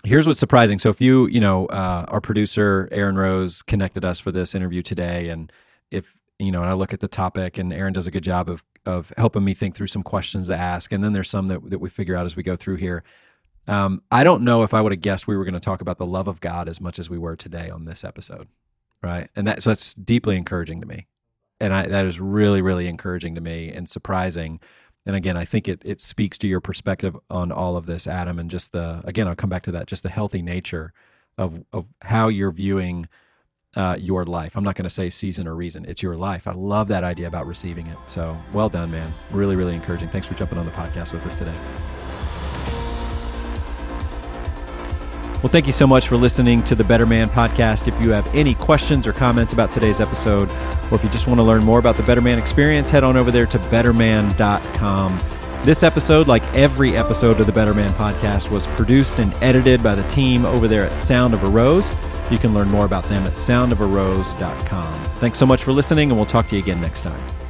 here's 0.03 0.27
what's 0.27 0.39
surprising. 0.39 0.79
So 0.79 0.89
if 0.89 0.99
you, 0.99 1.27
you 1.27 1.39
know, 1.39 1.67
uh, 1.67 2.05
our 2.07 2.21
producer 2.21 2.89
Aaron 2.91 3.15
Rose 3.15 3.61
connected 3.61 4.03
us 4.03 4.19
for 4.19 4.31
this 4.31 4.55
interview 4.55 4.81
today, 4.81 5.29
and 5.29 5.51
if 5.91 6.13
you 6.39 6.51
know, 6.51 6.61
and 6.61 6.69
I 6.69 6.73
look 6.73 6.93
at 6.93 6.99
the 6.99 7.07
topic, 7.07 7.57
and 7.57 7.71
Aaron 7.73 7.93
does 7.93 8.07
a 8.07 8.11
good 8.11 8.23
job 8.23 8.49
of 8.49 8.63
of 8.85 9.11
helping 9.17 9.43
me 9.43 9.53
think 9.53 9.75
through 9.75 9.87
some 9.87 10.03
questions 10.03 10.47
to 10.47 10.55
ask, 10.55 10.91
and 10.91 11.03
then 11.03 11.13
there's 11.13 11.29
some 11.29 11.47
that 11.47 11.69
that 11.69 11.79
we 11.79 11.89
figure 11.89 12.15
out 12.15 12.25
as 12.25 12.35
we 12.35 12.43
go 12.43 12.55
through 12.55 12.77
here. 12.77 13.03
Um, 13.67 14.01
I 14.11 14.23
don't 14.23 14.43
know 14.43 14.63
if 14.63 14.73
I 14.73 14.79
would 14.81 14.93
have 14.93 15.01
guessed 15.01 15.27
we 15.27 15.35
were 15.35 15.43
going 15.43 15.53
to 15.53 15.59
talk 15.59 15.81
about 15.81 15.97
the 15.97 16.05
love 16.05 16.27
of 16.27 16.39
God 16.39 16.69
as 16.69 16.79
much 16.79 16.99
as 16.99 17.09
we 17.09 17.17
were 17.17 17.35
today 17.35 17.69
on 17.69 17.83
this 17.83 18.05
episode, 18.05 18.47
right? 19.03 19.29
And 19.35 19.45
that 19.45 19.61
so 19.61 19.71
that's 19.71 19.93
deeply 19.93 20.37
encouraging 20.37 20.79
to 20.81 20.87
me, 20.87 21.07
and 21.59 21.73
I, 21.73 21.87
that 21.87 22.05
is 22.05 22.19
really 22.19 22.61
really 22.61 22.87
encouraging 22.87 23.35
to 23.35 23.41
me 23.41 23.71
and 23.71 23.89
surprising 23.89 24.59
and 25.07 25.15
again, 25.15 25.37
I 25.37 25.45
think 25.45 25.69
it 25.69 25.81
it 25.85 26.01
speaks 26.01 26.37
to 26.39 26.47
your 26.47 26.59
perspective 26.59 27.15
on 27.29 27.49
all 27.49 27.77
of 27.77 27.85
this, 27.85 28.07
Adam, 28.07 28.37
and 28.37 28.51
just 28.51 28.73
the 28.73 29.01
again, 29.05 29.25
I'll 29.25 29.37
come 29.37 29.49
back 29.49 29.63
to 29.63 29.71
that, 29.71 29.87
just 29.87 30.03
the 30.03 30.09
healthy 30.09 30.41
nature 30.41 30.91
of 31.37 31.63
of 31.71 31.93
how 32.01 32.27
you're 32.27 32.51
viewing 32.51 33.07
uh, 33.77 33.95
your 33.97 34.25
life. 34.25 34.57
I'm 34.57 34.65
not 34.65 34.75
going 34.75 34.83
to 34.83 34.89
say 34.89 35.09
season 35.09 35.47
or 35.47 35.55
reason; 35.55 35.85
it's 35.85 36.03
your 36.03 36.17
life. 36.17 36.45
I 36.45 36.51
love 36.51 36.89
that 36.89 37.05
idea 37.05 37.27
about 37.27 37.47
receiving 37.47 37.87
it. 37.87 37.97
So, 38.07 38.37
well 38.51 38.67
done, 38.67 38.91
man. 38.91 39.13
Really, 39.31 39.55
really 39.55 39.75
encouraging. 39.75 40.09
Thanks 40.09 40.27
for 40.27 40.33
jumping 40.33 40.57
on 40.57 40.65
the 40.65 40.71
podcast 40.71 41.13
with 41.13 41.25
us 41.25 41.37
today. 41.37 41.55
Well, 45.43 45.51
thank 45.51 45.67
you 45.67 45.71
so 45.71 45.85
much 45.85 46.07
for 46.07 46.17
listening 46.17 46.63
to 46.63 46.73
the 46.73 46.83
Better 46.83 47.05
Man 47.05 47.29
podcast. 47.29 47.87
If 47.87 47.99
you 48.03 48.09
have 48.09 48.27
any 48.33 48.55
questions 48.55 49.05
or 49.05 49.13
comments 49.13 49.53
about 49.53 49.69
today's 49.69 50.01
episode, 50.01 50.49
or 50.91 50.95
if 50.95 51.03
you 51.03 51.09
just 51.09 51.27
want 51.27 51.39
to 51.39 51.43
learn 51.43 51.63
more 51.63 51.77
about 51.77 51.95
the 51.95 52.03
Better 52.03 52.21
Man 52.21 52.39
experience, 52.39 52.89
head 52.89 53.03
on 53.03 53.15
over 53.15 53.29
there 53.31 53.45
to 53.45 53.59
betterman.com. 53.59 55.19
This 55.63 55.83
episode, 55.83 56.27
like 56.27 56.43
every 56.55 56.97
episode 56.97 57.39
of 57.39 57.45
the 57.45 57.51
Better 57.51 57.73
Man 57.73 57.91
podcast, 57.91 58.49
was 58.49 58.65
produced 58.67 59.19
and 59.19 59.33
edited 59.35 59.83
by 59.83 59.93
the 59.95 60.03
team 60.07 60.43
over 60.45 60.67
there 60.67 60.85
at 60.85 60.97
Sound 60.97 61.33
of 61.33 61.43
a 61.43 61.47
Rose. 61.47 61.91
You 62.31 62.37
can 62.37 62.53
learn 62.53 62.69
more 62.69 62.85
about 62.85 63.03
them 63.05 63.23
at 63.25 63.33
soundofarose.com. 63.33 65.03
Thanks 65.19 65.37
so 65.37 65.45
much 65.45 65.63
for 65.63 65.71
listening, 65.71 66.09
and 66.09 66.17
we'll 66.17 66.25
talk 66.25 66.47
to 66.47 66.55
you 66.55 66.61
again 66.61 66.81
next 66.81 67.01
time. 67.01 67.46